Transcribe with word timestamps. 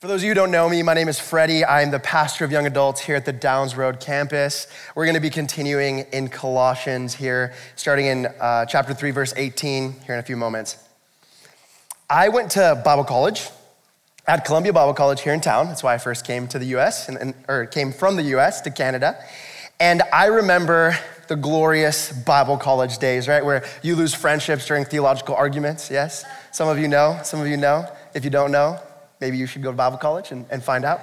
For 0.00 0.06
those 0.06 0.20
of 0.20 0.26
you 0.26 0.30
who 0.30 0.34
don't 0.36 0.52
know 0.52 0.68
me, 0.68 0.80
my 0.84 0.94
name 0.94 1.08
is 1.08 1.18
Fredy. 1.18 1.64
I'm 1.68 1.90
the 1.90 1.98
pastor 1.98 2.44
of 2.44 2.52
young 2.52 2.66
adults 2.66 3.00
here 3.00 3.16
at 3.16 3.24
the 3.24 3.32
Downs 3.32 3.74
Road 3.74 3.98
campus. 3.98 4.68
We're 4.94 5.06
going 5.06 5.16
to 5.16 5.20
be 5.20 5.28
continuing 5.28 6.06
in 6.12 6.28
Colossians 6.28 7.14
here, 7.14 7.52
starting 7.74 8.06
in 8.06 8.26
uh, 8.26 8.64
chapter 8.66 8.94
3, 8.94 9.10
verse 9.10 9.34
18, 9.36 9.94
here 10.06 10.14
in 10.14 10.20
a 10.20 10.22
few 10.22 10.36
moments. 10.36 10.76
I 12.08 12.28
went 12.28 12.52
to 12.52 12.80
Bible 12.84 13.02
college 13.02 13.48
at 14.28 14.44
Columbia 14.44 14.72
Bible 14.72 14.94
College 14.94 15.20
here 15.22 15.32
in 15.32 15.40
town. 15.40 15.66
That's 15.66 15.82
why 15.82 15.94
I 15.94 15.98
first 15.98 16.24
came 16.24 16.46
to 16.46 16.60
the 16.60 16.66
US, 16.76 17.08
and, 17.08 17.18
and, 17.18 17.34
or 17.48 17.66
came 17.66 17.90
from 17.90 18.14
the 18.14 18.22
US 18.36 18.60
to 18.60 18.70
Canada. 18.70 19.18
And 19.80 20.02
I 20.12 20.26
remember 20.26 20.96
the 21.26 21.34
glorious 21.34 22.12
Bible 22.12 22.56
college 22.56 22.98
days, 22.98 23.26
right? 23.26 23.44
Where 23.44 23.64
you 23.82 23.96
lose 23.96 24.14
friendships 24.14 24.64
during 24.64 24.84
theological 24.84 25.34
arguments, 25.34 25.90
yes? 25.90 26.24
Some 26.52 26.68
of 26.68 26.78
you 26.78 26.86
know, 26.86 27.18
some 27.24 27.40
of 27.40 27.48
you 27.48 27.56
know. 27.56 27.84
If 28.14 28.22
you 28.24 28.30
don't 28.30 28.52
know, 28.52 28.80
Maybe 29.20 29.36
you 29.36 29.46
should 29.46 29.62
go 29.62 29.72
to 29.72 29.76
Bible 29.76 29.98
college 29.98 30.30
and, 30.30 30.46
and 30.48 30.62
find 30.62 30.84
out. 30.84 31.00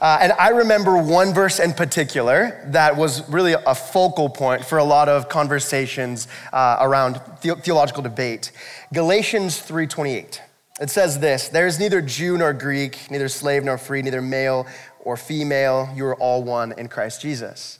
Uh, 0.00 0.18
and 0.20 0.32
I 0.32 0.48
remember 0.48 0.96
one 1.00 1.32
verse 1.32 1.60
in 1.60 1.72
particular 1.72 2.60
that 2.66 2.96
was 2.96 3.28
really 3.28 3.52
a 3.52 3.74
focal 3.74 4.28
point 4.28 4.64
for 4.64 4.78
a 4.78 4.84
lot 4.84 5.08
of 5.08 5.28
conversations 5.28 6.26
uh, 6.52 6.78
around 6.80 7.20
the- 7.42 7.54
theological 7.54 8.02
debate. 8.02 8.50
Galatians 8.92 9.60
3:28. 9.60 10.40
It 10.80 10.90
says 10.90 11.20
this: 11.20 11.48
"There 11.48 11.66
is 11.68 11.78
neither 11.78 12.02
Jew 12.02 12.36
nor 12.36 12.52
Greek, 12.52 13.08
neither 13.10 13.28
slave 13.28 13.62
nor 13.62 13.78
free, 13.78 14.02
neither 14.02 14.22
male 14.22 14.66
or 15.04 15.16
female. 15.16 15.88
You 15.94 16.06
are 16.06 16.16
all 16.16 16.42
one 16.42 16.72
in 16.72 16.88
Christ 16.88 17.20
Jesus." 17.20 17.78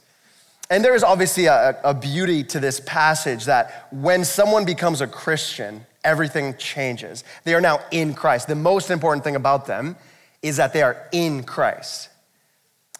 And 0.69 0.83
there 0.83 0.95
is 0.95 1.03
obviously 1.03 1.45
a, 1.45 1.77
a 1.83 1.93
beauty 1.93 2.43
to 2.45 2.59
this 2.59 2.79
passage 2.79 3.45
that 3.45 3.87
when 3.91 4.23
someone 4.23 4.65
becomes 4.65 5.01
a 5.01 5.07
Christian, 5.07 5.85
everything 6.03 6.55
changes. 6.57 7.23
They 7.43 7.53
are 7.53 7.61
now 7.61 7.79
in 7.91 8.13
Christ. 8.13 8.47
The 8.47 8.55
most 8.55 8.89
important 8.89 9.23
thing 9.23 9.35
about 9.35 9.65
them 9.65 9.95
is 10.41 10.57
that 10.57 10.73
they 10.73 10.81
are 10.81 11.07
in 11.11 11.43
Christ. 11.43 12.09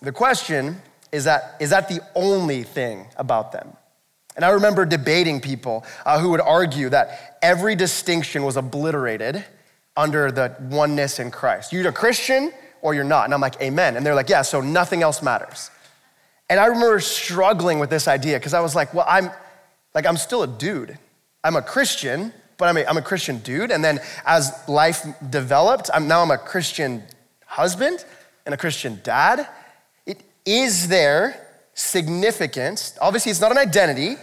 The 0.01 0.11
question 0.11 0.81
is 1.11 1.25
that 1.25 1.55
is 1.59 1.69
that 1.69 1.87
the 1.87 2.01
only 2.15 2.63
thing 2.63 3.07
about 3.17 3.51
them? 3.51 3.75
And 4.35 4.43
I 4.43 4.49
remember 4.49 4.85
debating 4.85 5.39
people 5.39 5.85
uh, 6.05 6.19
who 6.19 6.31
would 6.31 6.41
argue 6.41 6.89
that 6.89 7.37
every 7.41 7.75
distinction 7.75 8.43
was 8.43 8.57
obliterated 8.57 9.45
under 9.95 10.31
the 10.31 10.55
oneness 10.59 11.19
in 11.19 11.29
Christ. 11.29 11.71
You're 11.71 11.87
a 11.87 11.91
Christian 11.91 12.51
or 12.81 12.95
you're 12.95 13.03
not. 13.03 13.25
And 13.25 13.33
I'm 13.33 13.41
like, 13.41 13.61
Amen. 13.61 13.95
And 13.95 14.05
they're 14.05 14.15
like, 14.15 14.29
Yeah, 14.29 14.41
so 14.41 14.59
nothing 14.59 15.03
else 15.03 15.21
matters. 15.21 15.69
And 16.49 16.59
I 16.59 16.65
remember 16.67 16.99
struggling 16.99 17.79
with 17.79 17.89
this 17.89 18.07
idea 18.07 18.37
because 18.37 18.53
I 18.53 18.59
was 18.59 18.75
like, 18.75 18.93
Well, 18.93 19.05
I'm 19.07 19.31
like, 19.93 20.05
I'm 20.05 20.17
still 20.17 20.43
a 20.43 20.47
dude. 20.47 20.97
I'm 21.43 21.55
a 21.55 21.61
Christian, 21.61 22.33
but 22.57 22.69
I'm 22.69 22.77
a, 22.77 22.85
I'm 22.85 22.97
a 22.97 23.01
Christian 23.01 23.39
dude. 23.39 23.71
And 23.71 23.83
then 23.83 23.99
as 24.25 24.51
life 24.67 25.05
developed, 25.29 25.89
I'm, 25.93 26.07
now 26.07 26.21
I'm 26.21 26.31
a 26.31 26.37
Christian 26.37 27.03
husband 27.45 28.05
and 28.45 28.53
a 28.53 28.57
Christian 28.57 28.99
dad. 29.03 29.47
It, 30.05 30.23
is 30.45 30.87
there 30.87 31.47
significance? 31.73 32.97
Obviously, 33.01 33.31
it's 33.31 33.41
not 33.41 33.51
an 33.51 33.57
identity, 33.57 34.15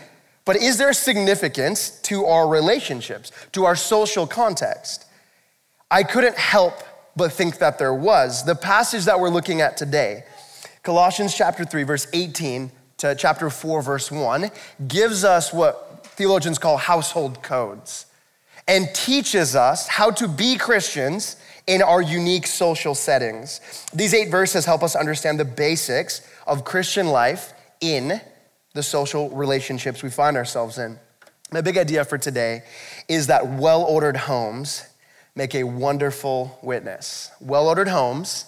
but 0.44 0.56
is 0.56 0.78
there 0.78 0.92
significance 0.92 2.00
to 2.02 2.24
our 2.24 2.48
relationships, 2.48 3.30
to 3.52 3.64
our 3.64 3.76
social 3.76 4.26
context? 4.26 5.06
I 5.90 6.02
couldn't 6.02 6.36
help 6.36 6.74
but 7.16 7.32
think 7.32 7.58
that 7.58 7.78
there 7.78 7.94
was. 7.94 8.44
The 8.44 8.54
passage 8.54 9.04
that 9.04 9.18
we're 9.18 9.30
looking 9.30 9.60
at 9.60 9.76
today, 9.76 10.24
Colossians 10.90 11.36
chapter 11.36 11.64
3, 11.64 11.84
verse 11.84 12.08
18 12.12 12.72
to 12.96 13.14
chapter 13.14 13.48
4, 13.48 13.80
verse 13.80 14.10
1, 14.10 14.50
gives 14.88 15.22
us 15.22 15.52
what 15.52 16.04
theologians 16.04 16.58
call 16.58 16.78
household 16.78 17.44
codes 17.44 18.06
and 18.66 18.92
teaches 18.92 19.54
us 19.54 19.86
how 19.86 20.10
to 20.10 20.26
be 20.26 20.58
Christians 20.58 21.36
in 21.68 21.80
our 21.80 22.02
unique 22.02 22.44
social 22.44 22.96
settings. 22.96 23.60
These 23.94 24.14
eight 24.14 24.32
verses 24.32 24.64
help 24.64 24.82
us 24.82 24.96
understand 24.96 25.38
the 25.38 25.44
basics 25.44 26.28
of 26.44 26.64
Christian 26.64 27.06
life 27.06 27.52
in 27.80 28.20
the 28.74 28.82
social 28.82 29.30
relationships 29.30 30.02
we 30.02 30.10
find 30.10 30.36
ourselves 30.36 30.76
in. 30.76 30.98
My 31.52 31.60
big 31.60 31.78
idea 31.78 32.04
for 32.04 32.18
today 32.18 32.64
is 33.06 33.28
that 33.28 33.46
well 33.46 33.84
ordered 33.84 34.16
homes 34.16 34.82
make 35.36 35.54
a 35.54 35.62
wonderful 35.62 36.58
witness. 36.64 37.30
Well 37.38 37.68
ordered 37.68 37.86
homes 37.86 38.46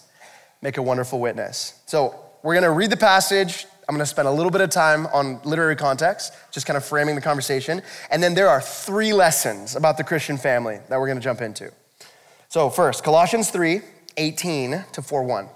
make 0.60 0.76
a 0.76 0.82
wonderful 0.82 1.20
witness. 1.20 1.80
So, 1.86 2.18
we're 2.42 2.54
gonna 2.54 2.72
read 2.72 2.90
the 2.90 2.96
passage, 2.96 3.66
I'm 3.88 3.94
gonna 3.94 4.06
spend 4.06 4.28
a 4.28 4.32
little 4.32 4.50
bit 4.50 4.60
of 4.60 4.70
time 4.70 5.06
on 5.08 5.40
literary 5.44 5.76
context, 5.76 6.32
just 6.50 6.66
kind 6.66 6.76
of 6.76 6.84
framing 6.84 7.14
the 7.14 7.20
conversation. 7.20 7.82
And 8.10 8.22
then 8.22 8.34
there 8.34 8.48
are 8.48 8.60
three 8.60 9.12
lessons 9.12 9.76
about 9.76 9.96
the 9.96 10.04
Christian 10.04 10.38
family 10.38 10.78
that 10.88 10.98
we're 10.98 11.08
gonna 11.08 11.20
jump 11.20 11.40
into. 11.40 11.72
So, 12.48 12.70
first, 12.70 13.04
Colossians 13.04 13.50
3 13.50 13.80
18 14.16 14.84
to 14.92 15.02
4 15.02 15.22
1. 15.24 15.48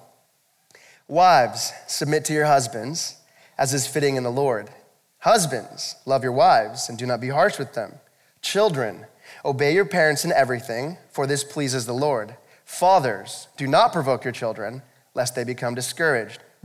Wives, 1.08 1.72
submit 1.86 2.24
to 2.24 2.32
your 2.32 2.46
husbands 2.46 3.16
as 3.58 3.72
is 3.72 3.86
fitting 3.86 4.16
in 4.16 4.22
the 4.22 4.30
Lord. 4.30 4.70
Husbands, 5.20 5.96
love 6.04 6.22
your 6.22 6.32
wives 6.32 6.88
and 6.88 6.98
do 6.98 7.06
not 7.06 7.20
be 7.20 7.28
harsh 7.28 7.58
with 7.58 7.74
them. 7.74 7.94
Children, 8.42 9.06
obey 9.44 9.74
your 9.74 9.84
parents 9.84 10.24
in 10.24 10.32
everything, 10.32 10.98
for 11.10 11.26
this 11.26 11.42
pleases 11.42 11.86
the 11.86 11.92
Lord. 11.92 12.36
Fathers, 12.64 13.48
do 13.56 13.66
not 13.66 13.92
provoke 13.92 14.24
your 14.24 14.32
children, 14.32 14.82
lest 15.14 15.34
they 15.34 15.44
become 15.44 15.74
discouraged. 15.74 16.40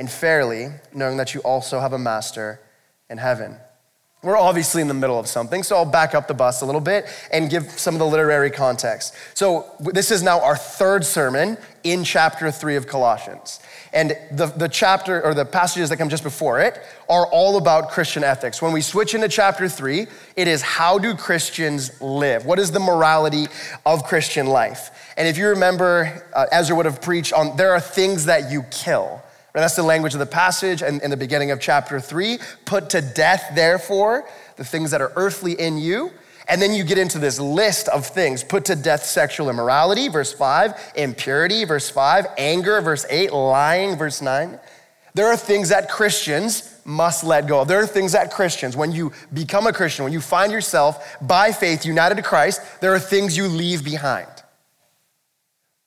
and 0.00 0.10
fairly, 0.10 0.68
knowing 0.94 1.18
that 1.18 1.34
you 1.34 1.40
also 1.40 1.78
have 1.78 1.92
a 1.92 1.98
master 1.98 2.58
in 3.10 3.18
heaven. 3.18 3.54
We're 4.22 4.38
obviously 4.38 4.80
in 4.80 4.88
the 4.88 4.94
middle 4.94 5.18
of 5.18 5.26
something, 5.26 5.62
so 5.62 5.76
I'll 5.76 5.84
back 5.84 6.14
up 6.14 6.26
the 6.26 6.32
bus 6.32 6.62
a 6.62 6.66
little 6.66 6.80
bit 6.80 7.04
and 7.30 7.50
give 7.50 7.70
some 7.78 7.94
of 7.94 7.98
the 7.98 8.06
literary 8.06 8.50
context. 8.50 9.14
So, 9.34 9.66
this 9.78 10.10
is 10.10 10.22
now 10.22 10.40
our 10.40 10.56
third 10.56 11.04
sermon 11.04 11.58
in 11.84 12.02
chapter 12.02 12.50
three 12.50 12.76
of 12.76 12.86
Colossians. 12.86 13.60
And 13.92 14.16
the, 14.32 14.46
the 14.46 14.68
chapter 14.68 15.22
or 15.22 15.34
the 15.34 15.44
passages 15.44 15.90
that 15.90 15.98
come 15.98 16.08
just 16.08 16.22
before 16.22 16.60
it 16.60 16.80
are 17.10 17.26
all 17.26 17.58
about 17.58 17.90
Christian 17.90 18.24
ethics. 18.24 18.62
When 18.62 18.72
we 18.72 18.80
switch 18.80 19.14
into 19.14 19.28
chapter 19.28 19.68
three, 19.68 20.06
it 20.34 20.48
is 20.48 20.62
how 20.62 20.98
do 20.98 21.14
Christians 21.14 22.00
live? 22.00 22.46
What 22.46 22.58
is 22.58 22.70
the 22.70 22.80
morality 22.80 23.48
of 23.84 24.04
Christian 24.04 24.46
life? 24.46 25.12
And 25.18 25.28
if 25.28 25.36
you 25.36 25.48
remember, 25.48 26.26
uh, 26.32 26.46
Ezra 26.52 26.74
would 26.74 26.86
have 26.86 27.02
preached 27.02 27.34
on 27.34 27.54
there 27.58 27.72
are 27.72 27.80
things 27.80 28.24
that 28.24 28.50
you 28.50 28.62
kill. 28.70 29.22
Right? 29.54 29.62
That's 29.62 29.76
the 29.76 29.82
language 29.82 30.14
of 30.14 30.20
the 30.20 30.26
passage 30.26 30.82
and 30.82 31.02
in 31.02 31.10
the 31.10 31.16
beginning 31.16 31.50
of 31.50 31.60
chapter 31.60 31.98
three. 32.00 32.38
Put 32.64 32.90
to 32.90 33.00
death, 33.00 33.52
therefore, 33.54 34.28
the 34.56 34.64
things 34.64 34.90
that 34.92 35.00
are 35.00 35.12
earthly 35.16 35.52
in 35.52 35.78
you. 35.78 36.10
And 36.48 36.60
then 36.60 36.72
you 36.72 36.82
get 36.82 36.98
into 36.98 37.18
this 37.18 37.38
list 37.38 37.88
of 37.88 38.06
things 38.06 38.42
put 38.42 38.64
to 38.66 38.74
death 38.74 39.04
sexual 39.04 39.50
immorality, 39.50 40.08
verse 40.08 40.32
five, 40.32 40.74
impurity, 40.96 41.64
verse 41.64 41.88
five, 41.88 42.26
anger, 42.38 42.80
verse 42.80 43.06
eight, 43.08 43.32
lying, 43.32 43.96
verse 43.96 44.20
nine. 44.20 44.58
There 45.14 45.26
are 45.26 45.36
things 45.36 45.70
that 45.70 45.88
Christians 45.88 46.80
must 46.84 47.24
let 47.24 47.46
go 47.46 47.60
of. 47.60 47.68
There 47.68 47.82
are 47.82 47.86
things 47.86 48.12
that 48.12 48.32
Christians, 48.32 48.76
when 48.76 48.92
you 48.92 49.12
become 49.32 49.66
a 49.66 49.72
Christian, 49.72 50.04
when 50.04 50.12
you 50.12 50.20
find 50.20 50.52
yourself 50.52 51.16
by 51.20 51.52
faith 51.52 51.84
united 51.84 52.14
to 52.16 52.22
Christ, 52.22 52.60
there 52.80 52.94
are 52.94 53.00
things 53.00 53.36
you 53.36 53.46
leave 53.46 53.84
behind. 53.84 54.28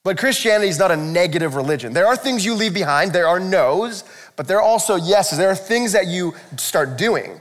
But 0.03 0.17
Christianity 0.17 0.67
is 0.67 0.77
not 0.77 0.91
a 0.91 0.97
negative 0.97 1.55
religion. 1.55 1.93
There 1.93 2.07
are 2.07 2.17
things 2.17 2.43
you 2.43 2.55
leave 2.55 2.73
behind, 2.73 3.13
there 3.13 3.27
are 3.27 3.39
no's, 3.39 4.03
but 4.35 4.47
there 4.47 4.57
are 4.57 4.63
also 4.63 4.95
yeses. 4.95 5.37
There 5.37 5.49
are 5.49 5.55
things 5.55 5.93
that 5.93 6.07
you 6.07 6.33
start 6.57 6.97
doing. 6.97 7.39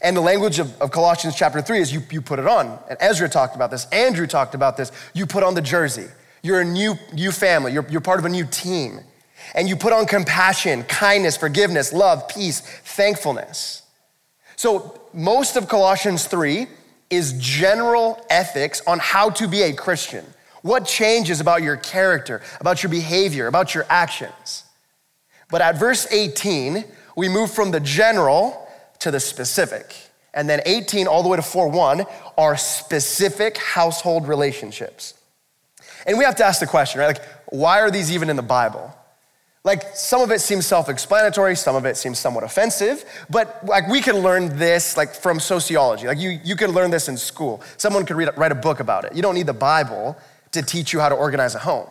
And 0.00 0.16
the 0.16 0.20
language 0.20 0.58
of, 0.58 0.80
of, 0.80 0.90
Colossians 0.90 1.34
chapter 1.34 1.60
3 1.60 1.80
is 1.80 1.92
you, 1.92 2.00
you 2.10 2.22
put 2.22 2.38
it 2.38 2.46
on. 2.46 2.78
And 2.88 2.96
Ezra 3.00 3.28
talked 3.28 3.56
about 3.56 3.70
this, 3.70 3.86
Andrew 3.86 4.26
talked 4.26 4.54
about 4.54 4.76
this. 4.76 4.90
You 5.12 5.26
put 5.26 5.42
on 5.42 5.54
the 5.54 5.60
jersey. 5.60 6.06
You're 6.42 6.60
a 6.60 6.64
new, 6.64 6.94
new 7.12 7.32
family, 7.32 7.72
you're, 7.72 7.86
you're 7.90 8.00
part 8.00 8.18
of 8.18 8.24
a 8.24 8.28
new 8.28 8.46
team. 8.46 9.00
And 9.54 9.68
you 9.68 9.76
put 9.76 9.92
on 9.92 10.06
compassion, 10.06 10.84
kindness, 10.84 11.36
forgiveness, 11.36 11.92
love, 11.92 12.28
peace, 12.28 12.60
thankfulness. 12.60 13.82
So, 14.56 15.00
most 15.12 15.56
of 15.56 15.68
Colossians 15.68 16.26
3 16.26 16.66
is 17.10 17.32
general 17.38 18.24
ethics 18.30 18.82
on 18.86 18.98
how 18.98 19.30
to 19.30 19.48
be 19.48 19.62
a 19.62 19.72
Christian. 19.72 20.24
What 20.62 20.86
changes 20.86 21.40
about 21.40 21.62
your 21.62 21.76
character, 21.76 22.42
about 22.60 22.82
your 22.82 22.90
behavior, 22.90 23.46
about 23.46 23.74
your 23.74 23.86
actions? 23.88 24.64
But 25.50 25.62
at 25.62 25.78
verse 25.78 26.06
18, 26.10 26.84
we 27.16 27.28
move 27.28 27.50
from 27.50 27.70
the 27.70 27.80
general 27.80 28.68
to 29.00 29.10
the 29.10 29.20
specific. 29.20 29.94
And 30.34 30.48
then 30.48 30.60
18 30.66 31.06
all 31.06 31.22
the 31.22 31.28
way 31.28 31.36
to 31.36 31.42
4 31.42 31.68
1 31.68 32.04
are 32.36 32.56
specific 32.56 33.56
household 33.56 34.28
relationships. 34.28 35.14
And 36.06 36.16
we 36.18 36.24
have 36.24 36.36
to 36.36 36.44
ask 36.44 36.60
the 36.60 36.66
question, 36.66 37.00
right? 37.00 37.06
Like, 37.06 37.24
why 37.46 37.80
are 37.80 37.90
these 37.90 38.12
even 38.12 38.30
in 38.30 38.36
the 38.36 38.42
Bible? 38.42 38.94
Like 39.64 39.94
some 39.94 40.22
of 40.22 40.30
it 40.30 40.40
seems 40.40 40.66
self-explanatory, 40.66 41.56
some 41.56 41.76
of 41.76 41.84
it 41.84 41.96
seems 41.96 42.18
somewhat 42.18 42.44
offensive, 42.44 43.04
but 43.28 43.64
like 43.66 43.88
we 43.88 44.00
can 44.00 44.18
learn 44.18 44.56
this 44.56 44.96
like 44.96 45.12
from 45.14 45.40
sociology. 45.40 46.06
Like 46.06 46.18
you, 46.18 46.38
you 46.44 46.56
could 46.56 46.70
learn 46.70 46.90
this 46.90 47.08
in 47.08 47.16
school. 47.16 47.62
Someone 47.76 48.06
could 48.06 48.16
read, 48.16 48.30
write 48.36 48.52
a 48.52 48.54
book 48.54 48.80
about 48.80 49.04
it. 49.04 49.14
You 49.14 49.22
don't 49.22 49.34
need 49.34 49.46
the 49.46 49.52
Bible 49.52 50.16
to 50.52 50.62
teach 50.62 50.92
you 50.92 51.00
how 51.00 51.08
to 51.08 51.14
organize 51.14 51.54
a 51.54 51.58
home. 51.58 51.88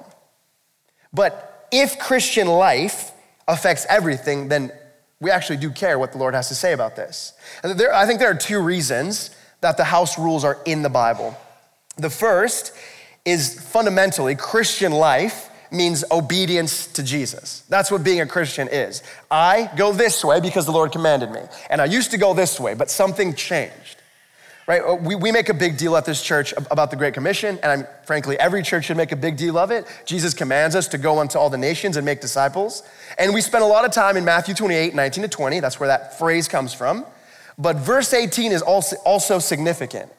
But 1.13 1.67
if 1.71 1.99
Christian 1.99 2.47
life 2.47 3.11
affects 3.47 3.85
everything, 3.89 4.47
then 4.49 4.71
we 5.19 5.31
actually 5.31 5.57
do 5.57 5.71
care 5.71 5.97
what 5.97 6.11
the 6.11 6.17
Lord 6.17 6.33
has 6.33 6.47
to 6.49 6.55
say 6.55 6.73
about 6.73 6.95
this. 6.95 7.33
There, 7.63 7.93
I 7.93 8.05
think 8.05 8.19
there 8.19 8.29
are 8.29 8.35
two 8.35 8.59
reasons 8.61 9.35
that 9.61 9.77
the 9.77 9.83
house 9.83 10.17
rules 10.17 10.43
are 10.43 10.59
in 10.65 10.81
the 10.81 10.89
Bible. 10.89 11.35
The 11.97 12.09
first 12.09 12.73
is 13.25 13.59
fundamentally 13.59 14.35
Christian 14.35 14.91
life 14.91 15.49
means 15.71 16.03
obedience 16.11 16.87
to 16.87 17.03
Jesus. 17.03 17.63
That's 17.67 17.91
what 17.91 18.03
being 18.03 18.21
a 18.21 18.25
Christian 18.25 18.69
is. 18.71 19.03
I 19.29 19.69
go 19.75 19.91
this 19.91 20.23
way 20.23 20.39
because 20.39 20.65
the 20.65 20.71
Lord 20.71 20.91
commanded 20.91 21.31
me. 21.31 21.41
And 21.69 21.81
I 21.81 21.85
used 21.85 22.11
to 22.11 22.17
go 22.17 22.33
this 22.33 22.59
way, 22.59 22.73
but 22.73 22.89
something 22.89 23.33
changed. 23.33 23.96
Right? 24.67 24.81
Uh, 24.81 24.95
we, 24.95 25.15
we 25.15 25.31
make 25.31 25.47
a 25.47 25.53
big 25.53 25.77
deal 25.77 25.95
at 25.95 26.03
this 26.03 26.21
church 26.21 26.53
about 26.69 26.91
the 26.91 26.97
Great 26.97 27.13
Commission, 27.13 27.57
and 27.63 27.71
I'm, 27.71 27.87
frankly, 28.03 28.37
every 28.37 28.61
church 28.61 28.85
should 28.85 28.97
make 28.97 29.13
a 29.13 29.15
big 29.15 29.37
deal 29.37 29.57
of 29.57 29.71
it. 29.71 29.85
Jesus 30.05 30.33
commands 30.33 30.75
us 30.75 30.89
to 30.89 30.97
go 30.97 31.19
unto 31.19 31.39
all 31.39 31.49
the 31.49 31.57
nations 31.57 31.95
and 31.95 32.05
make 32.05 32.19
disciples. 32.19 32.83
And 33.17 33.33
we 33.33 33.39
spend 33.39 33.63
a 33.63 33.67
lot 33.67 33.85
of 33.85 33.91
time 33.91 34.17
in 34.17 34.25
Matthew 34.25 34.53
28, 34.53 34.93
19 34.93 35.21
to 35.21 35.29
20. 35.29 35.61
That's 35.61 35.79
where 35.79 35.87
that 35.87 36.19
phrase 36.19 36.49
comes 36.49 36.73
from. 36.73 37.05
But 37.57 37.77
verse 37.77 38.13
18 38.13 38.51
is 38.51 38.61
also, 38.61 38.97
also 39.05 39.39
significant. 39.39 40.11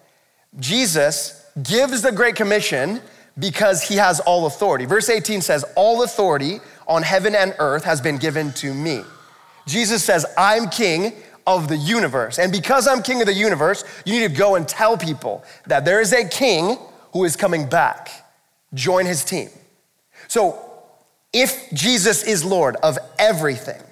Jesus 0.58 1.46
gives 1.62 2.00
the 2.00 2.10
Great 2.10 2.34
Commission 2.34 3.02
because 3.38 3.82
he 3.82 3.96
has 3.96 4.18
all 4.20 4.46
authority. 4.46 4.86
Verse 4.86 5.10
18 5.10 5.42
says, 5.42 5.62
All 5.76 6.02
authority 6.02 6.60
on 6.86 7.02
heaven 7.02 7.34
and 7.34 7.54
earth 7.58 7.84
has 7.84 8.00
been 8.00 8.16
given 8.16 8.52
to 8.54 8.72
me. 8.72 9.02
Jesus 9.66 10.02
says, 10.02 10.24
I'm 10.38 10.70
king 10.70 11.12
of 11.56 11.68
the 11.68 11.76
universe. 11.76 12.38
And 12.38 12.52
because 12.52 12.86
I'm 12.86 13.02
king 13.02 13.20
of 13.20 13.26
the 13.26 13.32
universe, 13.32 13.82
you 14.04 14.20
need 14.20 14.28
to 14.28 14.38
go 14.38 14.54
and 14.54 14.68
tell 14.68 14.98
people 14.98 15.42
that 15.66 15.84
there 15.84 16.00
is 16.00 16.12
a 16.12 16.28
king 16.28 16.76
who 17.12 17.24
is 17.24 17.36
coming 17.36 17.66
back. 17.66 18.10
Join 18.74 19.06
his 19.06 19.24
team. 19.24 19.48
So, 20.28 20.64
if 21.32 21.70
Jesus 21.72 22.22
is 22.22 22.44
Lord 22.44 22.76
of 22.76 22.98
everything, 23.18 23.82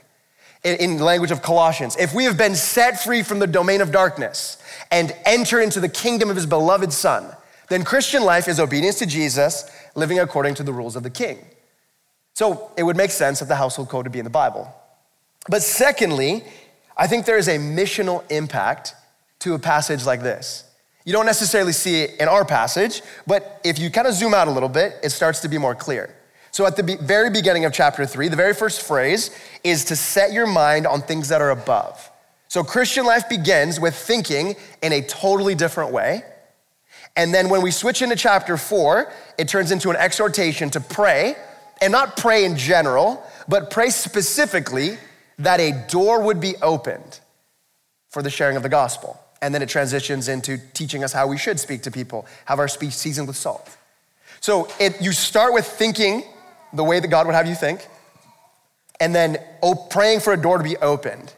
in 0.64 0.98
language 0.98 1.30
of 1.30 1.42
Colossians, 1.42 1.96
if 1.96 2.12
we 2.12 2.24
have 2.24 2.36
been 2.36 2.54
set 2.54 3.00
free 3.00 3.22
from 3.22 3.38
the 3.38 3.46
domain 3.46 3.80
of 3.80 3.92
darkness 3.92 4.58
and 4.90 5.14
enter 5.24 5.60
into 5.60 5.80
the 5.80 5.88
kingdom 5.88 6.28
of 6.28 6.36
his 6.36 6.46
beloved 6.46 6.92
Son, 6.92 7.30
then 7.68 7.84
Christian 7.84 8.24
life 8.24 8.48
is 8.48 8.58
obedience 8.58 8.98
to 8.98 9.06
Jesus, 9.06 9.70
living 9.94 10.18
according 10.18 10.54
to 10.56 10.62
the 10.62 10.72
rules 10.72 10.96
of 10.96 11.02
the 11.02 11.10
king. 11.10 11.38
So 12.34 12.72
it 12.76 12.82
would 12.82 12.96
make 12.96 13.12
sense 13.12 13.38
that 13.38 13.48
the 13.48 13.56
household 13.56 13.88
code 13.88 14.04
would 14.04 14.12
be 14.12 14.18
in 14.18 14.24
the 14.24 14.30
Bible. 14.30 14.74
But 15.48 15.62
secondly, 15.62 16.44
I 16.96 17.06
think 17.06 17.26
there 17.26 17.38
is 17.38 17.48
a 17.48 17.58
missional 17.58 18.24
impact 18.30 18.94
to 19.40 19.54
a 19.54 19.58
passage 19.58 20.06
like 20.06 20.22
this. 20.22 20.64
You 21.04 21.12
don't 21.12 21.26
necessarily 21.26 21.72
see 21.72 22.02
it 22.02 22.20
in 22.20 22.28
our 22.28 22.44
passage, 22.44 23.02
but 23.26 23.60
if 23.64 23.78
you 23.78 23.90
kind 23.90 24.06
of 24.06 24.14
zoom 24.14 24.34
out 24.34 24.48
a 24.48 24.50
little 24.50 24.68
bit, 24.68 24.94
it 25.02 25.10
starts 25.10 25.40
to 25.40 25.48
be 25.48 25.58
more 25.58 25.74
clear. 25.74 26.14
So, 26.50 26.64
at 26.64 26.76
the 26.76 26.98
very 27.02 27.30
beginning 27.30 27.64
of 27.66 27.72
chapter 27.72 28.06
three, 28.06 28.28
the 28.28 28.36
very 28.36 28.54
first 28.54 28.82
phrase 28.82 29.30
is 29.62 29.84
to 29.86 29.96
set 29.96 30.32
your 30.32 30.46
mind 30.46 30.86
on 30.86 31.02
things 31.02 31.28
that 31.28 31.42
are 31.42 31.50
above. 31.50 32.10
So, 32.48 32.64
Christian 32.64 33.04
life 33.04 33.28
begins 33.28 33.78
with 33.78 33.94
thinking 33.94 34.56
in 34.82 34.92
a 34.92 35.02
totally 35.02 35.54
different 35.54 35.92
way 35.92 36.22
and 37.16 37.32
then 37.32 37.48
when 37.48 37.62
we 37.62 37.70
switch 37.70 38.02
into 38.02 38.14
chapter 38.14 38.56
four, 38.56 39.10
it 39.38 39.48
turns 39.48 39.72
into 39.72 39.90
an 39.90 39.96
exhortation 39.96 40.68
to 40.70 40.80
pray, 40.80 41.34
and 41.80 41.90
not 41.90 42.16
pray 42.16 42.44
in 42.44 42.56
general, 42.56 43.22
but 43.48 43.70
pray 43.70 43.90
specifically 43.90 44.98
that 45.38 45.60
a 45.60 45.72
door 45.88 46.22
would 46.22 46.40
be 46.40 46.54
opened 46.62 47.20
for 48.08 48.22
the 48.22 48.30
sharing 48.30 48.56
of 48.56 48.62
the 48.62 48.68
gospel. 48.68 49.20
And 49.42 49.54
then 49.54 49.62
it 49.62 49.68
transitions 49.68 50.28
into 50.28 50.58
teaching 50.72 51.04
us 51.04 51.12
how 51.12 51.26
we 51.26 51.36
should 51.36 51.60
speak 51.60 51.82
to 51.82 51.90
people, 51.90 52.26
have 52.46 52.58
our 52.58 52.68
speech 52.68 52.94
seasoned 52.94 53.28
with 53.28 53.36
salt. 53.36 53.76
So 54.40 54.68
it, 54.80 55.00
you 55.00 55.12
start 55.12 55.52
with 55.52 55.66
thinking 55.66 56.24
the 56.72 56.84
way 56.84 57.00
that 57.00 57.08
God 57.08 57.26
would 57.26 57.34
have 57.34 57.46
you 57.46 57.54
think, 57.54 57.86
and 59.00 59.14
then 59.14 59.36
praying 59.90 60.20
for 60.20 60.32
a 60.32 60.40
door 60.40 60.58
to 60.58 60.64
be 60.64 60.76
opened. 60.78 61.34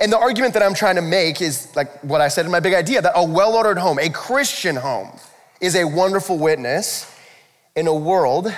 And 0.00 0.12
the 0.12 0.18
argument 0.18 0.54
that 0.54 0.62
I'm 0.62 0.74
trying 0.74 0.96
to 0.96 1.02
make 1.02 1.42
is 1.42 1.74
like 1.74 2.02
what 2.02 2.20
I 2.20 2.28
said 2.28 2.46
in 2.46 2.52
my 2.52 2.60
big 2.60 2.74
idea 2.74 3.02
that 3.02 3.12
a 3.14 3.24
well 3.24 3.54
ordered 3.54 3.78
home, 3.78 3.98
a 3.98 4.08
Christian 4.10 4.76
home, 4.76 5.10
is 5.60 5.74
a 5.74 5.84
wonderful 5.84 6.38
witness 6.38 7.12
in 7.76 7.86
a 7.86 7.94
world 7.94 8.52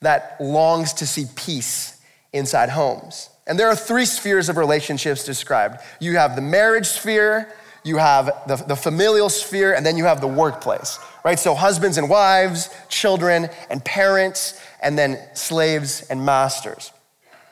that 0.00 0.36
longs 0.40 0.92
to 0.94 1.06
see 1.06 1.26
peace 1.34 2.00
inside 2.32 2.70
homes. 2.70 3.28
And 3.50 3.58
there 3.58 3.68
are 3.68 3.74
three 3.74 4.04
spheres 4.04 4.48
of 4.48 4.56
relationships 4.56 5.24
described 5.24 5.80
you 5.98 6.16
have 6.16 6.36
the 6.36 6.40
marriage 6.40 6.86
sphere, 6.86 7.52
you 7.82 7.96
have 7.96 8.26
the, 8.46 8.54
the 8.54 8.76
familial 8.76 9.28
sphere, 9.28 9.74
and 9.74 9.84
then 9.84 9.96
you 9.96 10.04
have 10.04 10.20
the 10.20 10.28
workplace, 10.28 11.00
right? 11.24 11.36
So, 11.36 11.56
husbands 11.56 11.98
and 11.98 12.08
wives, 12.08 12.70
children 12.88 13.48
and 13.68 13.84
parents, 13.84 14.62
and 14.80 14.96
then 14.96 15.18
slaves 15.34 16.02
and 16.02 16.24
masters. 16.24 16.92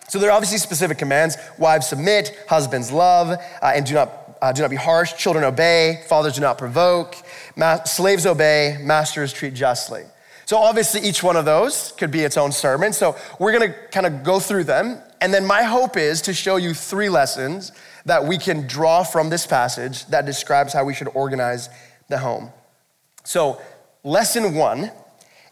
So 0.09 0.21
there 0.21 0.31
are 0.31 0.35
obviously 0.35 0.59
specific 0.59 0.99
commands. 0.99 1.37
Wives 1.59 1.89
submit, 1.89 2.45
husbands 2.49 2.93
love, 2.93 3.31
uh, 3.31 3.73
and 3.75 3.85
do 3.85 3.95
not, 3.95 4.39
uh, 4.41 4.53
do 4.53 4.63
not 4.63 4.71
be 4.71 4.77
harsh. 4.77 5.15
Children 5.17 5.45
obey, 5.45 6.05
fathers 6.07 6.35
do 6.35 6.41
not 6.41 6.59
provoke. 6.59 7.17
Ma- 7.57 7.83
slaves 7.83 8.25
obey, 8.25 8.79
masters 8.83 9.33
treat 9.33 9.53
justly. 9.53 10.05
So 10.47 10.59
obviously 10.59 11.01
each 11.03 11.25
one 11.25 11.37
of 11.37 11.45
those 11.45 11.93
could 11.99 12.13
be 12.13 12.21
its 12.21 12.37
own 12.37 12.53
sermon. 12.53 12.93
So 12.93 13.17
we're 13.41 13.53
gonna 13.53 13.75
kind 13.91 14.07
of 14.07 14.23
go 14.23 14.39
through 14.39 14.65
them. 14.65 15.03
And 15.21 15.35
then 15.35 15.47
my 15.47 15.63
hope 15.63 15.97
is 15.97 16.23
to 16.23 16.33
show 16.33 16.57
you 16.57 16.75
three 16.75 17.09
lessons 17.09 17.73
that 18.05 18.25
we 18.25 18.39
can 18.39 18.67
draw 18.67 19.03
from 19.03 19.31
this 19.31 19.47
passage 19.47 20.07
that 20.07 20.27
describes 20.27 20.73
how 20.73 20.85
we 20.85 20.95
should 20.95 21.09
organize 21.09 21.69
the 22.09 22.19
home. 22.19 22.51
So 23.25 23.61
lesson 24.05 24.55
one 24.55 24.91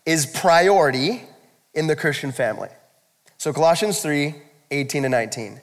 is 0.05 0.27
priority 0.27 1.25
in 1.75 1.87
the 1.87 1.97
Christian 1.97 2.33
family. 2.33 2.71
So 3.39 3.53
Colossians 3.53 4.01
3, 4.01 4.35
18 4.71 5.03
to 5.03 5.09
19. 5.09 5.61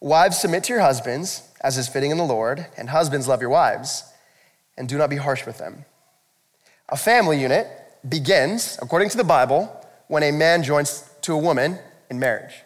Wives, 0.00 0.38
submit 0.38 0.64
to 0.64 0.72
your 0.72 0.82
husbands 0.82 1.46
as 1.66 1.78
is 1.78 1.88
fitting 1.88 2.12
in 2.12 2.16
the 2.16 2.24
Lord, 2.24 2.66
and 2.76 2.88
husbands, 2.90 3.26
love 3.26 3.40
your 3.40 3.50
wives, 3.50 4.04
and 4.76 4.88
do 4.88 4.98
not 4.98 5.10
be 5.10 5.16
harsh 5.16 5.44
with 5.46 5.58
them. 5.58 5.84
A 6.88 6.96
family 6.96 7.40
unit 7.40 7.66
begins, 8.08 8.78
according 8.80 9.08
to 9.08 9.16
the 9.16 9.24
Bible, 9.24 9.84
when 10.06 10.22
a 10.22 10.30
man 10.30 10.62
joins 10.62 11.10
to 11.22 11.32
a 11.32 11.38
woman 11.38 11.78
in 12.08 12.20
marriage. 12.20 12.62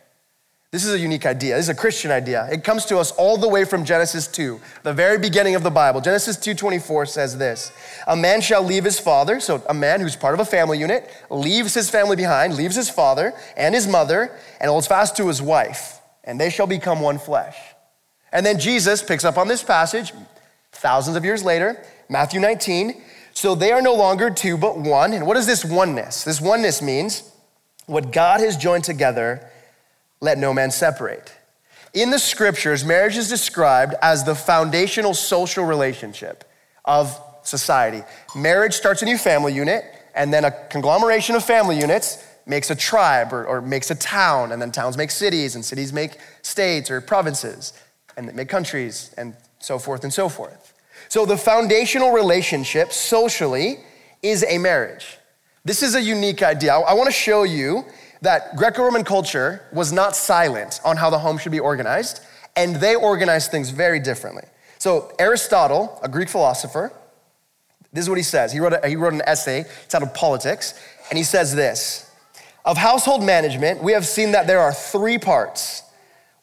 This 0.72 0.84
is 0.84 0.94
a 0.94 0.98
unique 1.00 1.26
idea. 1.26 1.56
This 1.56 1.64
is 1.64 1.68
a 1.70 1.74
Christian 1.74 2.12
idea. 2.12 2.48
It 2.52 2.62
comes 2.62 2.84
to 2.86 2.98
us 2.98 3.10
all 3.12 3.36
the 3.36 3.48
way 3.48 3.64
from 3.64 3.84
Genesis 3.84 4.28
2, 4.28 4.60
the 4.84 4.92
very 4.92 5.18
beginning 5.18 5.56
of 5.56 5.64
the 5.64 5.70
Bible. 5.70 6.00
Genesis 6.00 6.36
2:24 6.36 7.06
says 7.06 7.36
this: 7.38 7.72
"A 8.06 8.14
man 8.14 8.40
shall 8.40 8.62
leave 8.62 8.84
his 8.84 9.00
father, 9.00 9.40
so 9.40 9.60
a 9.68 9.74
man 9.74 10.00
who's 10.00 10.14
part 10.14 10.32
of 10.32 10.38
a 10.38 10.44
family 10.44 10.78
unit 10.78 11.10
leaves 11.28 11.74
his 11.74 11.90
family 11.90 12.14
behind, 12.14 12.54
leaves 12.54 12.76
his 12.76 12.88
father 12.88 13.34
and 13.56 13.74
his 13.74 13.88
mother, 13.88 14.30
and 14.60 14.70
holds 14.70 14.86
fast 14.86 15.16
to 15.16 15.26
his 15.26 15.42
wife, 15.42 15.98
and 16.22 16.40
they 16.40 16.50
shall 16.50 16.68
become 16.68 17.00
one 17.00 17.18
flesh." 17.18 17.56
And 18.32 18.46
then 18.46 18.60
Jesus 18.60 19.02
picks 19.02 19.24
up 19.24 19.36
on 19.36 19.48
this 19.48 19.64
passage 19.64 20.12
thousands 20.70 21.16
of 21.16 21.24
years 21.24 21.42
later, 21.42 21.82
Matthew 22.08 22.38
19. 22.38 23.02
So 23.34 23.56
they 23.56 23.72
are 23.72 23.82
no 23.82 23.94
longer 23.94 24.30
two 24.30 24.56
but 24.56 24.78
one. 24.78 25.14
And 25.14 25.26
what 25.26 25.36
is 25.36 25.46
this 25.46 25.64
oneness? 25.64 26.22
This 26.22 26.40
oneness 26.40 26.80
means 26.80 27.24
what 27.86 28.12
God 28.12 28.38
has 28.38 28.56
joined 28.56 28.84
together 28.84 29.50
let 30.20 30.38
no 30.38 30.52
man 30.52 30.70
separate. 30.70 31.32
In 31.92 32.10
the 32.10 32.18
scriptures, 32.18 32.84
marriage 32.84 33.16
is 33.16 33.28
described 33.28 33.94
as 34.00 34.24
the 34.24 34.34
foundational 34.34 35.14
social 35.14 35.64
relationship 35.64 36.44
of 36.84 37.20
society. 37.42 38.02
Marriage 38.36 38.74
starts 38.74 39.02
a 39.02 39.04
new 39.04 39.18
family 39.18 39.52
unit, 39.52 39.84
and 40.14 40.32
then 40.32 40.44
a 40.44 40.50
conglomeration 40.68 41.34
of 41.34 41.44
family 41.44 41.78
units 41.78 42.24
makes 42.46 42.70
a 42.70 42.74
tribe 42.76 43.32
or, 43.32 43.44
or 43.46 43.60
makes 43.60 43.90
a 43.90 43.94
town, 43.94 44.52
and 44.52 44.60
then 44.62 44.70
towns 44.70 44.96
make 44.96 45.10
cities, 45.10 45.54
and 45.54 45.64
cities 45.64 45.92
make 45.92 46.18
states 46.42 46.90
or 46.90 47.00
provinces, 47.00 47.72
and 48.16 48.28
they 48.28 48.32
make 48.32 48.48
countries, 48.48 49.12
and 49.16 49.34
so 49.58 49.78
forth 49.78 50.04
and 50.04 50.12
so 50.12 50.28
forth. 50.28 50.74
So 51.08 51.26
the 51.26 51.36
foundational 51.36 52.12
relationship 52.12 52.92
socially 52.92 53.78
is 54.22 54.44
a 54.44 54.58
marriage. 54.58 55.18
This 55.64 55.82
is 55.82 55.94
a 55.94 56.02
unique 56.02 56.42
idea. 56.42 56.74
I, 56.74 56.80
I 56.80 56.92
want 56.94 57.06
to 57.06 57.12
show 57.12 57.42
you 57.42 57.84
that 58.22 58.56
Greco 58.56 58.84
Roman 58.84 59.04
culture 59.04 59.62
was 59.72 59.92
not 59.92 60.14
silent 60.14 60.80
on 60.84 60.96
how 60.96 61.10
the 61.10 61.18
home 61.18 61.38
should 61.38 61.52
be 61.52 61.60
organized, 61.60 62.20
and 62.56 62.76
they 62.76 62.94
organized 62.94 63.50
things 63.50 63.70
very 63.70 64.00
differently. 64.00 64.44
So, 64.78 65.12
Aristotle, 65.18 65.98
a 66.02 66.08
Greek 66.08 66.28
philosopher, 66.28 66.92
this 67.92 68.04
is 68.04 68.08
what 68.08 68.18
he 68.18 68.24
says. 68.24 68.52
He 68.52 68.60
wrote, 68.60 68.72
a, 68.72 68.88
he 68.88 68.96
wrote 68.96 69.12
an 69.12 69.22
essay 69.26 69.64
titled 69.88 70.14
Politics, 70.14 70.74
and 71.10 71.18
he 71.18 71.24
says 71.24 71.54
this 71.54 72.10
Of 72.64 72.76
household 72.76 73.22
management, 73.22 73.82
we 73.82 73.92
have 73.92 74.06
seen 74.06 74.32
that 74.32 74.46
there 74.46 74.60
are 74.60 74.72
three 74.72 75.18
parts. 75.18 75.82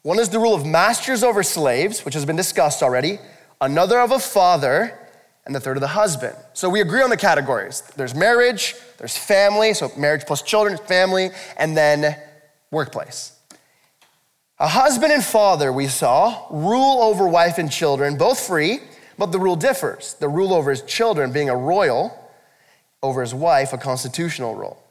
One 0.02 0.20
is 0.20 0.30
the 0.30 0.40
rule 0.40 0.54
of 0.54 0.66
masters 0.66 1.24
over 1.24 1.44
slaves, 1.44 2.06
which 2.06 2.14
has 2.14 2.26
been 2.26 2.36
discussed 2.36 2.82
already, 2.82 3.20
another 3.60 4.00
of 4.00 4.12
a 4.12 4.20
father, 4.20 4.98
and 5.48 5.56
the 5.56 5.60
third 5.60 5.78
of 5.78 5.82
the 5.82 5.88
husband. 5.88 6.36
So 6.54 6.70
we 6.70 6.82
agree 6.82 7.02
on 7.02 7.10
the 7.10 7.18
categories. 7.18 7.82
There's 7.96 8.14
marriage, 8.14 8.76
there's 8.98 9.18
family, 9.18 9.74
so 9.74 9.90
marriage 9.98 10.26
plus 10.28 10.42
children, 10.42 10.78
family, 10.78 11.30
and 11.58 11.76
then 11.76 12.18
workplace. 12.70 13.32
A 14.60 14.68
husband 14.68 15.14
and 15.14 15.24
father, 15.24 15.72
we 15.72 15.88
saw, 15.88 16.48
rule 16.52 17.02
over 17.02 17.28
wife 17.28 17.58
and 17.60 17.72
children, 17.72 18.18
both 18.18 18.46
free, 18.46 18.82
but 19.18 19.32
the 19.32 19.40
rule 19.40 19.56
differs. 19.56 20.16
The 20.16 20.28
rule 20.28 20.54
over 20.54 20.70
his 20.70 20.82
children 20.82 21.32
being 21.32 21.50
a 21.50 21.56
royal, 21.56 22.12
over 23.02 23.22
his 23.22 23.34
wife, 23.34 23.72
a 23.72 23.78
constitutional 23.78 24.54
rule. 24.54 24.84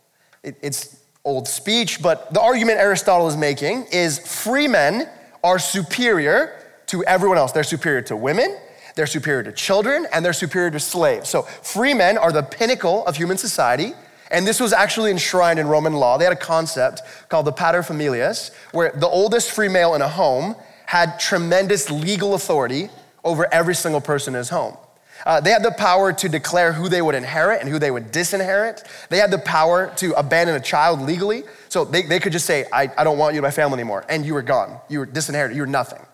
It, 0.42 0.56
it's 0.62 0.96
old 1.25 1.46
speech, 1.48 2.00
but 2.00 2.32
the 2.32 2.40
argument 2.40 2.78
Aristotle 2.78 3.28
is 3.28 3.36
making 3.36 3.86
is 3.92 4.18
free 4.18 4.68
men 4.68 5.08
are 5.44 5.58
superior 5.58 6.62
to 6.86 7.04
everyone 7.04 7.36
else. 7.36 7.52
They're 7.52 7.62
superior 7.62 8.02
to 8.02 8.16
women, 8.16 8.56
they're 8.97 9.07
superior 9.07 9.45
to 9.45 9.53
children, 9.53 10.07
and 10.12 10.25
they're 10.25 10.33
superior 10.33 10.71
to 10.73 10.81
slaves. 10.81 11.29
So 11.29 11.43
free 11.43 11.95
men 11.95 12.19
are 12.19 12.33
the 12.33 12.43
pinnacle 12.43 13.07
of 13.07 13.17
human 13.17 13.37
society. 13.38 13.93
And 14.31 14.45
this 14.45 14.59
was 14.59 14.73
actually 14.73 15.12
enshrined 15.12 15.61
in 15.61 15.69
Roman 15.69 15.93
law. 15.93 16.19
They 16.19 16.25
had 16.25 16.33
a 16.33 16.37
concept 16.37 17.03
called 17.29 17.47
the 17.47 17.53
paterfamilias, 17.53 18.53
where 18.73 18.91
the 18.91 19.07
oldest 19.07 19.53
free 19.53 19.69
male 19.69 19.95
in 19.95 20.03
a 20.03 20.09
home 20.09 20.57
had 20.87 21.21
tremendous 21.21 21.91
legal 21.91 22.35
authority 22.35 22.88
over 23.23 23.53
every 23.53 23.75
single 23.75 24.00
person 24.00 24.35
in 24.35 24.38
his 24.38 24.49
home. 24.49 24.76
Uh, 25.25 25.41
they 25.41 25.50
had 25.50 25.62
the 25.62 25.73
power 25.73 26.12
to 26.12 26.29
declare 26.29 26.73
who 26.73 26.88
they 26.88 27.03
would 27.03 27.15
inherit 27.15 27.61
and 27.61 27.69
who 27.69 27.79
they 27.79 27.91
would 27.91 28.12
disinherit. 28.12 28.83
They 29.09 29.19
had 29.19 29.31
the 29.31 29.38
power 29.38 29.93
to 29.97 30.12
abandon 30.19 30.57
a 30.57 30.61
child 30.61 31.00
legally. 31.00 31.45
So 31.69 31.85
they, 31.85 32.03
they 32.03 32.21
could 32.21 32.33
just 32.33 32.47
say, 32.47 32.67
I, 32.73 32.91
I 32.97 33.05
don't 33.05 33.19
want 33.19 33.35
you 33.35 33.38
in 33.38 33.43
my 33.43 33.50
family 33.50 33.75
anymore. 33.75 34.05
And 34.09 34.25
you 34.25 34.35
were 34.35 34.43
gone. 34.43 34.79
You 34.88 35.00
were 35.00 35.07
disinherited. 35.07 35.57
You 35.57 35.62
were 35.62 35.67
nothing. 35.67 36.05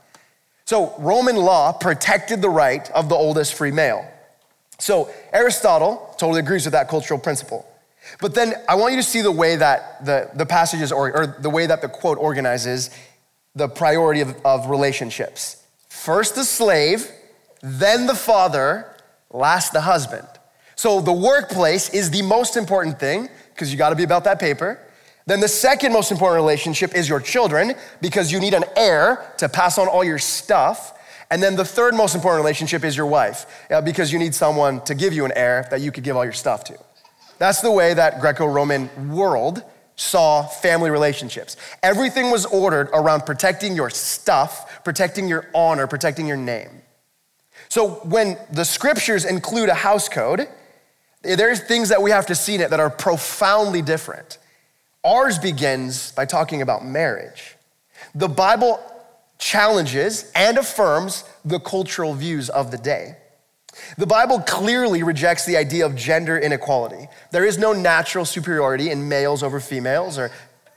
So 0.64 0.94
Roman 0.98 1.36
law 1.36 1.72
protected 1.72 2.40
the 2.40 2.48
right 2.48 2.88
of 2.90 3.08
the 3.08 3.14
oldest 3.14 3.54
free 3.54 3.72
male. 3.72 4.06
So 4.78 5.10
Aristotle 5.32 6.14
totally 6.18 6.40
agrees 6.40 6.64
with 6.64 6.72
that 6.72 6.88
cultural 6.88 7.20
principle. 7.20 7.66
But 8.20 8.34
then 8.34 8.54
I 8.68 8.74
want 8.74 8.94
you 8.94 9.00
to 9.00 9.06
see 9.06 9.22
the 9.22 9.32
way 9.32 9.56
that 9.56 10.04
the, 10.04 10.30
the 10.34 10.46
passages, 10.46 10.90
or, 10.90 11.16
or 11.16 11.36
the 11.40 11.50
way 11.50 11.66
that 11.66 11.82
the 11.82 11.88
quote 11.88 12.18
organizes 12.18 12.90
the 13.54 13.68
priority 13.68 14.20
of, 14.20 14.34
of 14.44 14.70
relationships. 14.70 15.62
First 15.88 16.34
the 16.34 16.44
slave, 16.44 17.08
then 17.62 18.06
the 18.06 18.14
father, 18.14 18.96
last 19.30 19.72
the 19.72 19.82
husband. 19.82 20.26
So 20.74 21.00
the 21.00 21.12
workplace 21.12 21.90
is 21.90 22.10
the 22.10 22.22
most 22.22 22.56
important 22.56 22.98
thing 22.98 23.28
because 23.54 23.70
you 23.70 23.78
got 23.78 23.90
to 23.90 23.96
be 23.96 24.02
about 24.02 24.24
that 24.24 24.40
paper. 24.40 24.80
Then 25.26 25.40
the 25.40 25.48
second 25.48 25.92
most 25.92 26.10
important 26.10 26.36
relationship 26.36 26.94
is 26.94 27.08
your 27.08 27.20
children 27.20 27.74
because 28.00 28.32
you 28.32 28.40
need 28.40 28.54
an 28.54 28.64
heir 28.76 29.32
to 29.38 29.48
pass 29.48 29.78
on 29.78 29.88
all 29.88 30.02
your 30.02 30.18
stuff. 30.18 30.98
And 31.30 31.42
then 31.42 31.56
the 31.56 31.64
third 31.64 31.94
most 31.94 32.14
important 32.14 32.42
relationship 32.42 32.84
is 32.84 32.96
your 32.96 33.06
wife 33.06 33.46
uh, 33.70 33.80
because 33.80 34.12
you 34.12 34.18
need 34.18 34.34
someone 34.34 34.80
to 34.82 34.94
give 34.94 35.12
you 35.12 35.24
an 35.24 35.32
heir 35.34 35.66
that 35.70 35.80
you 35.80 35.92
could 35.92 36.04
give 36.04 36.16
all 36.16 36.24
your 36.24 36.32
stuff 36.32 36.64
to. 36.64 36.78
That's 37.38 37.60
the 37.60 37.70
way 37.70 37.94
that 37.94 38.20
Greco 38.20 38.46
Roman 38.46 39.14
world 39.14 39.64
saw 39.96 40.42
family 40.42 40.90
relationships. 40.90 41.56
Everything 41.82 42.30
was 42.30 42.44
ordered 42.46 42.88
around 42.92 43.24
protecting 43.24 43.74
your 43.74 43.90
stuff, 43.90 44.84
protecting 44.84 45.28
your 45.28 45.48
honor, 45.54 45.86
protecting 45.86 46.26
your 46.26 46.36
name. 46.36 46.82
So 47.68 47.88
when 48.04 48.36
the 48.50 48.64
scriptures 48.64 49.24
include 49.24 49.68
a 49.68 49.74
house 49.74 50.08
code, 50.08 50.48
there's 51.22 51.60
things 51.60 51.88
that 51.90 52.02
we 52.02 52.10
have 52.10 52.26
to 52.26 52.34
see 52.34 52.56
in 52.56 52.60
it 52.60 52.70
that 52.70 52.80
are 52.80 52.90
profoundly 52.90 53.80
different. 53.80 54.38
Ours 55.04 55.36
begins 55.36 56.12
by 56.12 56.24
talking 56.24 56.62
about 56.62 56.84
marriage. 56.84 57.56
The 58.14 58.28
Bible 58.28 58.80
challenges 59.38 60.30
and 60.36 60.56
affirms 60.58 61.24
the 61.44 61.58
cultural 61.58 62.14
views 62.14 62.48
of 62.48 62.70
the 62.70 62.78
day. 62.78 63.16
The 63.98 64.06
Bible 64.06 64.38
clearly 64.40 65.02
rejects 65.02 65.44
the 65.44 65.56
idea 65.56 65.86
of 65.86 65.96
gender 65.96 66.38
inequality. 66.38 67.08
There 67.32 67.44
is 67.44 67.58
no 67.58 67.72
natural 67.72 68.24
superiority 68.24 68.90
in 68.90 69.08
males 69.08 69.42
over 69.42 69.58
females 69.58 70.18
or 70.18 70.30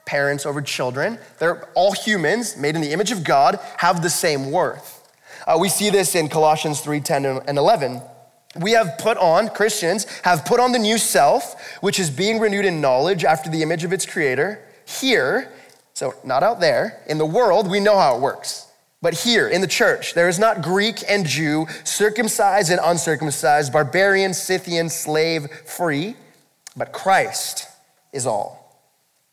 parents 0.06 0.46
over 0.48 0.62
children. 0.62 1.20
They're 1.38 1.70
all 1.76 1.92
humans 1.92 2.58
made 2.58 2.76
in 2.76 2.82
the 2.82 2.94
image 2.94 3.12
of 3.12 3.24
God, 3.24 3.60
have 3.78 4.02
the 4.02 4.10
same 4.10 4.50
worth. 4.50 5.04
Uh, 5.46 5.58
we 5.60 5.70
see 5.70 5.92
this 5.92 6.16
in 6.16 6.30
Colossians 6.30 6.82
3 6.82 7.00
10 7.00 7.26
and 7.26 7.58
11. 7.60 8.02
We 8.60 8.72
have 8.72 8.98
put 8.98 9.18
on, 9.18 9.50
Christians 9.50 10.06
have 10.24 10.46
put 10.46 10.60
on 10.60 10.72
the 10.72 10.80
new 10.80 10.98
self, 10.98 11.80
which 11.82 12.00
is 12.00 12.10
being 12.10 12.40
renewed 12.40 12.66
in 12.66 12.80
knowledge 12.80 13.26
after 13.26 13.50
the 13.50 13.62
image 13.62 13.84
of 13.84 13.92
its 13.92 14.06
creator. 14.06 14.60
Here, 14.86 15.52
so 15.94 16.14
not 16.24 16.44
out 16.44 16.60
there, 16.60 17.02
in 17.08 17.18
the 17.18 17.26
world, 17.26 17.70
we 17.70 17.80
know 17.80 17.98
how 17.98 18.16
it 18.16 18.22
works. 18.22 18.68
But 19.02 19.14
here 19.14 19.48
in 19.48 19.62
the 19.62 19.68
church, 19.68 20.14
there 20.14 20.30
is 20.30 20.40
not 20.40 20.62
Greek 20.62 21.04
and 21.08 21.26
Jew, 21.26 21.68
circumcised 21.84 22.72
and 22.72 22.80
uncircumcised, 22.84 23.72
barbarian, 23.72 24.34
Scythian, 24.34 24.90
slave, 24.90 25.48
free, 25.66 26.16
but 26.76 26.92
Christ 26.92 27.68
is 28.14 28.26
all 28.26 28.82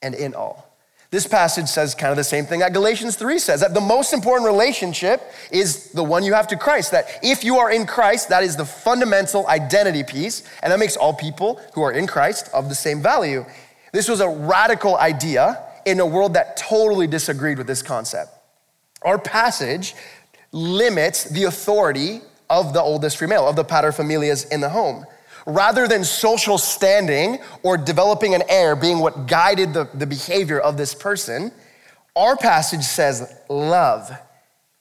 and 0.03 0.15
in 0.15 0.35
all. 0.35 0.72
This 1.13 1.27
passage 1.27 1.69
says 1.69 1.95
kind 1.95 2.11
of 2.11 2.17
the 2.17 2.25
same 2.25 2.47
thing 2.47 2.61
that 2.61 2.73
Galatians 2.73 3.17
3 3.17 3.39
says 3.39 3.61
that 3.61 3.75
the 3.75 3.83
most 3.83 4.15
important 4.15 4.47
relationship 4.47 5.21
is 5.51 5.91
the 5.91 6.03
one 6.03 6.25
you 6.25 6.33
have 6.33 6.49
to 6.49 6.57
Christ. 6.57 6.91
That 6.93 7.07
if 7.23 7.45
you 7.45 7.59
are 7.59 7.71
in 7.71 7.87
Christ, 7.87 8.31
that 8.31 8.43
is 8.43 8.57
the 8.57 8.65
fundamental 8.65 9.47
identity 9.47 10.05
piece, 10.05 10.43
and 10.63 10.73
that 10.73 10.79
makes 10.79 10.97
all 10.97 11.13
people 11.13 11.61
who 11.75 11.83
are 11.83 11.93
in 11.93 12.07
Christ 12.07 12.49
of 12.55 12.71
the 12.71 12.75
same 12.75 13.03
value. 13.03 13.45
This 13.93 14.09
was 14.09 14.21
a 14.21 14.29
radical 14.29 14.97
idea 14.97 15.63
in 15.85 16.01
a 16.01 16.07
world 16.07 16.33
that 16.33 16.57
totally 16.57 17.07
disagreed 17.07 17.59
with 17.59 17.67
this 17.67 17.83
concept. 17.83 18.31
Our 19.03 19.19
passage 19.19 19.95
limits 20.51 21.25
the 21.25 21.45
authority 21.45 22.23
of 22.49 22.73
the 22.73 22.81
oldest 22.81 23.19
female, 23.19 23.47
of 23.47 23.55
the 23.57 23.67
paterfamilias 23.67 24.51
in 24.51 24.63
the 24.63 24.71
home 24.71 25.05
rather 25.47 25.89
than 25.89 26.05
social 26.05 26.59
standing 26.59 27.39
or 27.63 27.77
developing 27.77 28.35
an 28.35 28.43
heir 28.49 28.77
being 28.77 28.99
what 28.99 29.27
guided 29.27 29.75
the, 29.75 29.89
the 29.95 30.07
behavior 30.07 30.59
of 30.59 30.77
this 30.77 30.95
person, 30.95 31.53
our 32.15 32.37
passage 32.37 32.83
says 32.83 33.35
love 33.49 34.11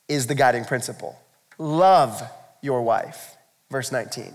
is 0.08 0.28
the 0.28 0.36
guiding 0.36 0.66
principle. 0.66 1.18
Love 1.58 2.22
your 2.62 2.82
wife, 2.82 3.36
verse 3.70 3.92
19. 3.92 4.34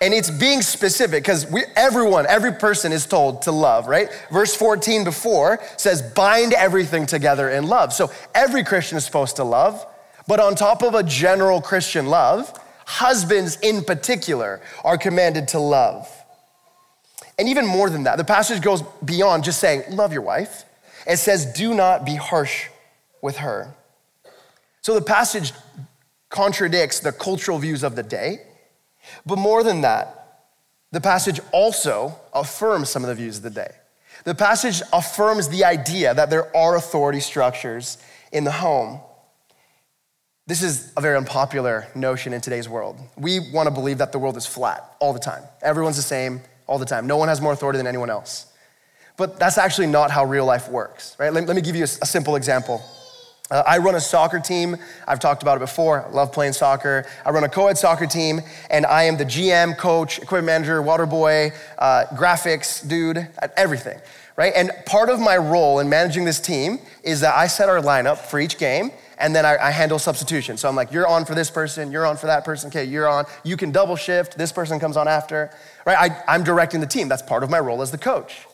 And 0.00 0.12
it's 0.12 0.30
being 0.30 0.60
specific 0.60 1.22
because 1.22 1.46
everyone, 1.74 2.26
every 2.26 2.52
person 2.52 2.92
is 2.92 3.06
told 3.06 3.42
to 3.42 3.52
love, 3.52 3.88
right? 3.88 4.08
Verse 4.30 4.54
14 4.54 5.04
before 5.04 5.58
says, 5.78 6.02
bind 6.02 6.52
everything 6.52 7.06
together 7.06 7.48
in 7.48 7.66
love. 7.66 7.94
So 7.94 8.10
every 8.34 8.62
Christian 8.62 8.98
is 8.98 9.06
supposed 9.06 9.36
to 9.36 9.44
love, 9.44 9.86
but 10.28 10.38
on 10.38 10.54
top 10.54 10.82
of 10.82 10.94
a 10.94 11.02
general 11.02 11.62
Christian 11.62 12.06
love, 12.06 12.52
husbands 12.86 13.58
in 13.60 13.84
particular 13.84 14.62
are 14.84 14.96
commanded 14.96 15.48
to 15.48 15.58
love. 15.58 16.08
And 17.38 17.48
even 17.48 17.66
more 17.66 17.90
than 17.90 18.04
that, 18.04 18.16
the 18.16 18.24
passage 18.24 18.62
goes 18.62 18.82
beyond 19.04 19.44
just 19.44 19.60
saying, 19.60 19.82
love 19.90 20.12
your 20.12 20.22
wife. 20.22 20.64
It 21.06 21.18
says, 21.18 21.44
do 21.52 21.74
not 21.74 22.06
be 22.06 22.14
harsh 22.14 22.68
with 23.20 23.38
her. 23.38 23.74
So 24.80 24.94
the 24.94 25.02
passage 25.02 25.52
contradicts 26.30 27.00
the 27.00 27.12
cultural 27.12 27.58
views 27.58 27.82
of 27.82 27.96
the 27.96 28.02
day. 28.02 28.38
But 29.26 29.36
more 29.36 29.62
than 29.62 29.82
that, 29.82 30.52
the 30.92 31.00
passage 31.00 31.40
also 31.52 32.16
affirms 32.32 32.88
some 32.88 33.02
of 33.02 33.08
the 33.08 33.14
views 33.14 33.38
of 33.38 33.42
the 33.42 33.50
day. 33.50 33.72
The 34.24 34.34
passage 34.34 34.80
affirms 34.92 35.48
the 35.48 35.64
idea 35.64 36.14
that 36.14 36.30
there 36.30 36.56
are 36.56 36.76
authority 36.76 37.20
structures 37.20 37.98
in 38.32 38.44
the 38.44 38.52
home. 38.52 39.00
This 40.48 40.62
is 40.62 40.92
a 40.96 41.00
very 41.00 41.16
unpopular 41.16 41.88
notion 41.96 42.32
in 42.32 42.40
today's 42.40 42.68
world. 42.68 43.00
We 43.16 43.50
want 43.52 43.66
to 43.66 43.72
believe 43.72 43.98
that 43.98 44.12
the 44.12 44.20
world 44.20 44.36
is 44.36 44.46
flat 44.46 44.94
all 45.00 45.12
the 45.12 45.18
time. 45.18 45.42
Everyone's 45.60 45.96
the 45.96 46.02
same 46.02 46.40
all 46.68 46.78
the 46.78 46.84
time. 46.84 47.08
No 47.08 47.16
one 47.16 47.26
has 47.26 47.40
more 47.40 47.52
authority 47.52 47.78
than 47.78 47.88
anyone 47.88 48.10
else. 48.10 48.46
But 49.16 49.40
that's 49.40 49.58
actually 49.58 49.88
not 49.88 50.12
how 50.12 50.24
real 50.24 50.44
life 50.44 50.68
works, 50.68 51.16
right? 51.18 51.32
Let, 51.32 51.48
let 51.48 51.56
me 51.56 51.62
give 51.62 51.74
you 51.74 51.82
a, 51.82 51.90
a 52.00 52.06
simple 52.06 52.36
example. 52.36 52.80
Uh, 53.50 53.64
I 53.66 53.78
run 53.78 53.96
a 53.96 54.00
soccer 54.00 54.38
team. 54.38 54.76
I've 55.08 55.18
talked 55.18 55.42
about 55.42 55.56
it 55.56 55.60
before. 55.60 56.04
I 56.04 56.10
love 56.10 56.30
playing 56.30 56.52
soccer. 56.52 57.06
I 57.24 57.30
run 57.30 57.42
a 57.42 57.48
co 57.48 57.66
ed 57.66 57.76
soccer 57.76 58.06
team, 58.06 58.40
and 58.70 58.86
I 58.86 59.02
am 59.02 59.16
the 59.16 59.24
GM, 59.24 59.76
coach, 59.76 60.18
equipment 60.20 60.46
manager, 60.46 60.80
water 60.80 61.06
boy, 61.06 61.50
uh, 61.76 62.04
graphics 62.12 62.86
dude, 62.86 63.26
everything, 63.56 63.98
right? 64.36 64.52
And 64.54 64.70
part 64.86 65.08
of 65.08 65.18
my 65.18 65.38
role 65.38 65.80
in 65.80 65.88
managing 65.88 66.24
this 66.24 66.38
team 66.38 66.78
is 67.02 67.18
that 67.22 67.34
I 67.34 67.48
set 67.48 67.68
our 67.68 67.80
lineup 67.80 68.18
for 68.18 68.38
each 68.38 68.58
game 68.58 68.92
and 69.18 69.34
then 69.34 69.46
I, 69.46 69.56
I, 69.56 69.70
handle 69.70 69.98
substitution. 69.98 70.56
So 70.56 70.68
I'm 70.68 70.76
like, 70.76 70.92
you're 70.92 71.06
on 71.06 71.24
for 71.24 71.34
this 71.34 71.50
person, 71.50 71.90
you're 71.90 72.06
on 72.06 72.16
for 72.16 72.26
that 72.26 72.44
person, 72.44 72.68
okay, 72.68 72.84
you're 72.84 73.08
on. 73.08 73.24
You 73.44 73.56
can 73.56 73.70
double 73.70 73.96
shift, 73.96 74.36
this 74.36 74.52
person 74.52 74.78
comes 74.78 74.96
on 74.96 75.08
after, 75.08 75.50
right? 75.86 76.10
I, 76.10 76.34
I'm 76.34 76.44
directing 76.44 76.80
the 76.80 76.86
team. 76.86 77.08
That's 77.08 77.22
part 77.22 77.42
of 77.42 77.50
my 77.50 77.58
role 77.58 77.82
as 77.82 77.90
the 77.90 77.98
coach. 77.98 78.46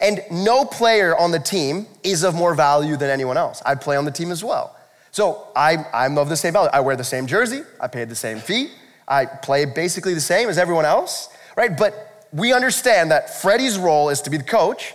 And 0.00 0.20
no 0.30 0.64
player 0.64 1.16
on 1.16 1.30
the 1.30 1.38
team 1.38 1.86
is 2.02 2.22
of 2.22 2.34
more 2.34 2.54
value 2.54 2.96
than 2.96 3.10
anyone 3.10 3.36
else. 3.36 3.62
I 3.66 3.74
play 3.74 3.96
on 3.96 4.04
the 4.04 4.10
team 4.10 4.30
as 4.30 4.44
well. 4.44 4.76
So 5.10 5.48
I, 5.54 5.84
I'm 5.92 6.18
of 6.18 6.28
the 6.28 6.36
same 6.36 6.52
value. 6.52 6.70
I 6.72 6.80
wear 6.80 6.96
the 6.96 7.04
same 7.04 7.26
jersey, 7.26 7.62
I 7.80 7.86
pay 7.86 8.04
the 8.04 8.16
same 8.16 8.38
fee, 8.38 8.70
I 9.06 9.26
play 9.26 9.64
basically 9.64 10.14
the 10.14 10.20
same 10.20 10.48
as 10.48 10.58
everyone 10.58 10.84
else, 10.84 11.28
right? 11.56 11.76
But 11.76 12.26
we 12.32 12.52
understand 12.52 13.10
that 13.10 13.40
Fredy's 13.40 13.78
role 13.78 14.08
is 14.08 14.20
to 14.22 14.30
be 14.30 14.38
the 14.38 14.44
coach 14.44 14.94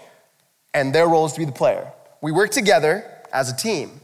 and 0.74 0.94
their 0.94 1.08
role 1.08 1.26
is 1.26 1.34
to 1.34 1.40
be 1.40 1.46
the 1.46 1.52
player. 1.52 1.92
We 2.22 2.32
work 2.32 2.52
together 2.52 3.10
as 3.32 3.52
a 3.52 3.56
team. 3.56 3.99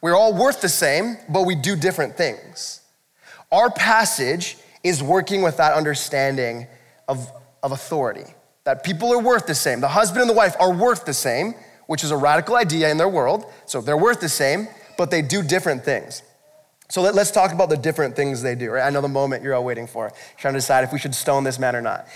We're 0.00 0.16
all 0.16 0.32
worth 0.32 0.60
the 0.60 0.68
same, 0.68 1.16
but 1.28 1.42
we 1.42 1.54
do 1.54 1.76
different 1.76 2.16
things. 2.16 2.80
Our 3.50 3.70
passage 3.70 4.56
is 4.84 5.02
working 5.02 5.42
with 5.42 5.56
that 5.56 5.72
understanding 5.74 6.66
of, 7.08 7.30
of 7.62 7.72
authority, 7.72 8.24
that 8.64 8.84
people 8.84 9.12
are 9.12 9.18
worth 9.18 9.46
the 9.46 9.54
same. 9.54 9.80
The 9.80 9.88
husband 9.88 10.22
and 10.22 10.30
the 10.30 10.34
wife 10.34 10.54
are 10.60 10.72
worth 10.72 11.04
the 11.04 11.14
same, 11.14 11.54
which 11.86 12.04
is 12.04 12.10
a 12.10 12.16
radical 12.16 12.56
idea 12.56 12.90
in 12.90 12.98
their 12.98 13.08
world. 13.08 13.46
So 13.66 13.80
they're 13.80 13.96
worth 13.96 14.20
the 14.20 14.28
same, 14.28 14.68
but 14.96 15.10
they 15.10 15.22
do 15.22 15.42
different 15.42 15.84
things. 15.84 16.22
So 16.90 17.02
let, 17.02 17.16
us 17.16 17.30
talk 17.30 17.52
about 17.52 17.68
the 17.68 17.76
different 17.76 18.16
things 18.16 18.40
they 18.40 18.54
do, 18.54 18.70
right? 18.70 18.86
I 18.86 18.90
know 18.90 19.02
the 19.02 19.08
moment 19.08 19.42
you're 19.42 19.54
all 19.54 19.64
waiting 19.64 19.86
for, 19.86 20.10
trying 20.38 20.54
to 20.54 20.58
decide 20.58 20.84
if 20.84 20.92
we 20.92 20.98
should 20.98 21.14
stone 21.14 21.44
this 21.44 21.58
man 21.58 21.76
or 21.76 21.82
not. 21.82 22.06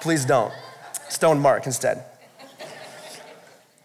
Please 0.00 0.24
don't. 0.24 0.52
Stone 1.08 1.40
Mark 1.40 1.66
instead. 1.66 2.04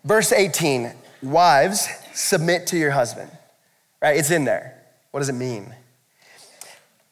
Verse 0.04 0.32
18 0.34 0.94
Wives, 1.22 1.88
submit 2.14 2.68
to 2.68 2.78
your 2.78 2.92
husband, 2.92 3.32
right? 4.02 4.18
It's 4.18 4.32
in 4.32 4.46
there. 4.46 4.82
What 5.12 5.20
does 5.20 5.30
it 5.30 5.34
mean? 5.34 5.74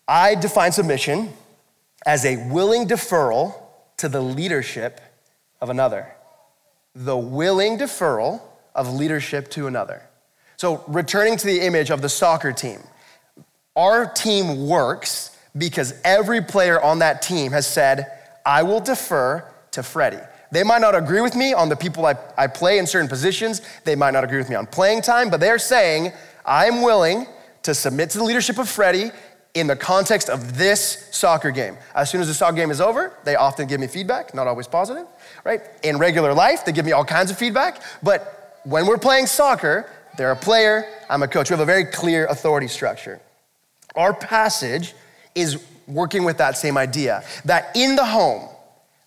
I 0.08 0.36
define 0.36 0.72
submission 0.72 1.34
as 2.06 2.26
a 2.26 2.38
willing 2.50 2.88
deferral 2.88 3.56
to 3.98 4.10
the 4.10 4.22
leadership 4.22 5.00
of 5.62 5.70
another. 5.70 6.14
The 6.96 7.18
willing 7.18 7.78
deferral 7.78 8.42
of 8.76 8.92
leadership 8.94 9.50
to 9.52 9.68
another. 9.68 10.02
So, 10.58 10.84
returning 10.88 11.38
to 11.38 11.46
the 11.46 11.62
image 11.62 11.90
of 11.90 12.02
the 12.02 12.10
soccer 12.10 12.52
team, 12.52 12.80
our 13.76 14.06
team 14.06 14.68
works 14.68 15.38
because 15.58 15.94
every 16.04 16.42
player 16.42 16.82
on 16.82 17.00
that 17.00 17.22
team 17.22 17.52
has 17.52 17.68
said, 17.68 18.08
I 18.46 18.64
will 18.64 18.80
defer 18.80 19.46
to 19.72 19.82
Fredy. 19.82 20.26
They 20.52 20.64
might 20.64 20.82
not 20.82 20.96
agree 20.96 21.22
with 21.22 21.36
me 21.36 21.54
on 21.54 21.70
the 21.70 21.76
people 21.76 22.06
I, 22.06 22.16
I 22.38 22.48
play 22.48 22.78
in 22.78 22.86
certain 22.86 23.08
positions. 23.08 23.62
They 23.86 23.96
might 23.96 24.12
not 24.12 24.24
agree 24.24 24.38
with 24.38 24.50
me 24.50 24.56
on 24.56 24.66
playing 24.68 25.02
time, 25.02 25.30
but 25.30 25.40
they're 25.40 25.60
saying, 25.60 26.12
I'm 26.46 26.82
willing 26.82 27.26
to 27.64 27.74
submit 27.74 28.10
to 28.12 28.18
the 28.18 28.24
leadership 28.24 28.58
of 28.58 28.68
Fredy 28.68 29.14
in 29.54 29.68
the 29.68 29.76
context 29.76 30.30
of 30.30 30.58
this 30.58 31.08
soccer 31.12 31.52
game. 31.52 31.78
As 31.94 32.10
soon 32.10 32.22
as 32.22 32.28
the 32.28 32.34
soccer 32.34 32.56
game 32.56 32.72
is 32.72 32.82
over, 32.82 33.14
they 33.24 33.36
often 33.36 33.68
give 33.68 33.80
me 33.80 33.88
feedback, 33.88 34.34
not 34.34 34.48
always 34.48 34.68
positive, 34.68 35.06
right? 35.44 35.62
In 35.84 35.98
regular 35.98 36.34
life, 36.34 36.66
they 36.66 36.72
give 36.72 36.86
me 36.86 36.94
all 36.94 37.06
kinds 37.06 37.32
of 37.32 37.38
feedback, 37.38 37.82
but 38.02 38.60
when 38.64 38.86
we're 38.88 38.98
playing 38.98 39.28
soccer, 39.28 39.90
they're 40.18 40.32
a 40.32 40.36
player, 40.36 40.86
I'm 41.10 41.24
a 41.24 41.28
coach. 41.28 41.50
We 41.50 41.54
have 41.54 41.62
a 41.62 41.66
very 41.66 41.86
clear 41.86 42.26
authority 42.28 42.68
structure. 42.68 43.20
Our 43.96 44.14
passage 44.14 44.94
is 45.36 45.64
working 45.88 46.24
with 46.24 46.38
that 46.38 46.58
same 46.58 46.78
idea 46.78 47.24
that 47.46 47.76
in 47.76 47.96
the 47.96 48.06
home, 48.06 48.50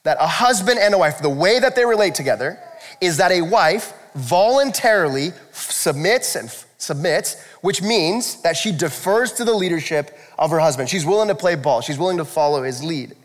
that 0.05 0.17
a 0.21 0.27
husband 0.27 0.79
and 0.79 0.95
a 0.95 0.99
wife, 0.99 1.19
the 1.19 1.29
way 1.29 1.59
that 1.59 1.75
they 1.75 1.85
relate 1.85 2.15
together 2.15 2.59
is 3.01 3.17
that 3.17 3.33
a 3.33 3.43
wife 3.43 3.93
voluntarily 4.15 5.33
submits 5.53 6.37
and 6.37 6.49
submits, 6.79 7.43
which 7.63 7.83
means 7.83 8.41
that 8.43 8.57
she 8.57 8.71
defers 8.71 9.33
to 9.33 9.45
the 9.45 9.53
leadership 9.53 10.17
of 10.39 10.51
her 10.51 10.61
husband. 10.61 10.89
She's 10.89 11.05
willing 11.05 11.29
to 11.29 11.35
play 11.35 11.57
ball, 11.57 11.81
she's 11.81 11.99
willing 11.99 12.19
to 12.19 12.25
follow 12.25 12.63
his 12.63 12.85
lead. 12.85 13.17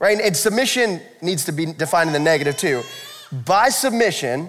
Right? 0.00 0.18
And 0.20 0.36
submission 0.36 1.00
needs 1.20 1.44
to 1.44 1.52
be 1.52 1.66
defined 1.66 2.08
in 2.08 2.12
the 2.12 2.18
negative 2.18 2.56
too. 2.56 2.82
By 3.44 3.68
submission, 3.68 4.48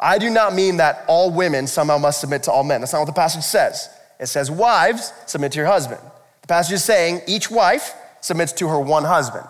I 0.00 0.18
do 0.18 0.30
not 0.30 0.54
mean 0.54 0.78
that 0.78 1.04
all 1.08 1.30
women 1.30 1.66
somehow 1.66 1.98
must 1.98 2.20
submit 2.20 2.42
to 2.44 2.52
all 2.52 2.64
men. 2.64 2.80
That's 2.80 2.92
not 2.92 3.00
what 3.00 3.06
the 3.06 3.12
passage 3.12 3.42
says. 3.42 3.88
It 4.18 4.26
says, 4.26 4.50
Wives, 4.50 5.12
submit 5.26 5.52
to 5.52 5.58
your 5.58 5.66
husband. 5.66 6.00
The 6.42 6.48
passage 6.48 6.74
is 6.74 6.84
saying 6.84 7.22
each 7.26 7.50
wife 7.50 7.94
submits 8.20 8.52
to 8.54 8.68
her 8.68 8.78
one 8.78 9.04
husband. 9.04 9.46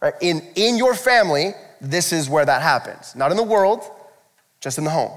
Right? 0.00 0.14
In, 0.20 0.42
in 0.54 0.76
your 0.76 0.94
family, 0.94 1.54
this 1.80 2.12
is 2.12 2.28
where 2.28 2.44
that 2.44 2.62
happens. 2.62 3.14
Not 3.16 3.30
in 3.30 3.36
the 3.36 3.42
world, 3.42 3.82
just 4.60 4.78
in 4.78 4.84
the 4.84 4.90
home. 4.90 5.12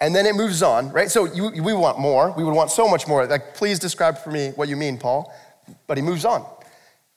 And 0.00 0.14
then 0.14 0.26
it 0.26 0.36
moves 0.36 0.62
on, 0.62 0.90
right? 0.92 1.10
So 1.10 1.24
you, 1.24 1.50
we 1.62 1.72
want 1.72 1.98
more. 1.98 2.32
We 2.36 2.44
would 2.44 2.54
want 2.54 2.70
so 2.70 2.88
much 2.88 3.08
more. 3.08 3.26
Like, 3.26 3.54
please 3.54 3.78
describe 3.78 4.18
for 4.18 4.30
me 4.30 4.50
what 4.54 4.68
you 4.68 4.76
mean, 4.76 4.96
Paul. 4.96 5.32
But 5.86 5.98
he 5.98 6.02
moves 6.02 6.24
on. 6.24 6.46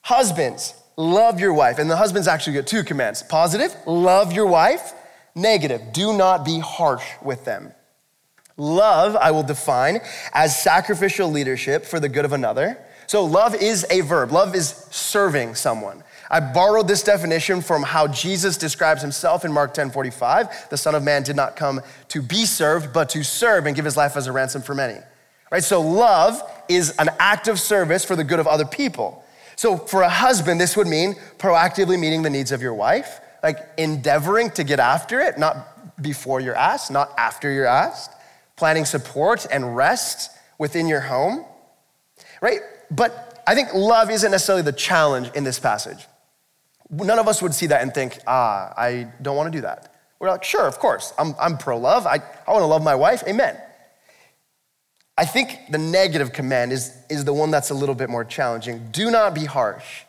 Husbands, 0.02 0.74
love 0.98 1.40
your 1.40 1.54
wife. 1.54 1.78
And 1.78 1.90
the 1.90 1.96
husbands 1.96 2.28
actually 2.28 2.54
get 2.54 2.68
two 2.68 2.84
commands 2.84 3.22
positive, 3.24 3.76
love 3.86 4.34
your 4.34 4.48
wife. 4.48 4.94
Negative, 5.34 5.94
do 5.94 6.18
not 6.18 6.44
be 6.44 6.60
harsh 6.60 7.06
with 7.22 7.46
them. 7.46 7.72
Love, 8.58 9.16
I 9.16 9.32
will 9.32 9.44
define 9.44 10.02
as 10.34 10.62
sacrificial 10.62 11.30
leadership 11.30 11.86
for 11.86 12.02
the 12.02 12.10
good 12.10 12.26
of 12.26 12.34
another. 12.34 12.78
So, 13.08 13.24
love 13.24 13.56
is 13.56 13.86
a 13.90 14.02
verb, 14.02 14.32
love 14.32 14.56
is 14.56 14.70
serving 14.92 15.56
someone. 15.56 16.04
I 16.32 16.40
borrowed 16.40 16.88
this 16.88 17.04
definition 17.04 17.60
from 17.60 17.84
how 17.84 18.08
Jesus 18.08 18.56
describes 18.56 19.02
himself 19.02 19.44
in 19.44 19.52
Mark 19.52 19.74
10 19.74 19.92
45. 19.92 20.70
The 20.70 20.78
Son 20.78 20.96
of 20.96 21.04
Man 21.04 21.24
did 21.24 21.36
not 21.36 21.58
come 21.58 21.82
to 22.08 22.22
be 22.22 22.46
served, 22.46 22.94
but 22.94 23.10
to 23.10 23.22
serve 23.22 23.66
and 23.66 23.76
give 23.76 23.84
his 23.84 23.98
life 23.98 24.16
as 24.16 24.28
a 24.28 24.32
ransom 24.32 24.62
for 24.62 24.74
many. 24.74 24.98
Right? 25.52 25.64
So, 25.64 25.82
love 25.82 26.42
is 26.70 26.96
an 26.98 27.10
act 27.20 27.50
of 27.50 27.60
service 27.60 28.06
for 28.06 28.16
the 28.16 28.24
good 28.24 28.40
of 28.40 28.48
other 28.48 28.64
people. 28.64 29.26
So, 29.58 29.76
for 29.76 30.04
a 30.04 30.10
husband, 30.10 30.62
this 30.62 30.78
would 30.78 30.88
mean 30.88 31.16
proactively 31.38 32.00
meeting 32.00 32.22
the 32.22 32.30
needs 32.30 32.54
of 32.54 32.62
your 32.62 32.76
wife, 32.76 33.20
like 33.44 33.58
endeavoring 33.78 34.52
to 34.52 34.64
get 34.64 34.80
after 34.80 35.20
it, 35.20 35.38
not 35.38 36.02
before 36.02 36.40
you're 36.40 36.56
asked, 36.56 36.92
not 36.92 37.12
after 37.18 37.52
you're 37.52 37.66
asked, 37.66 38.12
planning 38.56 38.86
support 38.86 39.46
and 39.52 39.76
rest 39.76 40.32
within 40.58 40.88
your 40.88 41.02
home, 41.02 41.44
right? 42.42 42.62
But 42.90 43.44
I 43.46 43.54
think 43.54 43.74
love 43.74 44.10
isn't 44.10 44.32
necessarily 44.32 44.64
the 44.64 44.72
challenge 44.72 45.30
in 45.36 45.44
this 45.44 45.60
passage 45.60 46.08
none 46.92 47.20
of 47.20 47.28
us 47.28 47.42
would 47.42 47.54
see 47.54 47.68
that 47.68 47.82
and 47.82 47.94
think, 47.94 48.20
ah, 48.28 48.74
I 48.78 49.08
don't 49.22 49.36
want 49.36 49.52
to 49.52 49.58
do 49.58 49.62
that. 49.62 49.96
We're 50.20 50.30
like, 50.30 50.44
sure, 50.44 50.68
of 50.68 50.78
course, 50.78 51.14
I'm, 51.18 51.34
I'm 51.40 51.58
pro 51.58 51.78
love. 51.78 52.06
I, 52.06 52.22
I 52.48 52.52
want 52.52 52.62
to 52.62 52.68
love 52.68 52.84
my 52.84 52.96
wife. 52.96 53.24
Amen. 53.28 53.58
I 55.18 55.26
think 55.26 55.58
the 55.70 55.78
negative 55.78 56.34
command 56.34 56.72
is, 56.72 56.96
is 57.10 57.26
the 57.26 57.34
one 57.34 57.52
that's 57.52 57.70
a 57.70 57.74
little 57.74 57.96
bit 57.96 58.10
more 58.10 58.24
challenging. 58.24 58.90
Do 58.92 59.10
not 59.10 59.34
be 59.34 59.46
harsh. 59.46 60.04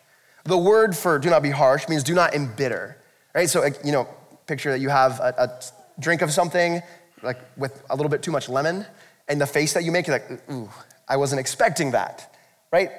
The 0.45 0.59
word 0.59 0.97
for 0.97 1.19
do 1.19 1.31
not 1.31 1.43
be 1.43 1.51
harsh 1.51 1.89
means 1.89 2.03
do 2.03 2.15
not 2.15 2.35
embitter, 2.35 2.99
right? 3.35 3.49
So, 3.49 3.65
you 3.85 3.93
know, 3.93 4.09
picture 4.47 4.71
that 4.73 4.81
you 4.81 4.89
have 4.89 5.21
a, 5.21 5.35
a 5.39 6.01
drink 6.01 6.21
of 6.23 6.33
something, 6.33 6.83
like 7.23 7.39
with 7.57 7.83
a 7.91 7.97
little 7.97 8.11
bit 8.11 8.23
too 8.23 8.33
much 8.33 8.49
lemon, 8.49 8.85
and 9.29 9.41
the 9.41 9.47
face 9.47 9.73
that 9.75 9.85
you 9.85 9.93
make, 9.93 10.07
you're 10.07 10.19
like, 10.19 10.51
ooh, 10.51 10.69
I 11.09 11.17
wasn't 11.17 11.41
expecting 11.41 11.93
that, 11.93 12.37
right? 12.73 12.91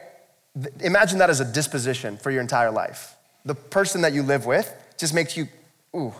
Imagine 0.79 1.19
that 1.19 1.29
as 1.29 1.41
a 1.41 1.45
disposition 1.45 2.17
for 2.17 2.31
your 2.31 2.41
entire 2.41 2.71
life 2.71 3.15
the 3.45 3.55
person 3.55 4.01
that 4.01 4.13
you 4.13 4.23
live 4.23 4.45
with 4.45 4.73
just 4.97 5.13
makes 5.13 5.35
you, 5.35 5.47
ooh, 5.95 6.13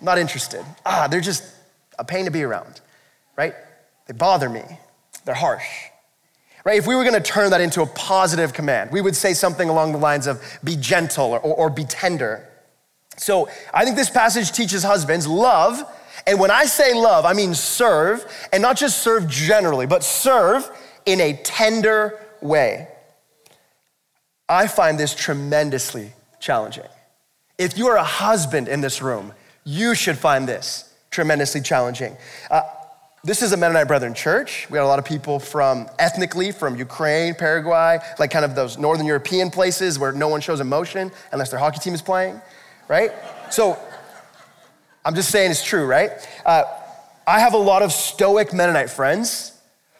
not 0.00 0.18
interested. 0.18 0.64
Ah, 0.84 1.06
they're 1.08 1.20
just 1.20 1.44
a 1.98 2.04
pain 2.04 2.24
to 2.24 2.30
be 2.30 2.42
around, 2.42 2.80
right? 3.36 3.54
They 4.06 4.14
bother 4.14 4.48
me. 4.48 4.62
They're 5.24 5.34
harsh. 5.34 5.64
Right? 6.64 6.78
If 6.78 6.86
we 6.86 6.96
were 6.96 7.04
gonna 7.04 7.20
turn 7.20 7.50
that 7.50 7.60
into 7.60 7.82
a 7.82 7.86
positive 7.86 8.52
command, 8.52 8.90
we 8.90 9.00
would 9.00 9.14
say 9.14 9.34
something 9.34 9.68
along 9.68 9.92
the 9.92 9.98
lines 9.98 10.26
of 10.26 10.42
be 10.64 10.76
gentle 10.76 11.32
or, 11.32 11.40
or, 11.40 11.54
or 11.54 11.70
be 11.70 11.84
tender. 11.84 12.48
So 13.16 13.48
I 13.72 13.84
think 13.84 13.96
this 13.96 14.10
passage 14.10 14.52
teaches 14.52 14.82
husbands 14.82 15.26
love. 15.26 15.82
And 16.26 16.40
when 16.40 16.50
I 16.50 16.64
say 16.64 16.94
love, 16.94 17.26
I 17.26 17.34
mean 17.34 17.54
serve, 17.54 18.24
and 18.52 18.62
not 18.62 18.76
just 18.76 19.02
serve 19.02 19.28
generally, 19.28 19.86
but 19.86 20.02
serve 20.02 20.70
in 21.04 21.20
a 21.20 21.34
tender 21.34 22.18
way. 22.40 22.88
I 24.48 24.66
find 24.66 24.98
this 24.98 25.14
tremendously 25.14 26.12
challenging. 26.44 26.84
If 27.56 27.78
you 27.78 27.86
are 27.88 27.96
a 27.96 28.04
husband 28.04 28.68
in 28.68 28.82
this 28.82 29.00
room, 29.00 29.32
you 29.64 29.94
should 29.94 30.18
find 30.18 30.46
this 30.46 30.92
tremendously 31.10 31.62
challenging. 31.62 32.14
Uh, 32.50 32.60
this 33.24 33.40
is 33.40 33.52
a 33.52 33.56
Mennonite 33.56 33.88
Brethren 33.88 34.12
church. 34.12 34.68
We 34.68 34.74
got 34.74 34.84
a 34.84 34.86
lot 34.86 34.98
of 34.98 35.06
people 35.06 35.38
from 35.38 35.88
ethnically 35.98 36.52
from 36.52 36.76
Ukraine, 36.76 37.34
Paraguay, 37.34 37.98
like 38.18 38.30
kind 38.30 38.44
of 38.44 38.54
those 38.54 38.76
Northern 38.76 39.06
European 39.06 39.50
places 39.50 39.98
where 39.98 40.12
no 40.12 40.28
one 40.28 40.42
shows 40.42 40.60
emotion 40.60 41.10
unless 41.32 41.50
their 41.50 41.58
hockey 41.58 41.78
team 41.78 41.94
is 41.94 42.02
playing, 42.02 42.38
right? 42.88 43.10
So 43.50 43.78
I'm 45.02 45.14
just 45.14 45.30
saying 45.30 45.50
it's 45.50 45.64
true, 45.64 45.86
right? 45.86 46.10
Uh, 46.44 46.64
I 47.26 47.40
have 47.40 47.54
a 47.54 47.64
lot 47.72 47.80
of 47.80 47.90
stoic 47.90 48.52
Mennonite 48.52 48.90
friends 48.90 49.58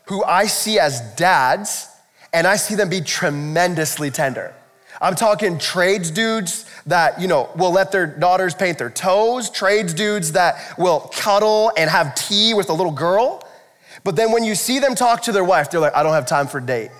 who 0.08 0.22
I 0.22 0.44
see 0.44 0.78
as 0.78 1.00
dads, 1.16 1.88
and 2.34 2.46
I 2.46 2.56
see 2.56 2.74
them 2.74 2.90
be 2.90 3.00
tremendously 3.00 4.10
tender. 4.10 4.54
I'm 5.04 5.14
talking 5.14 5.58
trades 5.58 6.10
dudes 6.10 6.64
that, 6.86 7.20
you 7.20 7.28
know, 7.28 7.50
will 7.56 7.72
let 7.72 7.92
their 7.92 8.06
daughters 8.06 8.54
paint 8.54 8.78
their 8.78 8.88
toes, 8.88 9.50
trades 9.50 9.92
dudes 9.92 10.32
that 10.32 10.56
will 10.78 11.00
cuddle 11.14 11.70
and 11.76 11.90
have 11.90 12.14
tea 12.14 12.54
with 12.54 12.70
a 12.70 12.72
little 12.72 12.90
girl. 12.90 13.46
But 14.02 14.16
then 14.16 14.32
when 14.32 14.44
you 14.44 14.54
see 14.54 14.78
them 14.78 14.94
talk 14.94 15.20
to 15.24 15.32
their 15.32 15.44
wife, 15.44 15.70
they're 15.70 15.78
like, 15.78 15.94
I 15.94 16.02
don't 16.02 16.14
have 16.14 16.24
time 16.24 16.46
for 16.46 16.56
a 16.56 16.62
date. 16.62 16.90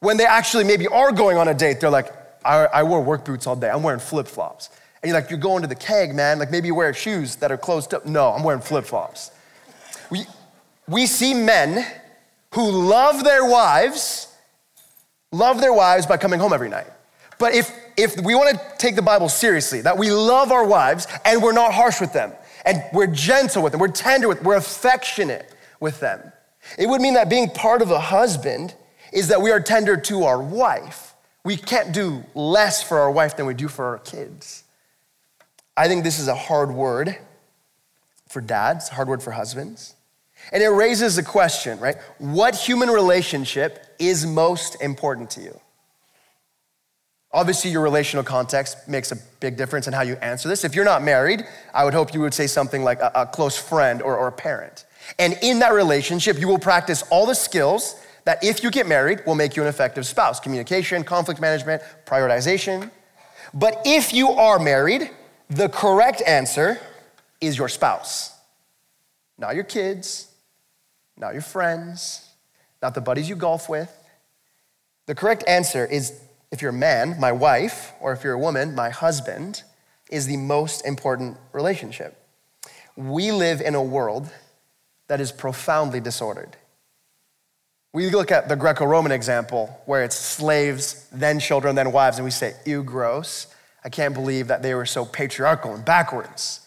When 0.00 0.16
they 0.16 0.24
actually 0.24 0.64
maybe 0.64 0.88
are 0.88 1.12
going 1.12 1.36
on 1.36 1.48
a 1.48 1.54
date, 1.54 1.80
they're 1.80 1.90
like, 1.90 2.10
I, 2.46 2.64
I 2.64 2.82
wore 2.82 3.02
work 3.02 3.26
boots 3.26 3.46
all 3.46 3.56
day. 3.56 3.68
I'm 3.68 3.82
wearing 3.82 4.00
flip 4.00 4.26
flops. 4.26 4.70
And 5.02 5.10
you're 5.10 5.20
like, 5.20 5.28
you're 5.28 5.38
going 5.38 5.60
to 5.60 5.68
the 5.68 5.74
keg, 5.74 6.14
man. 6.14 6.38
Like 6.38 6.50
maybe 6.50 6.68
you 6.68 6.74
wear 6.74 6.94
shoes 6.94 7.36
that 7.36 7.52
are 7.52 7.58
closed 7.58 7.92
up. 7.92 8.06
No, 8.06 8.30
I'm 8.30 8.42
wearing 8.42 8.62
flip 8.62 8.86
flops. 8.86 9.32
We, 10.10 10.24
we 10.88 11.04
see 11.04 11.34
men 11.34 11.86
who 12.54 12.70
love 12.70 13.22
their 13.22 13.44
wives, 13.44 14.34
love 15.30 15.60
their 15.60 15.74
wives 15.74 16.06
by 16.06 16.16
coming 16.16 16.40
home 16.40 16.54
every 16.54 16.70
night. 16.70 16.86
But 17.42 17.54
if, 17.54 17.76
if 17.96 18.20
we 18.20 18.36
want 18.36 18.56
to 18.56 18.64
take 18.78 18.94
the 18.94 19.02
Bible 19.02 19.28
seriously, 19.28 19.80
that 19.80 19.98
we 19.98 20.12
love 20.12 20.52
our 20.52 20.64
wives 20.64 21.08
and 21.24 21.42
we're 21.42 21.50
not 21.50 21.74
harsh 21.74 22.00
with 22.00 22.12
them, 22.12 22.30
and 22.64 22.84
we're 22.92 23.08
gentle 23.08 23.64
with 23.64 23.72
them, 23.72 23.80
we're 23.80 23.88
tender 23.88 24.28
with 24.28 24.38
them, 24.38 24.46
we're 24.46 24.54
affectionate 24.54 25.52
with 25.80 25.98
them, 25.98 26.20
it 26.78 26.88
would 26.88 27.00
mean 27.00 27.14
that 27.14 27.28
being 27.28 27.50
part 27.50 27.82
of 27.82 27.90
a 27.90 27.98
husband 27.98 28.76
is 29.12 29.26
that 29.26 29.42
we 29.42 29.50
are 29.50 29.58
tender 29.58 29.96
to 29.96 30.22
our 30.22 30.40
wife. 30.40 31.16
We 31.42 31.56
can't 31.56 31.92
do 31.92 32.22
less 32.36 32.80
for 32.80 33.00
our 33.00 33.10
wife 33.10 33.36
than 33.36 33.46
we 33.46 33.54
do 33.54 33.66
for 33.66 33.86
our 33.86 33.98
kids. 33.98 34.62
I 35.76 35.88
think 35.88 36.04
this 36.04 36.20
is 36.20 36.28
a 36.28 36.36
hard 36.36 36.70
word 36.70 37.18
for 38.28 38.40
dads, 38.40 38.88
hard 38.88 39.08
word 39.08 39.20
for 39.20 39.32
husbands. 39.32 39.96
And 40.52 40.62
it 40.62 40.68
raises 40.68 41.16
the 41.16 41.24
question, 41.24 41.80
right? 41.80 41.96
What 42.18 42.54
human 42.54 42.88
relationship 42.88 43.96
is 43.98 44.24
most 44.24 44.80
important 44.80 45.28
to 45.30 45.40
you? 45.40 45.60
Obviously, 47.34 47.70
your 47.70 47.80
relational 47.80 48.22
context 48.22 48.86
makes 48.86 49.10
a 49.10 49.16
big 49.40 49.56
difference 49.56 49.86
in 49.86 49.94
how 49.94 50.02
you 50.02 50.16
answer 50.16 50.48
this. 50.48 50.64
If 50.64 50.74
you're 50.74 50.84
not 50.84 51.02
married, 51.02 51.44
I 51.72 51.84
would 51.84 51.94
hope 51.94 52.12
you 52.12 52.20
would 52.20 52.34
say 52.34 52.46
something 52.46 52.84
like 52.84 53.00
a, 53.00 53.10
a 53.14 53.26
close 53.26 53.56
friend 53.56 54.02
or, 54.02 54.16
or 54.16 54.28
a 54.28 54.32
parent. 54.32 54.84
And 55.18 55.38
in 55.42 55.58
that 55.60 55.72
relationship, 55.72 56.38
you 56.38 56.46
will 56.46 56.58
practice 56.58 57.02
all 57.10 57.24
the 57.24 57.34
skills 57.34 57.96
that, 58.24 58.44
if 58.44 58.62
you 58.62 58.70
get 58.70 58.86
married, 58.86 59.22
will 59.26 59.34
make 59.34 59.56
you 59.56 59.62
an 59.62 59.68
effective 59.68 60.06
spouse 60.06 60.40
communication, 60.40 61.04
conflict 61.04 61.40
management, 61.40 61.82
prioritization. 62.04 62.90
But 63.54 63.80
if 63.84 64.12
you 64.12 64.30
are 64.30 64.58
married, 64.58 65.10
the 65.48 65.68
correct 65.68 66.22
answer 66.26 66.78
is 67.40 67.58
your 67.58 67.68
spouse, 67.68 68.32
not 69.38 69.54
your 69.54 69.64
kids, 69.64 70.28
not 71.16 71.32
your 71.32 71.42
friends, 71.42 72.28
not 72.82 72.94
the 72.94 73.00
buddies 73.00 73.28
you 73.28 73.36
golf 73.36 73.68
with. 73.68 73.90
The 75.06 75.14
correct 75.14 75.44
answer 75.48 75.84
is 75.84 76.20
if 76.52 76.60
you're 76.60 76.70
a 76.70 76.74
man, 76.74 77.18
my 77.18 77.32
wife, 77.32 77.92
or 78.00 78.12
if 78.12 78.22
you're 78.22 78.34
a 78.34 78.38
woman, 78.38 78.74
my 78.74 78.90
husband, 78.90 79.62
is 80.10 80.26
the 80.26 80.36
most 80.36 80.86
important 80.86 81.38
relationship. 81.52 82.16
We 82.94 83.32
live 83.32 83.62
in 83.62 83.74
a 83.74 83.82
world 83.82 84.30
that 85.08 85.20
is 85.20 85.32
profoundly 85.32 85.98
disordered. 85.98 86.56
We 87.94 88.10
look 88.10 88.30
at 88.30 88.48
the 88.48 88.56
Greco 88.56 88.84
Roman 88.84 89.12
example 89.12 89.82
where 89.86 90.04
it's 90.04 90.16
slaves, 90.16 91.08
then 91.10 91.40
children, 91.40 91.74
then 91.74 91.90
wives, 91.90 92.18
and 92.18 92.24
we 92.24 92.30
say, 92.30 92.54
ew, 92.66 92.82
gross. 92.82 93.46
I 93.84 93.88
can't 93.88 94.14
believe 94.14 94.48
that 94.48 94.62
they 94.62 94.74
were 94.74 94.86
so 94.86 95.04
patriarchal 95.06 95.74
and 95.74 95.84
backwards. 95.84 96.60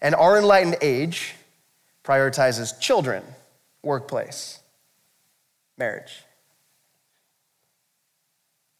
And 0.00 0.14
our 0.14 0.38
enlightened 0.38 0.76
age 0.80 1.34
prioritizes 2.04 2.78
children, 2.80 3.24
workplace, 3.82 4.60
marriage. 5.76 6.22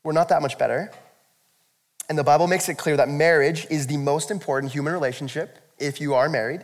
We're 0.08 0.14
not 0.14 0.30
that 0.30 0.40
much 0.40 0.56
better. 0.56 0.90
And 2.08 2.16
the 2.16 2.24
Bible 2.24 2.46
makes 2.46 2.70
it 2.70 2.78
clear 2.78 2.96
that 2.96 3.10
marriage 3.10 3.66
is 3.68 3.86
the 3.86 3.98
most 3.98 4.30
important 4.30 4.72
human 4.72 4.94
relationship 4.94 5.58
if 5.78 6.00
you 6.00 6.14
are 6.14 6.30
married. 6.30 6.62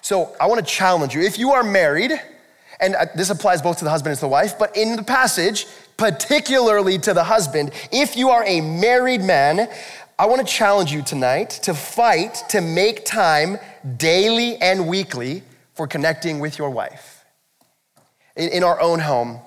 So 0.00 0.34
I 0.40 0.46
want 0.46 0.66
to 0.66 0.72
challenge 0.72 1.14
you. 1.14 1.20
If 1.20 1.38
you 1.38 1.52
are 1.52 1.62
married, 1.62 2.12
and 2.80 2.94
uh, 2.94 3.04
this 3.14 3.28
applies 3.28 3.60
both 3.60 3.80
to 3.80 3.84
the 3.84 3.90
husband 3.90 4.12
and 4.12 4.16
to 4.16 4.22
the 4.22 4.28
wife, 4.28 4.58
but 4.58 4.74
in 4.78 4.96
the 4.96 5.02
passage, 5.02 5.66
particularly 5.98 6.96
to 7.00 7.12
the 7.12 7.24
husband, 7.24 7.70
if 7.92 8.16
you 8.16 8.30
are 8.30 8.42
a 8.46 8.62
married 8.62 9.20
man, 9.20 9.68
I 10.18 10.24
want 10.24 10.40
to 10.40 10.50
challenge 10.50 10.90
you 10.90 11.02
tonight 11.02 11.50
to 11.64 11.74
fight 11.74 12.44
to 12.48 12.62
make 12.62 13.04
time 13.04 13.58
daily 13.98 14.56
and 14.56 14.88
weekly 14.88 15.42
for 15.74 15.86
connecting 15.86 16.40
with 16.40 16.56
your 16.56 16.70
wife. 16.70 17.26
In, 18.36 18.48
in 18.48 18.64
our 18.64 18.80
own 18.80 19.00
home, 19.00 19.40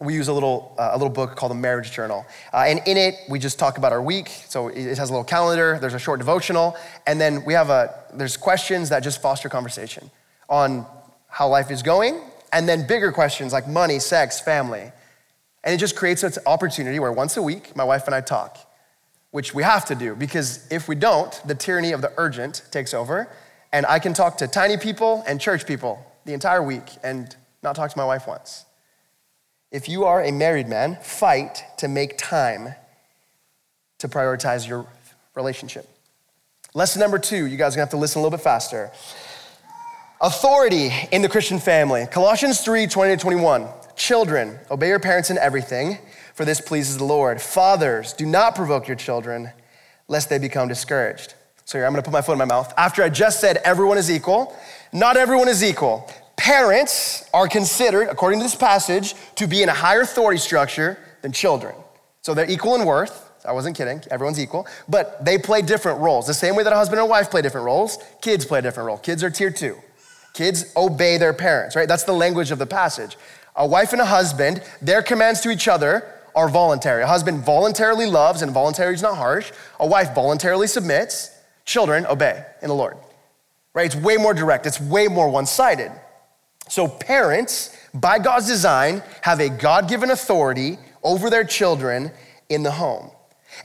we 0.00 0.14
use 0.14 0.28
a 0.28 0.32
little, 0.32 0.74
uh, 0.78 0.90
a 0.92 0.98
little 0.98 1.12
book 1.12 1.36
called 1.36 1.50
the 1.50 1.56
Marriage 1.56 1.90
Journal. 1.90 2.26
Uh, 2.52 2.64
and 2.66 2.80
in 2.86 2.96
it, 2.96 3.14
we 3.28 3.38
just 3.38 3.58
talk 3.58 3.78
about 3.78 3.92
our 3.92 4.02
week. 4.02 4.28
So 4.48 4.68
it 4.68 4.98
has 4.98 5.08
a 5.08 5.12
little 5.12 5.24
calendar, 5.24 5.78
there's 5.80 5.94
a 5.94 5.98
short 5.98 6.18
devotional, 6.18 6.76
and 7.06 7.20
then 7.20 7.44
we 7.44 7.54
have 7.54 7.70
a, 7.70 7.94
there's 8.12 8.36
questions 8.36 8.90
that 8.90 9.00
just 9.00 9.22
foster 9.22 9.48
conversation 9.48 10.10
on 10.48 10.86
how 11.28 11.48
life 11.48 11.70
is 11.70 11.82
going, 11.82 12.20
and 12.52 12.68
then 12.68 12.86
bigger 12.86 13.10
questions 13.10 13.52
like 13.52 13.66
money, 13.66 13.98
sex, 13.98 14.40
family. 14.40 14.92
And 15.64 15.74
it 15.74 15.78
just 15.78 15.96
creates 15.96 16.22
an 16.22 16.32
opportunity 16.46 16.98
where 16.98 17.12
once 17.12 17.36
a 17.36 17.42
week, 17.42 17.74
my 17.74 17.84
wife 17.84 18.06
and 18.06 18.14
I 18.14 18.20
talk, 18.20 18.58
which 19.30 19.54
we 19.54 19.62
have 19.62 19.84
to 19.86 19.94
do 19.94 20.14
because 20.14 20.66
if 20.70 20.88
we 20.88 20.94
don't, 20.94 21.40
the 21.46 21.54
tyranny 21.54 21.92
of 21.92 22.02
the 22.02 22.12
urgent 22.16 22.62
takes 22.70 22.94
over, 22.94 23.28
and 23.72 23.84
I 23.86 23.98
can 23.98 24.14
talk 24.14 24.38
to 24.38 24.46
tiny 24.46 24.76
people 24.76 25.24
and 25.26 25.40
church 25.40 25.66
people 25.66 26.04
the 26.24 26.34
entire 26.34 26.62
week 26.62 26.84
and 27.02 27.34
not 27.62 27.76
talk 27.76 27.90
to 27.90 27.98
my 27.98 28.04
wife 28.04 28.26
once. 28.26 28.64
If 29.70 29.88
you 29.88 30.04
are 30.04 30.22
a 30.22 30.30
married 30.30 30.68
man, 30.68 30.96
fight 31.02 31.64
to 31.78 31.88
make 31.88 32.16
time 32.16 32.74
to 33.98 34.08
prioritize 34.08 34.66
your 34.66 34.86
relationship. 35.34 35.88
Lesson 36.74 37.00
number 37.00 37.18
two, 37.18 37.46
you 37.46 37.56
guys 37.56 37.72
are 37.72 37.76
gonna 37.76 37.82
have 37.84 37.90
to 37.90 37.96
listen 37.96 38.20
a 38.20 38.22
little 38.22 38.36
bit 38.36 38.44
faster. 38.44 38.92
Authority 40.20 40.90
in 41.10 41.22
the 41.22 41.28
Christian 41.28 41.58
family. 41.58 42.06
Colossians 42.06 42.60
3 42.60 42.86
20 42.86 43.16
to 43.16 43.20
21. 43.20 43.68
Children, 43.96 44.58
obey 44.70 44.88
your 44.88 45.00
parents 45.00 45.30
in 45.30 45.38
everything, 45.38 45.98
for 46.34 46.44
this 46.44 46.60
pleases 46.60 46.98
the 46.98 47.04
Lord. 47.04 47.40
Fathers, 47.40 48.12
do 48.12 48.26
not 48.26 48.54
provoke 48.54 48.86
your 48.86 48.96
children, 48.96 49.50
lest 50.06 50.28
they 50.28 50.38
become 50.38 50.68
discouraged. 50.68 51.34
So 51.64 51.78
here, 51.78 51.86
I'm 51.86 51.92
gonna 51.92 52.02
put 52.02 52.12
my 52.12 52.22
foot 52.22 52.32
in 52.32 52.38
my 52.38 52.44
mouth. 52.44 52.72
After 52.76 53.02
I 53.02 53.08
just 53.08 53.40
said 53.40 53.56
everyone 53.64 53.98
is 53.98 54.10
equal, 54.10 54.56
not 54.92 55.16
everyone 55.16 55.48
is 55.48 55.64
equal. 55.64 56.10
Parents 56.36 57.28
are 57.32 57.48
considered, 57.48 58.08
according 58.08 58.40
to 58.40 58.44
this 58.44 58.54
passage, 58.54 59.14
to 59.36 59.46
be 59.46 59.62
in 59.62 59.68
a 59.68 59.74
higher 59.74 60.02
authority 60.02 60.38
structure 60.38 60.98
than 61.22 61.32
children. 61.32 61.74
So 62.22 62.34
they're 62.34 62.50
equal 62.50 62.74
in 62.74 62.84
worth. 62.84 63.22
I 63.44 63.52
wasn't 63.52 63.76
kidding, 63.76 64.02
everyone's 64.10 64.40
equal, 64.40 64.66
but 64.88 65.24
they 65.24 65.38
play 65.38 65.62
different 65.62 66.00
roles. 66.00 66.26
The 66.26 66.34
same 66.34 66.56
way 66.56 66.64
that 66.64 66.72
a 66.72 66.76
husband 66.76 67.00
and 67.00 67.08
wife 67.08 67.30
play 67.30 67.42
different 67.42 67.64
roles, 67.64 67.98
kids 68.20 68.44
play 68.44 68.58
a 68.58 68.62
different 68.62 68.88
role. 68.88 68.98
Kids 68.98 69.22
are 69.22 69.30
tier 69.30 69.50
two. 69.50 69.76
Kids 70.34 70.72
obey 70.76 71.16
their 71.16 71.32
parents, 71.32 71.76
right? 71.76 71.88
That's 71.88 72.02
the 72.02 72.12
language 72.12 72.50
of 72.50 72.58
the 72.58 72.66
passage. 72.66 73.16
A 73.54 73.66
wife 73.66 73.92
and 73.92 74.02
a 74.02 74.04
husband, 74.04 74.62
their 74.82 75.00
commands 75.00 75.40
to 75.42 75.50
each 75.50 75.68
other 75.68 76.12
are 76.34 76.48
voluntary. 76.48 77.02
A 77.04 77.06
husband 77.06 77.44
voluntarily 77.44 78.06
loves 78.06 78.42
and 78.42 78.50
voluntarily 78.52 78.94
is 78.94 79.02
not 79.02 79.16
harsh. 79.16 79.52
A 79.80 79.86
wife 79.86 80.14
voluntarily 80.14 80.66
submits. 80.66 81.30
Children 81.64 82.04
obey 82.06 82.44
in 82.62 82.68
the 82.68 82.74
Lord, 82.74 82.96
right? 83.74 83.86
It's 83.86 83.96
way 83.96 84.16
more 84.16 84.34
direct, 84.34 84.66
it's 84.66 84.80
way 84.80 85.08
more 85.08 85.28
one 85.28 85.46
sided. 85.46 85.92
So, 86.68 86.88
parents, 86.88 87.76
by 87.94 88.18
God's 88.18 88.46
design, 88.46 89.02
have 89.22 89.40
a 89.40 89.48
God 89.48 89.88
given 89.88 90.10
authority 90.10 90.78
over 91.02 91.30
their 91.30 91.44
children 91.44 92.10
in 92.48 92.62
the 92.62 92.72
home. 92.72 93.10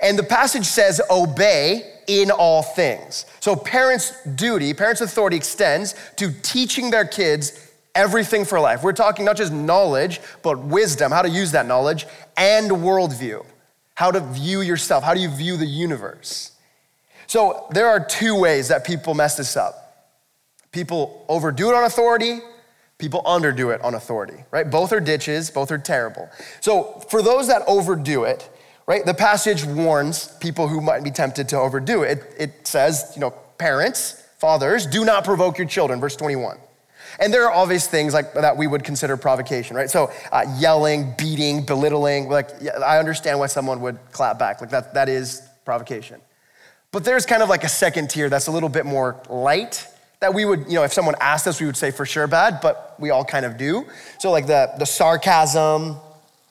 And 0.02 0.18
the 0.18 0.24
passage 0.24 0.66
says, 0.66 1.02
obey 1.10 1.92
in 2.08 2.32
all 2.32 2.62
things. 2.62 3.26
So, 3.40 3.56
parents' 3.56 4.14
duty, 4.36 4.74
parents' 4.74 5.02
authority 5.02 5.36
extends 5.36 5.96
to 6.18 6.32
teaching 6.44 6.92
their 6.92 7.06
kids 7.06 7.72
everything 7.96 8.46
for 8.46 8.60
life. 8.60 8.84
We're 8.84 8.94
talking 8.94 9.26
not 9.26 9.36
just 9.36 9.52
knowledge, 9.52 10.22
but 10.44 10.60
wisdom, 10.60 11.12
how 11.12 11.24
to 11.24 11.30
use 11.30 11.52
that 11.52 11.66
knowledge, 11.66 12.06
and 12.38 12.70
worldview, 12.70 13.46
how 13.96 14.12
to 14.12 14.20
view 14.20 14.62
yourself, 14.62 15.04
how 15.04 15.14
do 15.14 15.20
you 15.20 15.30
view 15.30 15.58
the 15.58 15.66
universe. 15.66 16.52
So, 17.28 17.66
there 17.72 17.88
are 17.88 18.00
two 18.00 18.40
ways 18.40 18.68
that 18.68 18.86
people 18.86 19.14
mess 19.16 19.38
this 19.38 19.58
up 19.58 19.82
people 20.72 21.26
overdo 21.28 21.70
it 21.70 21.76
on 21.76 21.84
authority, 21.84 22.40
People 23.02 23.24
underdo 23.24 23.74
it 23.74 23.82
on 23.82 23.96
authority, 23.96 24.44
right? 24.52 24.70
Both 24.70 24.94
are 24.94 25.00
ditches, 25.00 25.50
both 25.50 25.72
are 25.72 25.80
terrible. 25.80 26.30
So, 26.60 27.04
for 27.10 27.24
those 27.24 27.48
that 27.48 27.64
overdo 27.66 28.26
it, 28.26 28.48
right, 28.86 29.04
the 29.04 29.16
passage 29.16 29.66
warns 29.66 30.28
people 30.38 30.68
who 30.68 30.82
might 30.82 31.04
be 31.04 31.10
tempted 31.10 31.50
to 31.50 31.58
overdo 31.58 32.04
it. 32.04 32.24
It, 32.38 32.68
says, 32.68 33.12
you 33.16 33.22
know, 33.22 33.32
parents, 33.58 34.24
fathers, 34.38 34.86
do 34.86 35.04
not 35.04 35.24
provoke 35.24 35.58
your 35.58 35.66
children, 35.66 36.00
verse 36.00 36.16
21. 36.16 36.60
And 37.20 37.34
there 37.34 37.44
are 37.48 37.52
obvious 37.52 37.88
things 37.88 38.14
like 38.14 38.36
that 38.36 38.56
we 38.56 38.68
would 38.68 38.84
consider 38.84 39.18
provocation, 39.18 39.76
right? 39.76 39.90
So 39.90 40.12
uh, 40.32 40.46
yelling, 40.60 41.16
beating, 41.18 41.66
belittling. 41.66 42.30
Like 42.30 42.52
I 42.84 43.00
understand 43.00 43.40
why 43.40 43.48
someone 43.48 43.82
would 43.82 43.98
clap 44.12 44.38
back. 44.38 44.62
Like 44.62 44.70
that, 44.70 44.94
that 44.94 45.10
is 45.10 45.42
provocation. 45.66 46.22
But 46.92 47.04
there's 47.04 47.26
kind 47.26 47.42
of 47.42 47.50
like 47.50 47.64
a 47.64 47.70
second 47.70 48.12
tier 48.12 48.30
that's 48.30 48.46
a 48.46 48.52
little 48.52 48.70
bit 48.70 48.86
more 48.86 49.20
light 49.28 49.88
that 50.22 50.34
we 50.34 50.46
would, 50.46 50.68
you 50.68 50.76
know, 50.76 50.84
if 50.84 50.94
someone 50.94 51.16
asked 51.20 51.48
us, 51.48 51.60
we 51.60 51.66
would 51.66 51.76
say 51.76 51.90
for 51.90 52.06
sure 52.06 52.28
bad, 52.28 52.62
but 52.62 52.96
we 53.00 53.10
all 53.10 53.26
kind 53.26 53.44
of 53.44 53.58
do. 53.58 53.86
So, 54.20 54.32
like 54.32 54.46
the, 54.46 54.72
the 54.78 54.86
sarcasm, 54.86 55.98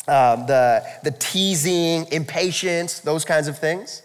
um, 0.09 0.46
the, 0.46 0.85
the 1.04 1.12
teasing, 1.12 2.06
impatience, 2.11 2.98
those 2.98 3.24
kinds 3.24 3.46
of 3.46 3.56
things. 3.56 4.02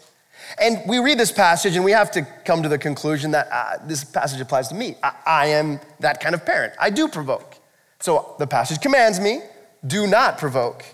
And 0.60 0.80
we 0.86 1.00
read 1.00 1.18
this 1.18 1.32
passage 1.32 1.74
and 1.74 1.84
we 1.84 1.90
have 1.90 2.12
to 2.12 2.22
come 2.44 2.62
to 2.62 2.68
the 2.68 2.78
conclusion 2.78 3.32
that 3.32 3.48
uh, 3.50 3.84
this 3.84 4.04
passage 4.04 4.40
applies 4.40 4.68
to 4.68 4.76
me. 4.76 4.94
I, 5.02 5.12
I 5.26 5.46
am 5.48 5.80
that 5.98 6.20
kind 6.20 6.36
of 6.36 6.46
parent. 6.46 6.72
I 6.78 6.90
do 6.90 7.08
provoke. 7.08 7.56
So 7.98 8.36
the 8.38 8.46
passage 8.46 8.80
commands 8.80 9.18
me 9.18 9.40
do 9.84 10.06
not 10.06 10.38
provoke. 10.38 10.84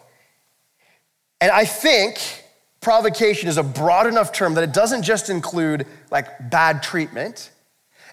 And 1.42 1.50
I 1.50 1.66
think 1.66 2.44
provocation 2.80 3.50
is 3.50 3.58
a 3.58 3.62
broad 3.62 4.06
enough 4.06 4.32
term 4.32 4.54
that 4.54 4.64
it 4.64 4.72
doesn't 4.72 5.02
just 5.02 5.28
include 5.28 5.86
like 6.10 6.50
bad 6.50 6.82
treatment, 6.82 7.50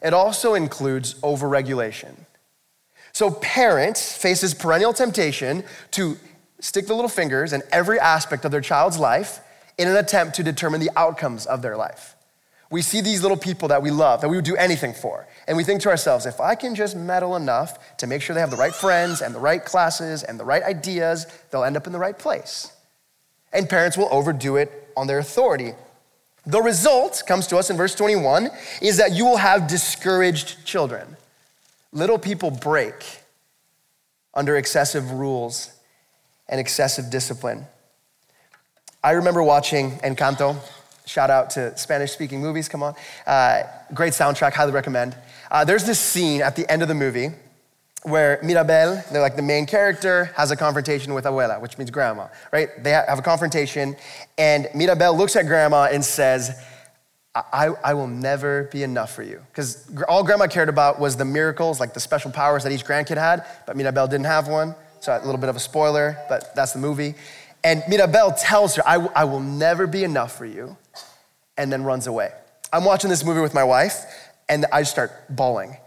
it 0.02 0.14
also 0.14 0.54
includes 0.54 1.16
overregulation. 1.16 2.16
So 3.12 3.32
parents 3.32 4.16
faces 4.16 4.54
perennial 4.54 4.94
temptation 4.94 5.64
to 5.92 6.18
stick 6.60 6.88
the 6.88 6.94
little 6.94 7.10
fingers 7.10 7.54
in 7.54 7.62
every 7.72 8.00
aspect 8.00 8.46
of 8.46 8.52
their 8.52 8.62
child's 8.62 8.98
life 8.98 9.40
in 9.78 9.88
an 9.88 9.96
attempt 9.96 10.36
to 10.36 10.44
determine 10.44 10.82
the 10.82 10.92
outcomes 10.96 11.46
of 11.46 11.62
their 11.62 11.78
life. 11.78 12.16
We 12.72 12.82
see 12.84 13.02
these 13.02 13.24
little 13.24 13.38
people 13.38 13.70
that 13.70 13.82
we 13.82 13.90
love, 13.90 14.22
that 14.22 14.30
we 14.30 14.36
would 14.36 14.46
do 14.46 14.56
anything 14.56 14.94
for, 14.94 15.26
and 15.48 15.58
we 15.58 15.64
think 15.64 15.82
to 15.82 15.90
ourselves, 15.90 16.28
if 16.28 16.40
I 16.40 16.54
can 16.54 16.76
just 16.76 16.96
meddle 16.96 17.36
enough 17.36 17.98
to 17.98 18.06
make 18.06 18.22
sure 18.22 18.36
they 18.36 18.42
have 18.42 18.52
the 18.52 18.58
right 18.58 18.76
friends 18.76 19.22
and 19.22 19.34
the 19.34 19.40
right 19.40 19.64
classes 19.64 20.22
and 20.22 20.40
the 20.40 20.46
right 20.46 20.62
ideas, 20.62 21.26
they'll 21.50 21.64
end 21.64 21.78
up 21.78 21.88
in 21.88 21.94
the 21.94 22.00
right 22.00 22.18
place. 22.18 22.72
And 23.52 23.68
parents 23.68 23.98
will 23.98 24.10
overdo 24.12 24.58
it 24.58 24.92
on 24.96 25.08
their 25.08 25.18
authority 25.18 25.74
the 26.50 26.62
result 26.62 27.24
comes 27.28 27.48
to 27.48 27.58
us 27.58 27.70
in 27.70 27.78
verse 27.78 27.94
21 27.94 28.50
is 28.82 28.98
that 28.98 29.14
you 29.14 29.26
will 29.26 29.38
have 29.38 29.68
discouraged 29.68 30.66
children. 30.66 31.16
Little 31.92 32.18
people 32.18 32.50
break 32.50 33.22
under 34.34 34.58
excessive 34.58 35.12
rules 35.12 35.72
and 36.48 36.60
excessive 36.60 37.10
discipline. 37.10 37.66
I 39.04 39.12
remember 39.12 39.44
watching 39.44 39.92
Encanto. 40.00 40.58
Shout 41.06 41.30
out 41.30 41.52
to 41.52 41.78
Spanish 41.78 42.12
speaking 42.12 42.42
movies, 42.42 42.68
come 42.68 42.84
on. 42.84 42.96
Uh, 43.26 43.64
great 43.94 44.14
soundtrack, 44.14 44.54
highly 44.54 44.72
recommend. 44.72 45.16
Uh, 45.52 45.64
there's 45.64 45.86
this 45.86 46.00
scene 46.00 46.42
at 46.42 46.56
the 46.56 46.70
end 46.72 46.82
of 46.82 46.88
the 46.88 46.96
movie 46.96 47.30
where 48.04 48.40
Mirabel, 48.42 49.04
they're 49.12 49.22
like 49.22 49.36
the 49.36 49.42
main 49.42 49.66
character, 49.66 50.26
has 50.36 50.52
a 50.52 50.56
confrontation 50.56 51.14
with 51.14 51.26
Abuela, 51.26 51.60
which 51.62 51.78
means 51.78 51.92
grandma, 51.92 52.28
right? 52.52 52.70
They 52.82 52.92
have 52.92 53.20
a 53.20 53.22
confrontation, 53.22 53.96
and 54.38 54.68
Mirabel 54.74 55.18
looks 55.18 55.36
at 55.36 55.46
grandma 55.46 55.90
and 55.92 56.04
says, 56.04 56.64
I, 57.36 57.68
I 57.84 57.94
will 57.94 58.08
never 58.08 58.64
be 58.72 58.84
enough 58.84 59.14
for 59.14 59.24
you. 59.24 59.42
Because 59.52 59.90
all 60.08 60.24
grandma 60.24 60.48
cared 60.48 60.70
about 60.70 61.00
was 61.00 61.16
the 61.16 61.26
miracles, 61.26 61.80
like 61.80 61.94
the 61.94 62.00
special 62.00 62.32
powers 62.32 62.64
that 62.64 62.72
each 62.72 62.86
grandkid 62.86 63.18
had, 63.18 63.46
but 63.68 63.78
Mirabel 63.78 64.08
didn't 64.08 64.26
have 64.26 64.48
one. 64.48 64.76
So 65.02 65.16
a 65.16 65.24
little 65.24 65.40
bit 65.40 65.50
of 65.50 65.56
a 65.56 65.60
spoiler, 65.60 66.18
but 66.28 66.54
that's 66.56 66.74
the 66.74 66.80
movie. 66.80 67.16
And 67.64 67.84
Mirabel 67.88 68.34
tells 68.34 68.76
her, 68.76 68.88
I, 68.88 68.96
I 69.16 69.24
will 69.26 69.40
never 69.40 69.88
be 69.88 70.04
enough 70.04 70.38
for 70.38 70.46
you, 70.46 70.78
and 71.58 71.72
then 71.72 71.84
runs 71.84 72.08
away. 72.08 72.32
I'm 72.72 72.86
watching 72.86 73.10
this 73.10 73.24
movie 73.24 73.42
with 73.42 73.54
my 73.54 73.64
wife, 73.64 74.06
and 74.48 74.66
I 74.72 74.84
start 74.84 75.12
bawling. 75.30 75.78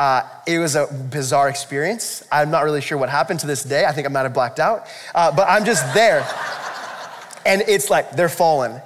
Uh, 0.00 0.26
it 0.46 0.58
was 0.58 0.76
a 0.76 0.86
bizarre 1.10 1.50
experience. 1.50 2.26
I'm 2.32 2.50
not 2.50 2.64
really 2.64 2.80
sure 2.80 2.96
what 2.96 3.10
happened 3.10 3.40
to 3.40 3.46
this 3.46 3.62
day. 3.62 3.84
I 3.84 3.92
think 3.92 4.06
I 4.06 4.10
might 4.10 4.22
have 4.22 4.32
blacked 4.32 4.58
out, 4.58 4.86
uh, 5.14 5.30
but 5.30 5.46
I'm 5.46 5.66
just 5.66 5.92
there. 5.92 6.20
and 7.44 7.60
it's 7.68 7.90
like 7.90 8.12
they're 8.12 8.30
falling. 8.30 8.80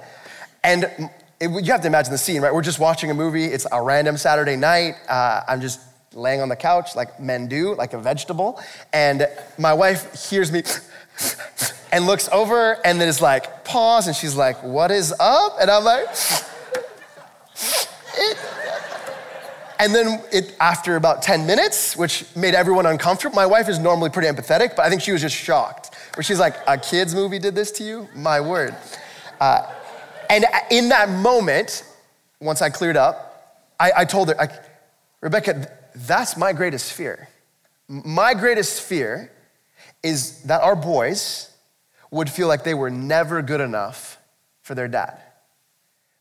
And 0.61 0.83
it, 1.39 1.49
you 1.49 1.71
have 1.71 1.79
to 1.79 1.87
imagine 1.87 2.11
the 2.11 2.17
scene, 2.17 2.41
right? 2.41 2.53
We're 2.53 2.61
just 2.61 2.79
watching 2.79 3.11
a 3.11 3.13
movie. 3.13 3.45
It's 3.45 3.65
a 3.71 3.81
random 3.81 4.17
Saturday 4.17 4.57
night. 4.57 4.95
Uh, 5.07 5.39
I'm 5.47 5.61
just 5.61 5.79
laying 6.11 6.41
on 6.41 6.49
the 6.49 6.55
couch 6.57 6.97
like 6.97 7.17
men 7.17 7.47
do, 7.47 7.75
like 7.75 7.93
a 7.93 7.97
vegetable. 7.97 8.61
And 8.91 9.25
my 9.57 9.71
wife 9.71 10.29
hears 10.29 10.51
me 10.51 10.63
and 11.93 12.05
looks 12.05 12.27
over 12.33 12.85
and 12.85 12.99
then 12.99 13.07
is 13.07 13.21
like, 13.21 13.63
pause. 13.63 14.07
And 14.07 14.15
she's 14.17 14.35
like, 14.35 14.61
what 14.63 14.91
is 14.91 15.13
up? 15.17 15.55
And 15.61 15.71
I'm 15.71 15.85
like, 15.85 16.07
it. 18.17 18.37
And 19.79 19.93
then 19.93 20.21
it, 20.31 20.55
after 20.59 20.95
about 20.95 21.21
10 21.21 21.45
minutes, 21.45 21.95
which 21.97 22.25
made 22.35 22.53
everyone 22.53 22.85
uncomfortable, 22.85 23.35
my 23.35 23.45
wife 23.45 23.67
is 23.67 23.79
normally 23.79 24.09
pretty 24.09 24.27
empathetic, 24.27 24.75
but 24.75 24.85
I 24.85 24.89
think 24.89 25.01
she 25.01 25.11
was 25.11 25.21
just 25.21 25.35
shocked. 25.35 25.95
Where 26.15 26.23
she's 26.23 26.39
like, 26.39 26.55
a 26.67 26.77
kid's 26.77 27.13
movie 27.13 27.39
did 27.39 27.55
this 27.55 27.71
to 27.73 27.83
you? 27.83 28.07
My 28.15 28.39
word. 28.39 28.75
Uh, 29.39 29.71
and 30.29 30.45
in 30.71 30.89
that 30.89 31.09
moment, 31.09 31.83
once 32.39 32.61
I 32.61 32.69
cleared 32.69 32.97
up, 32.97 33.65
I, 33.79 33.91
I 33.97 34.05
told 34.05 34.29
her, 34.29 34.39
I, 34.39 34.47
Rebecca, 35.21 35.69
that's 35.95 36.37
my 36.37 36.53
greatest 36.53 36.93
fear. 36.93 37.27
My 37.87 38.33
greatest 38.33 38.81
fear 38.81 39.31
is 40.01 40.43
that 40.43 40.61
our 40.61 40.75
boys 40.75 41.51
would 42.11 42.29
feel 42.29 42.47
like 42.47 42.63
they 42.63 42.73
were 42.73 42.89
never 42.89 43.41
good 43.41 43.61
enough 43.61 44.19
for 44.61 44.73
their 44.75 44.87
dad. 44.87 45.19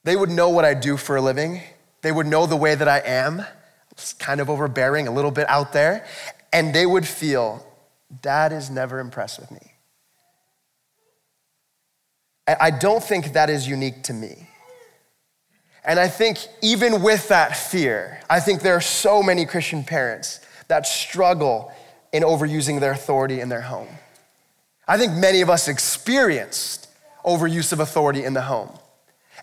They 0.03 0.17
would 0.17 0.31
know 0.31 0.51
what 0.51 0.65
I 0.65 0.75
do 0.75 0.97
for 0.97 1.17
a 1.17 1.23
living, 1.23 1.63
they 2.05 2.13
would 2.13 2.27
know 2.27 2.45
the 2.45 2.55
way 2.55 2.75
that 2.75 2.87
I 2.87 2.99
am, 2.99 3.43
it's 3.91 4.13
kind 4.13 4.39
of 4.43 4.51
overbearing, 4.51 5.09
a 5.09 5.11
little 5.11 5.31
bit 5.31 5.49
out 5.49 5.73
there, 5.73 6.07
and 6.53 6.75
they 6.75 6.85
would 6.85 7.09
feel, 7.09 7.67
Dad 8.21 8.53
is 8.53 8.69
never 8.69 9.01
impressed 9.01 9.41
with 9.41 9.51
me. 9.51 9.73
I 12.47 12.71
don't 12.71 13.03
think 13.03 13.33
that 13.33 13.49
is 13.49 13.67
unique 13.67 14.03
to 14.03 14.13
me. 14.13 14.51
And 15.83 15.99
I 15.99 16.09
think 16.09 16.37
even 16.61 17.01
with 17.01 17.29
that 17.29 17.57
fear, 17.57 18.21
I 18.29 18.39
think 18.39 18.61
there 18.61 18.77
are 18.77 18.83
so 18.83 19.23
many 19.23 19.47
Christian 19.47 19.83
parents 19.83 20.41
that 20.69 20.87
struggle 20.87 21.73
in 22.13 22.23
overusing 22.23 22.81
their 22.81 22.93
authority 22.93 23.41
in 23.41 23.49
their 23.49 23.63
home. 23.63 23.89
I 24.87 24.99
think 24.99 25.15
many 25.15 25.41
of 25.41 25.49
us 25.49 25.69
experienced 25.69 26.87
overuse 27.25 27.73
of 27.73 27.81
authority 27.81 28.25
in 28.25 28.35
the 28.35 28.43
home 28.43 28.79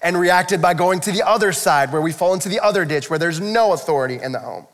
and 0.02 0.20
reacted 0.20 0.62
by 0.62 0.74
going 0.74 1.00
to 1.02 1.12
the 1.12 1.26
other 1.28 1.52
side 1.52 1.92
where 1.92 2.02
we 2.02 2.12
fall 2.12 2.34
into 2.34 2.50
the 2.50 2.60
other 2.60 2.86
ditch 2.86 3.10
where 3.10 3.20
there's 3.20 3.40
no 3.40 3.74
authority 3.74 4.20
in 4.22 4.32
the 4.32 4.40
home. 4.40 4.68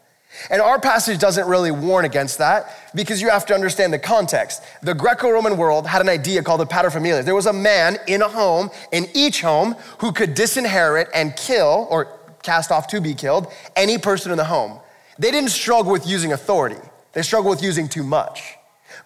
And 0.49 0.61
our 0.61 0.79
passage 0.79 1.19
doesn't 1.19 1.47
really 1.47 1.71
warn 1.71 2.05
against 2.05 2.37
that 2.37 2.69
because 2.93 3.21
you 3.21 3.29
have 3.29 3.45
to 3.47 3.55
understand 3.55 3.91
the 3.91 3.99
context. 3.99 4.61
The 4.83 4.93
Greco 4.93 5.29
Roman 5.29 5.57
world 5.57 5.87
had 5.87 6.01
an 6.01 6.09
idea 6.09 6.43
called 6.43 6.61
the 6.61 6.65
paterfamilias. 6.65 7.25
There 7.25 7.35
was 7.35 7.47
a 7.47 7.53
man 7.53 7.97
in 8.07 8.21
a 8.21 8.27
home, 8.27 8.69
in 8.91 9.07
each 9.13 9.41
home, 9.41 9.75
who 9.99 10.11
could 10.11 10.35
disinherit 10.35 11.07
and 11.13 11.35
kill 11.35 11.87
or 11.89 12.19
cast 12.43 12.71
off 12.71 12.87
to 12.87 13.01
be 13.01 13.13
killed 13.13 13.51
any 13.75 13.97
person 13.97 14.31
in 14.31 14.37
the 14.37 14.45
home. 14.45 14.79
They 15.17 15.31
didn't 15.31 15.49
struggle 15.49 15.91
with 15.91 16.05
using 16.05 16.33
authority, 16.33 16.81
they 17.13 17.23
struggled 17.23 17.55
with 17.55 17.63
using 17.63 17.89
too 17.89 18.03
much. 18.03 18.56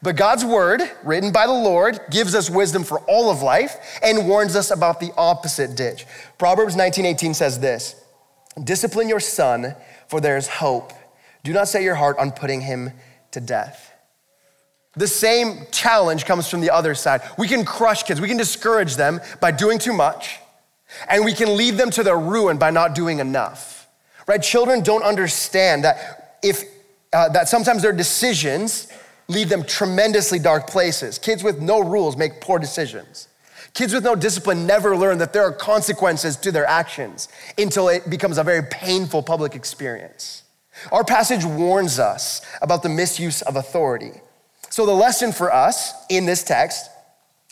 But 0.03 0.15
God's 0.15 0.43
word, 0.43 0.81
written 1.03 1.31
by 1.31 1.45
the 1.45 1.53
Lord, 1.53 1.99
gives 2.09 2.33
us 2.33 2.49
wisdom 2.49 2.83
for 2.83 2.99
all 3.01 3.29
of 3.29 3.41
life 3.41 3.99
and 4.03 4.27
warns 4.27 4.55
us 4.55 4.71
about 4.71 4.99
the 4.99 5.13
opposite 5.15 5.75
ditch. 5.75 6.05
Proverbs 6.37 6.75
19:18 6.75 7.35
says 7.35 7.59
this: 7.59 7.95
Discipline 8.63 9.07
your 9.07 9.19
son, 9.19 9.75
for 10.07 10.19
there 10.19 10.37
is 10.37 10.47
hope 10.47 10.93
do 11.43 11.53
not 11.53 11.67
set 11.67 11.81
your 11.81 11.95
heart 11.95 12.17
on 12.19 12.31
putting 12.31 12.61
him 12.61 12.91
to 13.31 13.39
death. 13.39 13.93
The 14.95 15.07
same 15.07 15.65
challenge 15.71 16.25
comes 16.25 16.47
from 16.49 16.61
the 16.61 16.69
other 16.69 16.93
side. 16.95 17.21
We 17.37 17.47
can 17.47 17.65
crush 17.65 18.03
kids, 18.03 18.19
we 18.21 18.27
can 18.27 18.37
discourage 18.37 18.95
them 18.95 19.21
by 19.39 19.51
doing 19.51 19.79
too 19.79 19.93
much, 19.93 20.39
and 21.07 21.23
we 21.23 21.33
can 21.33 21.55
lead 21.55 21.75
them 21.75 21.89
to 21.91 22.03
their 22.03 22.19
ruin 22.19 22.57
by 22.57 22.71
not 22.71 22.93
doing 22.93 23.19
enough. 23.19 23.87
Right? 24.27 24.41
Children 24.41 24.81
don't 24.81 25.03
understand 25.03 25.83
that 25.85 26.37
if 26.43 26.63
uh, 27.13 27.29
that 27.29 27.49
sometimes 27.49 27.81
their 27.81 27.91
decisions 27.91 28.87
lead 29.31 29.49
them 29.49 29.63
tremendously 29.63 30.39
dark 30.39 30.67
places. 30.67 31.17
Kids 31.17 31.43
with 31.43 31.61
no 31.61 31.79
rules 31.79 32.17
make 32.17 32.41
poor 32.41 32.59
decisions. 32.59 33.27
Kids 33.73 33.93
with 33.93 34.03
no 34.03 34.15
discipline 34.15 34.67
never 34.67 34.97
learn 34.97 35.17
that 35.19 35.31
there 35.31 35.43
are 35.43 35.53
consequences 35.53 36.35
to 36.35 36.51
their 36.51 36.65
actions 36.65 37.29
until 37.57 37.87
it 37.87 38.09
becomes 38.09 38.37
a 38.37 38.43
very 38.43 38.63
painful 38.63 39.23
public 39.23 39.55
experience. 39.55 40.43
Our 40.91 41.05
passage 41.05 41.45
warns 41.45 41.97
us 41.97 42.41
about 42.61 42.83
the 42.83 42.89
misuse 42.89 43.41
of 43.43 43.55
authority. 43.55 44.11
So, 44.69 44.85
the 44.85 44.93
lesson 44.93 45.31
for 45.31 45.53
us 45.53 45.93
in 46.09 46.25
this 46.25 46.43
text 46.43 46.89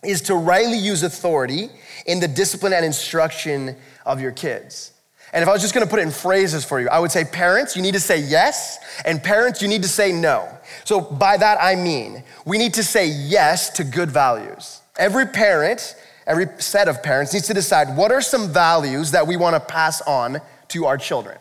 is 0.03 0.21
to 0.23 0.35
rightly 0.35 0.77
use 0.77 1.03
authority 1.03 1.69
in 2.05 2.19
the 2.19 2.27
discipline 2.27 2.73
and 2.73 2.85
instruction 2.85 3.75
of 4.05 4.21
your 4.21 4.31
kids. 4.31 4.93
And 5.33 5.43
if 5.43 5.49
I 5.49 5.51
was 5.51 5.61
just 5.61 5.73
gonna 5.73 5.87
put 5.87 5.99
it 5.99 6.03
in 6.03 6.11
phrases 6.11 6.65
for 6.65 6.79
you, 6.79 6.89
I 6.89 6.99
would 6.99 7.11
say, 7.11 7.23
parents, 7.23 7.75
you 7.75 7.81
need 7.81 7.93
to 7.93 7.99
say 7.99 8.19
yes, 8.19 8.79
and 9.05 9.21
parents, 9.21 9.61
you 9.61 9.67
need 9.67 9.83
to 9.83 9.89
say 9.89 10.11
no. 10.11 10.49
So, 10.85 11.01
by 11.01 11.37
that 11.37 11.57
I 11.61 11.75
mean, 11.75 12.23
we 12.45 12.57
need 12.57 12.73
to 12.75 12.83
say 12.83 13.07
yes 13.07 13.69
to 13.71 13.83
good 13.83 14.09
values. 14.11 14.81
Every 14.97 15.25
parent, 15.25 15.95
every 16.25 16.47
set 16.57 16.87
of 16.87 17.03
parents 17.03 17.33
needs 17.33 17.47
to 17.47 17.53
decide 17.53 17.95
what 17.95 18.11
are 18.11 18.21
some 18.21 18.51
values 18.51 19.11
that 19.11 19.25
we 19.25 19.37
wanna 19.37 19.59
pass 19.59 20.01
on 20.01 20.41
to 20.69 20.85
our 20.85 20.97
children. 20.97 21.37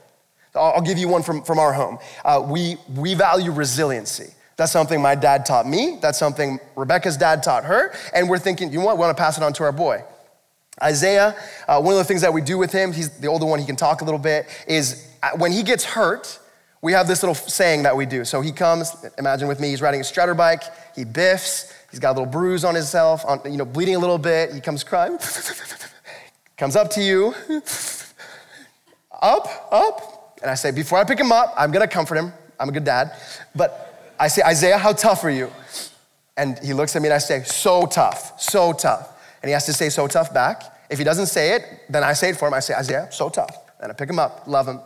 I'll 0.55 0.83
give 0.83 0.99
you 0.99 1.09
one 1.09 1.23
from, 1.23 1.43
from 1.43 1.59
our 1.59 1.73
home. 1.73 1.99
Uh, 2.25 2.45
we, 2.45 2.77
we 2.95 3.15
value 3.15 3.53
resiliency. 3.53 4.33
That's 4.57 4.73
something 4.73 5.01
my 5.01 5.15
dad 5.15 5.47
taught 5.47 5.69
me. 5.69 5.99
That's 6.03 6.19
something 6.19 6.59
Rebecca's 6.75 7.17
dad 7.17 7.45
taught 7.45 7.65
her. 7.65 7.95
And 8.13 8.29
we're 8.29 8.41
thinking, 8.41 8.73
you 8.73 8.81
know 8.81 8.87
what? 8.87 8.97
We 8.97 9.03
want 9.03 9.17
to 9.17 9.23
pass 9.23 9.37
it 9.37 9.45
on 9.45 9.53
to 9.55 9.63
our 9.63 9.73
boy. 9.73 10.03
Isaiah, 10.83 11.37
uh, 11.67 11.81
one 11.81 11.95
of 11.95 11.99
the 11.99 12.05
things 12.05 12.21
that 12.21 12.33
we 12.33 12.41
do 12.41 12.59
with 12.59 12.73
him, 12.73 12.93
he's 12.93 13.11
the 13.19 13.27
older 13.27 13.47
one, 13.47 13.59
he 13.59 13.67
can 13.67 13.77
talk 13.77 14.01
a 14.01 14.05
little 14.05 14.19
bit, 14.21 14.47
is 14.67 15.11
uh, 15.23 15.31
when 15.37 15.53
he 15.53 15.63
gets 15.63 15.85
hurt, 15.85 16.39
we 16.81 16.93
have 16.93 17.09
this 17.09 17.23
little 17.23 17.35
saying 17.35 17.83
that 17.83 17.97
we 17.97 18.07
do. 18.07 18.25
So 18.25 18.41
he 18.41 18.53
comes, 18.53 18.95
imagine 19.19 19.49
with 19.49 19.59
me, 19.61 19.69
he's 19.69 19.83
riding 19.83 20.01
a 20.01 20.05
Strider 20.05 20.35
bike, 20.35 20.63
he 20.95 21.05
biffs, 21.05 21.73
he's 21.91 21.99
got 21.99 22.11
a 22.11 22.15
little 22.21 22.27
bruise 22.27 22.65
on 22.65 22.75
himself, 22.75 23.25
on, 23.27 23.41
you 23.45 23.57
know, 23.57 23.65
bleeding 23.65 23.97
a 23.97 23.99
little 23.99 24.19
bit, 24.19 24.53
he 24.53 24.61
comes 24.61 24.85
crying, 24.85 25.19
comes 26.57 26.77
up 26.77 26.91
to 26.91 27.03
you, 27.03 27.35
up, 29.21 29.69
up, 29.73 30.19
and 30.43 30.51
I 30.51 30.55
say, 30.55 30.71
before 30.71 30.99
I 30.99 31.05
pick 31.05 31.19
him 31.19 31.33
up, 31.33 31.53
I'm 31.57 31.73
gonna 31.73 31.89
comfort 31.89 32.17
him. 32.17 32.33
I'm 32.61 32.69
a 32.69 32.73
good 32.73 32.85
dad. 32.85 33.13
But 33.55 34.13
I 34.19 34.29
say, 34.29 34.43
Isaiah, 34.43 34.79
how 34.79 34.93
tough 34.93 35.25
are 35.25 35.31
you? 35.31 35.51
And 36.37 36.59
he 36.59 36.73
looks 36.73 36.95
at 36.95 37.03
me 37.03 37.09
and 37.09 37.15
I 37.15 37.19
say, 37.19 37.43
so 37.43 37.87
tough, 37.87 38.41
so 38.41 38.73
tough. 38.73 39.15
And 39.43 39.49
he 39.49 39.53
has 39.53 39.67
to 39.67 39.73
say 39.73 39.89
so 39.89 40.07
tough 40.07 40.33
back. 40.33 40.63
If 40.91 40.99
he 40.99 41.05
doesn't 41.05 41.27
say 41.27 41.55
it, 41.55 41.83
then 41.89 42.03
I 42.03 42.13
say 42.13 42.31
it 42.31 42.37
for 42.37 42.49
him. 42.49 42.55
I 42.55 42.61
say, 42.61 42.75
Isaiah, 42.75 43.09
so 43.11 43.29
tough. 43.29 43.57
And 43.81 43.93
I 43.93 43.95
pick 43.95 44.09
him 44.09 44.19
up, 44.19 44.47
love 44.47 44.67
him. 44.67 44.81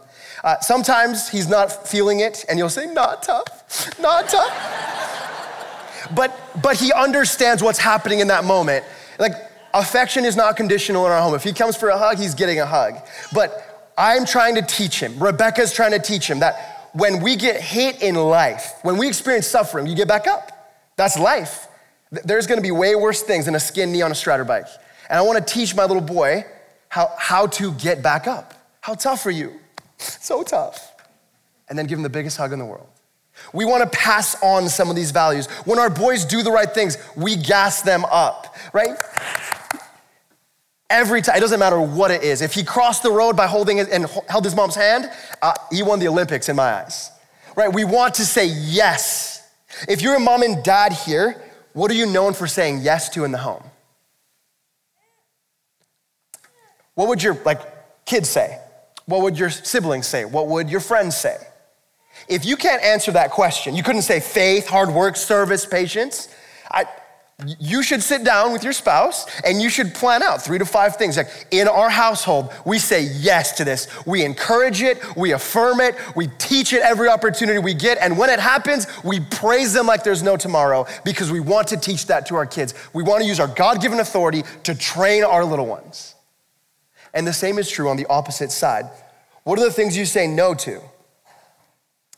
Uh, 0.45 0.59
sometimes 0.61 1.29
he's 1.29 1.49
not 1.49 1.87
feeling 1.87 2.21
it, 2.21 2.45
and 2.49 2.59
you'll 2.59 2.69
say, 2.69 2.93
not 2.93 3.23
tough, 3.23 3.99
not 4.01 4.29
tough. 4.29 6.11
but, 6.15 6.39
but 6.63 6.77
he 6.77 6.93
understands 6.93 7.63
what's 7.63 7.79
happening 7.79 8.19
in 8.19 8.29
that 8.29 8.45
moment. 8.45 8.85
Like, 9.19 9.33
affection 9.73 10.25
is 10.25 10.37
not 10.37 10.57
conditional 10.57 11.07
in 11.07 11.13
our 11.13 11.23
home. 11.23 11.35
If 11.35 11.45
he 11.45 11.53
comes 11.53 11.77
for 11.77 11.89
a 11.91 11.99
hug, 11.99 12.19
he's 12.19 12.35
getting 12.35 12.61
a 12.61 12.67
hug. 12.67 12.97
But 13.33 13.93
I'm 13.97 14.27
trying 14.27 14.57
to 14.57 14.63
teach 14.63 15.01
him, 15.01 15.19
Rebecca's 15.23 15.73
trying 15.73 15.93
to 15.93 15.99
teach 15.99 16.29
him 16.29 16.41
that 16.41 16.91
when 16.93 17.23
we 17.23 17.37
get 17.37 17.61
hit 17.61 18.03
in 18.03 18.15
life, 18.17 18.75
when 18.83 18.99
we 18.99 19.09
experience 19.09 19.47
suffering, 19.47 19.87
you 19.87 19.95
get 19.95 20.09
back 20.09 20.27
up. 20.27 20.51
That's 20.97 21.19
life. 21.19 21.69
There's 22.13 22.47
gonna 22.47 22.61
be 22.61 22.71
way 22.71 22.95
worse 22.95 23.23
things 23.23 23.47
than 23.47 23.55
a 23.55 23.61
skin 23.61 23.91
knee 23.91 24.03
on 24.03 24.13
a 24.13 24.15
Strider 24.15 24.45
bike. 24.45 24.67
And 25.09 25.19
I 25.19 25.23
wanna 25.23 25.41
teach 25.41 25.75
my 25.75 25.85
little 25.85 26.03
boy 26.03 26.45
how, 26.89 27.11
how 27.19 27.47
to 27.47 27.73
get 27.73 28.03
back 28.03 28.27
up. 28.27 28.55
How 28.83 28.95
tough 28.95 29.25
are 29.27 29.31
you? 29.31 29.59
So 29.97 30.43
tough. 30.43 30.95
And 31.69 31.79
then 31.79 31.87
give 31.87 31.99
him 31.99 32.03
the 32.03 32.11
biggest 32.11 32.37
hug 32.37 32.53
in 32.53 32.59
the 32.59 32.67
world. 32.67 32.89
We 33.53 33.65
want 33.65 33.83
to 33.83 33.99
pass 33.99 34.41
on 34.43 34.69
some 34.69 34.91
of 34.91 34.97
these 34.97 35.11
values. 35.11 35.47
When 35.65 35.79
our 35.79 35.91
boys 35.91 36.25
do 36.25 36.43
the 36.43 36.51
right 36.51 36.71
things, 36.71 36.99
we 37.17 37.37
gas 37.37 37.83
them 37.83 38.05
up, 38.07 38.55
right? 38.73 38.97
Every 40.91 41.23
time, 41.23 41.37
it 41.37 41.41
doesn't 41.41 41.59
matter 41.59 41.81
what 41.81 42.11
it 42.11 42.23
is. 42.23 42.43
If 42.43 42.53
he 42.53 42.63
crossed 42.63 43.03
the 43.03 43.11
road 43.11 43.37
by 43.37 43.47
holding 43.47 43.81
and 43.81 44.07
held 44.29 44.45
his 44.45 44.55
mom's 44.55 44.75
hand, 44.75 45.11
uh, 45.41 45.55
he 45.71 45.83
won 45.83 45.99
the 45.99 46.09
Olympics 46.09 46.49
in 46.49 46.57
my 46.57 46.75
eyes, 46.75 47.11
right? 47.57 47.73
We 47.73 47.85
want 47.85 48.15
to 48.15 48.27
say 48.27 48.47
yes. 48.47 49.51
If 49.89 50.03
you're 50.03 50.17
a 50.17 50.21
mom 50.21 50.43
and 50.43 50.63
dad 50.63 50.93
here, 50.93 51.43
what 51.73 51.91
are 51.91 51.95
you 51.95 52.07
known 52.07 52.35
for 52.35 52.47
saying 52.47 52.81
yes 52.83 53.09
to 53.11 53.25
in 53.25 53.33
the 53.33 53.39
home? 53.39 53.63
What 56.95 57.09
would 57.09 57.23
your 57.23 57.35
like 57.45 58.05
kids 58.05 58.29
say? 58.29 58.59
What 59.07 59.23
would 59.23 59.39
your 59.39 59.51
siblings 59.51 60.07
say? 60.07 60.25
What 60.25 60.49
would 60.49 60.71
your 60.71 60.81
friends 60.81 61.17
say? 61.17 61.37
If 62.29 62.45
you 62.45 62.57
can't 62.57 62.83
answer 62.83 63.13
that 63.13 63.31
question, 63.31 63.75
you 63.75 63.83
couldn't 63.83 64.03
say 64.03 64.21
faith, 64.21 64.67
hard 64.67 64.91
work, 64.91 65.17
service, 65.17 65.67
patience. 65.67 66.29
I, 66.71 66.85
you 67.59 67.83
should 67.83 68.03
sit 68.03 68.25
down 68.25 68.53
with 68.53 68.65
your 68.65 68.73
spouse 68.73 69.27
and 69.45 69.61
you 69.61 69.69
should 69.69 69.95
plan 69.95 70.23
out 70.23 70.43
three 70.43 70.59
to 70.59 70.65
five 70.65 70.97
things. 70.97 71.17
Like 71.17 71.47
in 71.51 71.69
our 71.69 71.91
household, 71.91 72.53
we 72.65 72.79
say 72.79 73.03
yes 73.03 73.53
to 73.53 73.65
this. 73.65 73.89
We 74.07 74.25
encourage 74.25 74.83
it, 74.83 75.01
we 75.17 75.33
affirm 75.33 75.81
it, 75.81 75.95
we 76.15 76.29
teach 76.39 76.73
it 76.73 76.83
every 76.83 77.09
opportunity 77.09 77.59
we 77.59 77.75
get. 77.75 77.99
And 77.99 78.19
when 78.19 78.31
it 78.31 78.41
happens, 78.41 78.87
we 79.03 79.21
praise 79.21 79.73
them 79.73 79.87
like 79.87 80.05
there's 80.05 80.23
no 80.23 80.37
tomorrow 80.37 80.87
because 81.05 81.31
we 81.31 81.41
want 81.41 81.69
to 81.69 81.77
teach 81.77 82.07
that 82.07 82.27
to 82.27 82.37
our 82.37 82.47
kids. 82.47 82.75
We 82.93 83.03
want 83.03 83.23
to 83.23 83.29
use 83.29 83.41
our 83.41 83.49
God 83.49 83.81
given 83.81 84.01
authority 84.01 84.43
to 84.65 84.75
train 84.75 85.25
our 85.25 85.45
little 85.45 85.67
ones. 85.67 86.15
And 87.15 87.27
the 87.27 87.33
same 87.33 87.59
is 87.59 87.71
true 87.71 87.89
on 87.89 87.97
the 87.97 88.07
opposite 88.07 88.51
side. 88.51 88.87
What 89.45 89.59
are 89.59 89.65
the 89.65 89.73
things 89.73 89.97
you 89.97 90.07
say 90.07 90.27
no 90.27 90.55
to? 90.55 90.81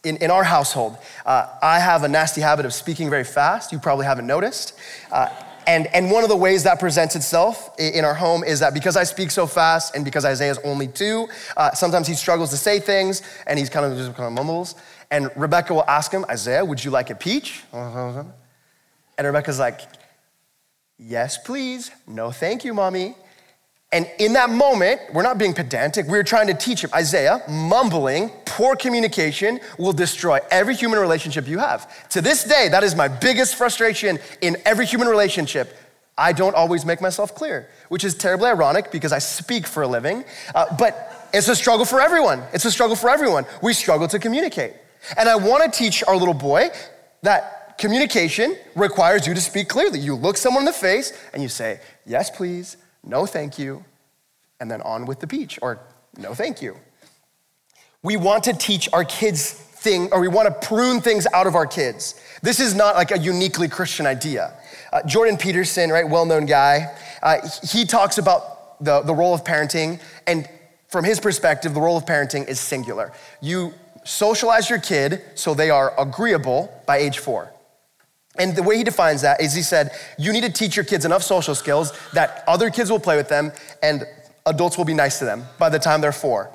In, 0.04 0.16
in 0.18 0.30
our 0.30 0.44
household, 0.44 0.98
uh, 1.26 1.46
I 1.62 1.78
have 1.80 2.04
a 2.04 2.08
nasty 2.08 2.40
habit 2.40 2.66
of 2.66 2.74
speaking 2.74 3.10
very 3.10 3.24
fast. 3.24 3.72
You 3.72 3.78
probably 3.78 4.06
haven't 4.06 4.26
noticed. 4.26 4.74
Uh, 5.10 5.28
and, 5.66 5.86
and 5.94 6.10
one 6.10 6.22
of 6.22 6.28
the 6.28 6.36
ways 6.36 6.64
that 6.64 6.78
presents 6.78 7.16
itself 7.16 7.70
in 7.78 8.04
our 8.04 8.14
home 8.14 8.44
is 8.44 8.60
that 8.60 8.74
because 8.74 8.96
I 8.96 9.04
speak 9.04 9.30
so 9.30 9.46
fast 9.46 9.94
and 9.94 10.04
because 10.04 10.24
Isaiah's 10.24 10.58
only 10.64 10.88
two, 10.88 11.26
uh, 11.56 11.72
sometimes 11.72 12.06
he 12.06 12.14
struggles 12.14 12.50
to 12.50 12.56
say 12.56 12.80
things 12.80 13.22
and 13.46 13.58
he's 13.58 13.70
kind 13.70 13.90
of 13.90 13.96
just 13.96 14.14
kind 14.14 14.26
of 14.26 14.32
mumbles. 14.32 14.74
And 15.10 15.30
Rebecca 15.36 15.72
will 15.72 15.88
ask 15.88 16.12
him, 16.12 16.24
Isaiah, 16.28 16.64
would 16.64 16.84
you 16.84 16.90
like 16.90 17.10
a 17.10 17.14
peach? 17.14 17.62
And 19.16 19.26
Rebecca's 19.26 19.58
like, 19.58 19.80
yes, 20.98 21.38
please. 21.38 21.90
No, 22.06 22.30
thank 22.30 22.64
you, 22.64 22.74
mommy. 22.74 23.14
And 23.94 24.10
in 24.18 24.32
that 24.32 24.50
moment, 24.50 25.00
we're 25.12 25.22
not 25.22 25.38
being 25.38 25.54
pedantic, 25.54 26.06
we're 26.06 26.24
trying 26.24 26.48
to 26.48 26.54
teach 26.54 26.82
him. 26.82 26.90
Isaiah, 26.92 27.40
mumbling, 27.48 28.28
poor 28.44 28.74
communication 28.74 29.60
will 29.78 29.92
destroy 29.92 30.40
every 30.50 30.74
human 30.74 30.98
relationship 30.98 31.46
you 31.46 31.60
have. 31.60 32.08
To 32.08 32.20
this 32.20 32.42
day, 32.42 32.68
that 32.72 32.82
is 32.82 32.96
my 32.96 33.06
biggest 33.06 33.54
frustration 33.54 34.18
in 34.40 34.56
every 34.64 34.84
human 34.84 35.06
relationship. 35.06 35.76
I 36.18 36.32
don't 36.32 36.56
always 36.56 36.84
make 36.84 37.00
myself 37.00 37.36
clear, 37.36 37.68
which 37.88 38.02
is 38.02 38.16
terribly 38.16 38.50
ironic 38.50 38.90
because 38.90 39.12
I 39.12 39.20
speak 39.20 39.64
for 39.64 39.84
a 39.84 39.86
living. 39.86 40.24
Uh, 40.56 40.74
but 40.76 41.28
it's 41.32 41.46
a 41.46 41.54
struggle 41.54 41.84
for 41.84 42.00
everyone. 42.00 42.42
It's 42.52 42.64
a 42.64 42.72
struggle 42.72 42.96
for 42.96 43.10
everyone. 43.10 43.46
We 43.62 43.74
struggle 43.74 44.08
to 44.08 44.18
communicate. 44.18 44.72
And 45.16 45.28
I 45.28 45.36
want 45.36 45.72
to 45.72 45.78
teach 45.78 46.02
our 46.08 46.16
little 46.16 46.34
boy 46.34 46.70
that 47.22 47.78
communication 47.78 48.56
requires 48.74 49.24
you 49.24 49.34
to 49.34 49.40
speak 49.40 49.68
clearly. 49.68 50.00
You 50.00 50.16
look 50.16 50.36
someone 50.36 50.62
in 50.62 50.66
the 50.66 50.72
face 50.72 51.12
and 51.32 51.40
you 51.40 51.48
say, 51.48 51.78
Yes, 52.04 52.28
please 52.28 52.76
no 53.04 53.26
thank 53.26 53.58
you, 53.58 53.84
and 54.60 54.70
then 54.70 54.80
on 54.82 55.06
with 55.06 55.20
the 55.20 55.26
peach, 55.26 55.58
or 55.62 55.78
no 56.16 56.34
thank 56.34 56.62
you. 56.62 56.76
We 58.02 58.16
want 58.16 58.44
to 58.44 58.52
teach 58.52 58.88
our 58.92 59.04
kids 59.04 59.52
thing, 59.52 60.08
or 60.12 60.20
we 60.20 60.28
want 60.28 60.48
to 60.48 60.66
prune 60.68 61.00
things 61.00 61.26
out 61.32 61.46
of 61.46 61.54
our 61.54 61.66
kids. 61.66 62.20
This 62.42 62.60
is 62.60 62.74
not 62.74 62.96
like 62.96 63.10
a 63.10 63.18
uniquely 63.18 63.68
Christian 63.68 64.06
idea. 64.06 64.52
Uh, 64.92 65.02
Jordan 65.02 65.36
Peterson, 65.36 65.90
right, 65.90 66.08
well-known 66.08 66.46
guy, 66.46 66.94
uh, 67.22 67.38
he 67.62 67.84
talks 67.84 68.18
about 68.18 68.84
the, 68.84 69.00
the 69.02 69.14
role 69.14 69.34
of 69.34 69.44
parenting, 69.44 70.00
and 70.26 70.48
from 70.88 71.04
his 71.04 71.18
perspective, 71.20 71.74
the 71.74 71.80
role 71.80 71.96
of 71.96 72.04
parenting 72.04 72.46
is 72.46 72.60
singular. 72.60 73.12
You 73.40 73.72
socialize 74.04 74.68
your 74.68 74.80
kid 74.80 75.22
so 75.34 75.54
they 75.54 75.70
are 75.70 75.98
agreeable 75.98 76.70
by 76.86 76.98
age 76.98 77.18
four. 77.18 77.50
And 78.38 78.56
the 78.56 78.62
way 78.62 78.76
he 78.76 78.84
defines 78.84 79.22
that 79.22 79.40
is 79.40 79.54
he 79.54 79.62
said, 79.62 79.92
you 80.18 80.32
need 80.32 80.42
to 80.42 80.52
teach 80.52 80.76
your 80.76 80.84
kids 80.84 81.04
enough 81.04 81.22
social 81.22 81.54
skills 81.54 81.92
that 82.12 82.42
other 82.48 82.70
kids 82.70 82.90
will 82.90 82.98
play 82.98 83.16
with 83.16 83.28
them 83.28 83.52
and 83.82 84.04
adults 84.46 84.76
will 84.76 84.84
be 84.84 84.94
nice 84.94 85.18
to 85.20 85.24
them 85.24 85.44
by 85.58 85.68
the 85.68 85.78
time 85.78 86.00
they're 86.00 86.12
four. 86.12 86.50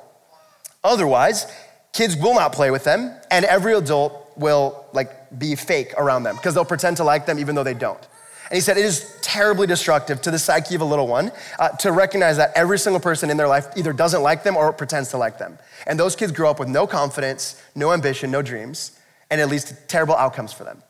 Otherwise, 0.84 1.52
kids 1.94 2.16
will 2.18 2.36
not 2.36 2.54
play 2.54 2.72
with 2.72 2.84
them 2.84 3.14
and 3.32 3.46
every 3.46 3.74
adult 3.74 4.32
will 4.36 4.86
like 4.94 5.40
be 5.40 5.56
fake 5.56 5.94
around 5.98 6.24
them 6.24 6.36
because 6.36 6.54
they'll 6.54 6.66
pretend 6.66 6.98
to 6.98 7.04
like 7.04 7.26
them 7.26 7.40
even 7.40 7.56
though 7.56 7.64
they 7.64 7.74
don't. 7.74 8.08
And 8.50 8.56
he 8.56 8.62
said 8.62 8.78
it 8.78 8.86
is 8.86 9.16
terribly 9.22 9.68
destructive 9.68 10.22
to 10.22 10.32
the 10.32 10.40
psyche 10.40 10.74
of 10.76 10.82
a 10.82 10.86
little 10.86 11.08
one 11.08 11.32
uh, 11.60 11.70
to 11.78 11.92
recognize 11.92 12.38
that 12.38 12.52
every 12.56 12.80
single 12.80 13.00
person 13.00 13.30
in 13.30 13.38
their 13.38 13.48
life 13.48 13.68
either 13.78 13.94
doesn't 13.94 14.24
like 14.24 14.44
them 14.44 14.58
or 14.58 14.74
pretends 14.74 15.10
to 15.10 15.18
like 15.18 15.38
them. 15.38 15.60
And 15.86 16.00
those 16.00 16.16
kids 16.16 16.32
grow 16.32 16.50
up 16.50 16.60
with 16.60 16.68
no 16.68 16.88
confidence, 16.88 17.62
no 17.76 17.94
ambition, 17.94 18.32
no 18.32 18.42
dreams, 18.42 19.00
and 19.30 19.40
it 19.40 19.48
leads 19.48 19.66
to 19.66 19.76
terrible 19.88 20.16
outcomes 20.16 20.52
for 20.52 20.64
them. 20.64 20.82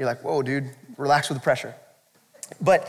You're 0.00 0.06
like, 0.06 0.24
whoa, 0.24 0.40
dude, 0.40 0.70
relax 0.96 1.28
with 1.28 1.36
the 1.36 1.42
pressure. 1.42 1.74
But 2.58 2.88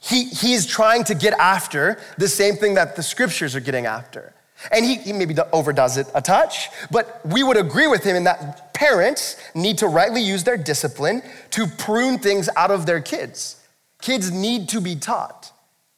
he, 0.00 0.24
he 0.24 0.54
is 0.54 0.64
trying 0.64 1.04
to 1.04 1.14
get 1.14 1.34
after 1.34 2.00
the 2.16 2.28
same 2.28 2.54
thing 2.56 2.76
that 2.76 2.96
the 2.96 3.02
scriptures 3.02 3.54
are 3.54 3.60
getting 3.60 3.84
after. 3.84 4.32
And 4.72 4.82
he, 4.82 4.94
he 4.94 5.12
maybe 5.12 5.36
overdoes 5.52 5.98
it 5.98 6.06
a 6.14 6.22
touch, 6.22 6.70
but 6.90 7.20
we 7.26 7.42
would 7.42 7.58
agree 7.58 7.88
with 7.88 8.04
him 8.04 8.16
in 8.16 8.24
that 8.24 8.72
parents 8.72 9.36
need 9.54 9.76
to 9.78 9.86
rightly 9.86 10.22
use 10.22 10.44
their 10.44 10.56
discipline 10.56 11.20
to 11.50 11.66
prune 11.66 12.18
things 12.18 12.48
out 12.56 12.70
of 12.70 12.86
their 12.86 13.02
kids. 13.02 13.60
Kids 14.00 14.30
need 14.30 14.70
to 14.70 14.80
be 14.80 14.96
taught 14.96 15.52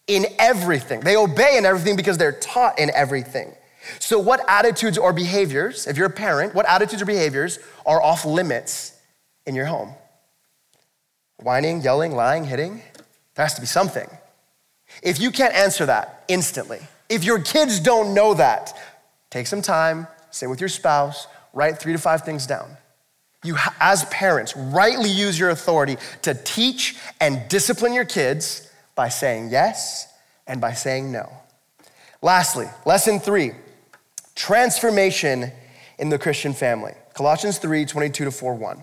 in 0.09 0.27
everything. 0.41 0.99
They 1.03 1.15
obey 1.15 1.57
in 1.57 1.67
everything 1.67 1.95
because 1.95 2.19
they're 2.19 2.33
taught 2.33 2.81
in 2.81 2.91
everything. 2.97 3.55
So, 4.01 4.19
what 4.19 4.45
attitudes 4.49 4.99
or 4.99 5.13
behaviors, 5.13 5.87
if 5.87 5.97
you're 5.97 6.09
a 6.09 6.11
parent, 6.11 6.53
what 6.53 6.67
attitudes 6.67 7.01
or 7.01 7.07
behaviors 7.07 7.61
are 7.87 8.03
off 8.03 8.25
limits 8.25 8.99
in 9.47 9.55
your 9.55 9.67
home? 9.67 9.95
Whining, 11.39 11.83
yelling, 11.83 12.13
lying, 12.13 12.45
hitting? 12.45 12.83
There 13.35 13.45
has 13.45 13.55
to 13.55 13.61
be 13.61 13.67
something. 13.67 14.09
If 15.03 15.21
you 15.21 15.31
can't 15.31 15.55
answer 15.55 15.87
that 15.87 16.25
instantly, 16.29 16.81
if 17.09 17.25
your 17.25 17.39
kids 17.39 17.81
don't 17.81 18.15
know 18.15 18.35
that, 18.35 18.77
take 19.31 19.47
some 19.47 19.63
time, 19.63 20.07
sit 20.31 20.51
with 20.51 20.61
your 20.61 20.69
spouse, 20.69 21.27
write 21.53 21.79
three 21.79 21.93
to 21.93 21.99
five 21.99 22.23
things 22.23 22.47
down. 22.47 22.77
You, 23.45 23.57
as 23.79 24.05
parents, 24.07 24.57
rightly 24.57 25.11
use 25.11 25.39
your 25.39 25.51
authority 25.51 25.97
to 26.23 26.35
teach 26.35 26.97
and 27.21 27.49
discipline 27.49 27.95
your 27.95 28.05
kids 28.05 28.71
by 28.97 29.09
saying 29.09 29.51
yes 29.51 30.13
and 30.47 30.61
by 30.61 30.73
saying 30.73 31.13
no. 31.13 31.31
Lastly, 32.21 32.67
lesson 32.85 33.21
three 33.21 33.53
transformation 34.35 35.53
in 35.99 36.09
the 36.09 36.19
Christian 36.19 36.53
family. 36.53 36.95
Colossians 37.15 37.59
3 37.59 37.85
22 37.85 38.25
to 38.25 38.31
4 38.31 38.55
1. 38.55 38.83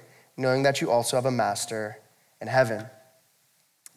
knowing 0.41 0.63
that 0.63 0.81
you 0.81 0.91
also 0.91 1.15
have 1.15 1.25
a 1.25 1.31
master 1.31 1.97
in 2.41 2.47
heaven. 2.47 2.85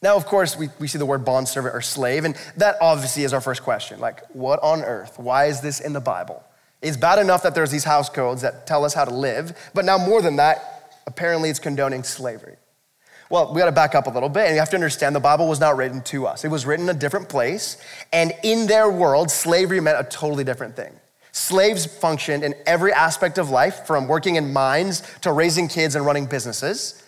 Now, 0.02 0.16
of 0.16 0.26
course, 0.26 0.56
we, 0.56 0.68
we 0.78 0.86
see 0.86 0.98
the 0.98 1.06
word 1.06 1.24
bondservant 1.24 1.74
or 1.74 1.80
slave, 1.80 2.26
and 2.26 2.36
that 2.58 2.76
obviously 2.80 3.24
is 3.24 3.32
our 3.32 3.40
first 3.40 3.62
question. 3.62 4.00
Like, 4.00 4.22
what 4.34 4.62
on 4.62 4.82
earth? 4.82 5.18
Why 5.18 5.46
is 5.46 5.62
this 5.62 5.80
in 5.80 5.94
the 5.94 6.00
Bible? 6.00 6.44
It's 6.82 6.98
bad 6.98 7.18
enough 7.18 7.42
that 7.44 7.54
there's 7.54 7.70
these 7.70 7.84
house 7.84 8.10
codes 8.10 8.42
that 8.42 8.66
tell 8.66 8.84
us 8.84 8.92
how 8.92 9.06
to 9.06 9.14
live, 9.14 9.56
but 9.72 9.86
now 9.86 9.96
more 9.96 10.20
than 10.20 10.36
that, 10.36 11.00
apparently 11.06 11.48
it's 11.48 11.58
condoning 11.58 12.02
slavery. 12.02 12.56
Well, 13.30 13.54
we 13.54 13.58
got 13.58 13.66
to 13.66 13.72
back 13.72 13.94
up 13.94 14.06
a 14.06 14.10
little 14.10 14.28
bit, 14.28 14.46
and 14.46 14.54
you 14.54 14.58
have 14.58 14.68
to 14.70 14.76
understand 14.76 15.16
the 15.16 15.20
Bible 15.20 15.48
was 15.48 15.58
not 15.58 15.78
written 15.78 16.02
to 16.02 16.26
us. 16.26 16.44
It 16.44 16.48
was 16.48 16.66
written 16.66 16.88
in 16.88 16.94
a 16.94 16.98
different 16.98 17.30
place, 17.30 17.78
and 18.12 18.32
in 18.42 18.66
their 18.66 18.90
world, 18.90 19.30
slavery 19.30 19.80
meant 19.80 19.98
a 19.98 20.08
totally 20.08 20.44
different 20.44 20.76
thing. 20.76 20.92
Slaves 21.34 21.84
functioned 21.84 22.44
in 22.44 22.54
every 22.64 22.92
aspect 22.92 23.38
of 23.38 23.50
life, 23.50 23.88
from 23.88 24.06
working 24.06 24.36
in 24.36 24.52
mines 24.52 25.02
to 25.22 25.32
raising 25.32 25.66
kids 25.66 25.96
and 25.96 26.06
running 26.06 26.26
businesses. 26.26 27.02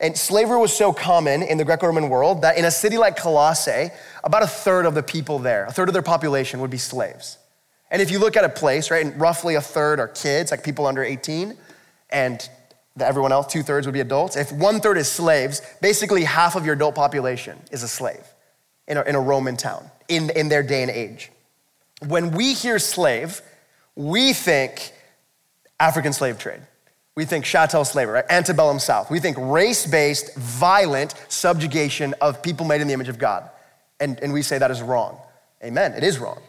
And 0.00 0.14
slavery 0.18 0.58
was 0.58 0.76
so 0.76 0.92
common 0.92 1.42
in 1.42 1.56
the 1.56 1.64
Greco 1.64 1.86
Roman 1.86 2.10
world 2.10 2.42
that 2.42 2.58
in 2.58 2.66
a 2.66 2.70
city 2.70 2.98
like 2.98 3.16
Colossae, 3.16 3.88
about 4.22 4.42
a 4.42 4.46
third 4.46 4.84
of 4.84 4.94
the 4.94 5.02
people 5.02 5.38
there, 5.38 5.64
a 5.64 5.72
third 5.72 5.88
of 5.88 5.94
their 5.94 6.02
population 6.02 6.60
would 6.60 6.70
be 6.70 6.76
slaves. 6.76 7.38
And 7.90 8.02
if 8.02 8.10
you 8.10 8.18
look 8.18 8.36
at 8.36 8.44
a 8.44 8.50
place, 8.50 8.90
right, 8.90 9.02
and 9.02 9.18
roughly 9.18 9.54
a 9.54 9.62
third 9.62 9.98
are 9.98 10.08
kids, 10.08 10.50
like 10.50 10.62
people 10.62 10.86
under 10.86 11.02
18, 11.02 11.56
and 12.10 12.50
everyone 13.00 13.32
else, 13.32 13.50
two 13.50 13.62
thirds 13.62 13.86
would 13.86 13.94
be 13.94 14.00
adults. 14.00 14.36
If 14.36 14.52
one 14.52 14.80
third 14.80 14.98
is 14.98 15.10
slaves, 15.10 15.62
basically 15.80 16.24
half 16.24 16.54
of 16.54 16.66
your 16.66 16.74
adult 16.74 16.94
population 16.94 17.58
is 17.72 17.82
a 17.82 17.88
slave 17.88 18.26
in 18.86 18.98
a, 18.98 19.02
in 19.04 19.14
a 19.14 19.20
Roman 19.20 19.56
town 19.56 19.90
in, 20.08 20.28
in 20.36 20.50
their 20.50 20.62
day 20.62 20.82
and 20.82 20.90
age. 20.90 21.32
When 22.06 22.32
we 22.32 22.52
hear 22.52 22.78
slave, 22.78 23.40
we 23.96 24.32
think 24.32 24.92
African 25.78 26.12
slave 26.12 26.38
trade. 26.38 26.60
We 27.16 27.24
think 27.24 27.44
chattel 27.44 27.84
slavery, 27.84 28.14
right? 28.14 28.24
Antebellum 28.30 28.78
South. 28.78 29.10
We 29.10 29.20
think 29.20 29.36
race 29.38 29.86
based, 29.86 30.36
violent 30.36 31.14
subjugation 31.28 32.14
of 32.20 32.42
people 32.42 32.66
made 32.66 32.80
in 32.80 32.86
the 32.86 32.94
image 32.94 33.08
of 33.08 33.18
God. 33.18 33.50
And, 33.98 34.18
and 34.20 34.32
we 34.32 34.42
say 34.42 34.58
that 34.58 34.70
is 34.70 34.80
wrong. 34.80 35.18
Amen, 35.62 35.92
it 35.92 36.02
is 36.02 36.18
wrong. 36.18 36.40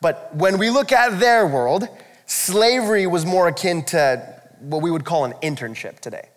But 0.00 0.34
when 0.34 0.58
we 0.58 0.70
look 0.70 0.92
at 0.92 1.18
their 1.20 1.46
world, 1.46 1.88
slavery 2.26 3.06
was 3.06 3.26
more 3.26 3.48
akin 3.48 3.84
to 3.86 4.40
what 4.60 4.82
we 4.82 4.90
would 4.90 5.04
call 5.04 5.24
an 5.24 5.32
internship 5.42 6.00
today. 6.00 6.28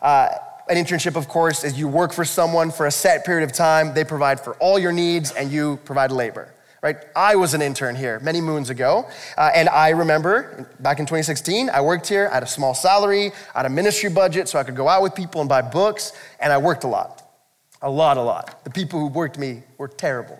Uh, 0.00 0.28
an 0.68 0.76
internship, 0.76 1.16
of 1.16 1.28
course, 1.28 1.64
is 1.64 1.78
you 1.78 1.88
work 1.88 2.12
for 2.12 2.24
someone 2.24 2.70
for 2.70 2.86
a 2.86 2.90
set 2.90 3.24
period 3.24 3.48
of 3.48 3.52
time, 3.52 3.94
they 3.94 4.04
provide 4.04 4.38
for 4.38 4.54
all 4.56 4.78
your 4.78 4.92
needs, 4.92 5.32
and 5.32 5.50
you 5.50 5.78
provide 5.84 6.12
labor. 6.12 6.52
Right? 6.80 6.96
I 7.16 7.34
was 7.34 7.54
an 7.54 7.62
intern 7.62 7.96
here 7.96 8.20
many 8.20 8.40
moons 8.40 8.70
ago, 8.70 9.08
uh, 9.36 9.50
and 9.52 9.68
I 9.68 9.88
remember 9.88 10.68
back 10.78 11.00
in 11.00 11.06
2016, 11.06 11.70
I 11.70 11.80
worked 11.80 12.06
here, 12.06 12.28
I 12.30 12.34
had 12.34 12.44
a 12.44 12.46
small 12.46 12.72
salary, 12.72 13.32
I 13.52 13.58
had 13.58 13.66
a 13.66 13.70
ministry 13.70 14.10
budget 14.10 14.48
so 14.48 14.60
I 14.60 14.62
could 14.62 14.76
go 14.76 14.88
out 14.88 15.02
with 15.02 15.14
people 15.14 15.40
and 15.40 15.48
buy 15.48 15.60
books, 15.60 16.12
and 16.38 16.52
I 16.52 16.58
worked 16.58 16.84
a 16.84 16.88
lot. 16.88 17.24
A 17.82 17.90
lot, 17.90 18.16
a 18.16 18.22
lot. 18.22 18.62
The 18.64 18.70
people 18.70 19.00
who 19.00 19.08
worked 19.08 19.38
me 19.38 19.62
were 19.76 19.88
terrible. 19.88 20.38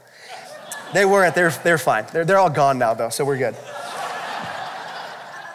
They 0.94 1.04
weren't, 1.04 1.34
they're, 1.34 1.50
they're 1.50 1.78
fine. 1.78 2.06
They're, 2.12 2.24
they're 2.24 2.38
all 2.38 2.50
gone 2.50 2.78
now, 2.78 2.94
though, 2.94 3.10
so 3.10 3.24
we're 3.24 3.36
good. 3.36 3.56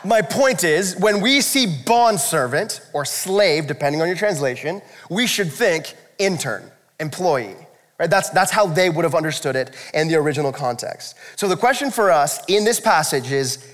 My 0.06 0.22
point 0.22 0.66
is, 0.66 0.98
when 0.98 1.22
we 1.22 1.40
see 1.40 1.66
bond 1.86 2.20
servant 2.20 2.82
or 2.94 3.06
slave, 3.06 3.68
depending 3.68 4.02
on 4.02 4.08
your 4.08 4.18
translation, 4.18 4.82
we 5.10 5.28
should 5.28 5.52
think 5.52 5.96
intern, 6.20 6.70
employee. 7.00 7.56
Right? 8.04 8.10
That's, 8.10 8.32
that's 8.32 8.52
how 8.52 8.66
they 8.66 8.90
would 8.90 9.06
have 9.06 9.16
understood 9.16 9.56
it 9.56 9.74
in 9.94 10.10
the 10.10 10.16
original 10.16 10.52
context. 10.52 11.16
So 11.38 11.48
the 11.48 11.56
question 11.56 11.90
for 11.90 12.12
us 12.12 12.44
in 12.50 12.66
this 12.66 12.82
passage 12.82 13.32
is 13.32 13.66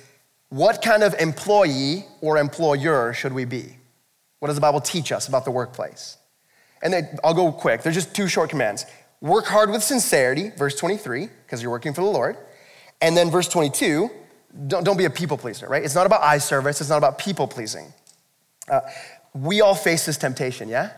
what 0.50 0.84
kind 0.84 1.02
of 1.02 1.16
employee 1.16 2.06
or 2.22 2.38
employer 2.38 3.12
should 3.12 3.34
we 3.34 3.46
be? 3.46 3.76
What 4.38 4.50
does 4.50 4.56
the 4.56 4.62
Bible 4.62 4.82
teach 4.82 5.12
us 5.12 5.28
about 5.28 5.46
the 5.46 5.52
workplace? 5.52 6.18
And 6.84 6.94
then 6.94 7.18
I'll 7.24 7.34
go 7.34 7.52
quick. 7.52 7.82
There's 7.82 7.96
just 7.96 8.14
two 8.16 8.28
short 8.28 8.52
commands. 8.52 8.86
Work 9.20 9.48
hard 9.48 9.72
with 9.72 9.82
sincerity, 9.82 10.52
verse 10.52 10.76
23, 10.76 11.28
because 11.46 11.64
you're 11.64 11.72
working 11.72 11.96
for 11.96 12.02
the 12.02 12.12
Lord. 12.12 12.38
And 13.02 13.18
then 13.18 13.32
verse 13.32 13.48
22, 13.48 14.12
don't, 14.68 14.84
don't 14.84 14.98
be 14.98 15.06
a 15.06 15.10
people 15.10 15.40
pleaser, 15.40 15.68
right? 15.68 15.84
It's 15.84 15.96
not 15.96 16.06
about 16.06 16.22
eye 16.22 16.38
service, 16.38 16.82
it's 16.82 16.90
not 16.92 17.00
about 17.00 17.18
people 17.18 17.48
pleasing. 17.48 17.92
Uh, 18.70 18.82
we 19.34 19.62
all 19.62 19.74
face 19.74 20.06
this 20.06 20.18
temptation, 20.18 20.70
yeah? 20.70 20.92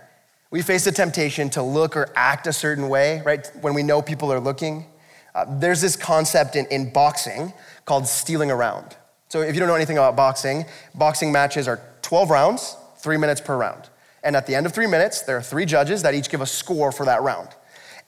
We 0.52 0.62
face 0.62 0.84
the 0.84 0.92
temptation 0.92 1.50
to 1.52 1.64
look 1.64 1.96
or 1.96 2.10
act 2.14 2.46
a 2.46 2.54
certain 2.54 2.90
way, 2.90 3.22
right? 3.26 3.50
When 3.62 3.74
we 3.74 3.84
know 3.84 4.02
people 4.02 4.32
are 4.34 4.40
looking. 4.40 4.86
Uh, 5.34 5.46
there's 5.48 5.80
this 5.80 5.96
concept 5.96 6.58
in, 6.58 6.66
in 6.68 6.92
boxing 6.92 7.54
called 7.86 8.06
stealing 8.06 8.52
around. 8.52 8.98
So 9.30 9.42
if 9.42 9.56
you 9.56 9.60
don't 9.60 9.70
know 9.70 9.76
anything 9.76 9.98
about 9.98 10.18
boxing, 10.18 10.66
boxing 10.94 11.32
matches 11.32 11.70
are 11.70 11.80
12 12.02 12.30
rounds, 12.30 12.76
three 12.98 13.16
minutes 13.16 13.40
per 13.40 13.56
round. 13.56 13.90
And 14.24 14.36
at 14.36 14.46
the 14.46 14.54
end 14.54 14.66
of 14.66 14.74
three 14.74 14.88
minutes, 14.88 15.22
there 15.22 15.38
are 15.38 15.42
three 15.42 15.66
judges 15.66 16.04
that 16.04 16.14
each 16.14 16.30
give 16.30 16.42
a 16.42 16.46
score 16.46 16.92
for 16.92 17.06
that 17.06 17.22
round. 17.22 17.48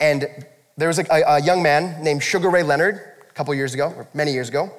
And 0.02 0.28
there 0.76 0.89
was 0.89 1.00
a, 1.00 1.06
a, 1.10 1.38
a 1.38 1.41
young 1.41 1.64
man 1.64 2.04
named 2.04 2.22
Sugar 2.22 2.50
Ray 2.50 2.64
Leonard 2.64 2.96
a 3.22 3.34
couple 3.34 3.54
years 3.56 3.74
ago, 3.74 3.94
or 3.96 4.06
many 4.14 4.34
years 4.34 4.50
ago, 4.50 4.70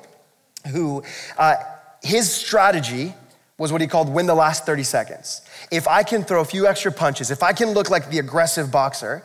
who 0.70 1.02
uh, 1.38 1.54
his 2.02 2.30
strategy 2.30 3.14
was 3.58 3.70
what 3.70 3.80
he 3.80 3.86
called 3.86 4.08
win 4.08 4.26
the 4.26 4.34
last 4.34 4.66
30 4.66 4.82
seconds. 4.82 5.42
If 5.70 5.86
I 5.86 6.02
can 6.02 6.24
throw 6.24 6.40
a 6.40 6.44
few 6.44 6.66
extra 6.66 6.90
punches, 6.90 7.30
if 7.30 7.42
I 7.42 7.52
can 7.52 7.70
look 7.70 7.90
like 7.90 8.10
the 8.10 8.18
aggressive 8.18 8.70
boxer 8.70 9.22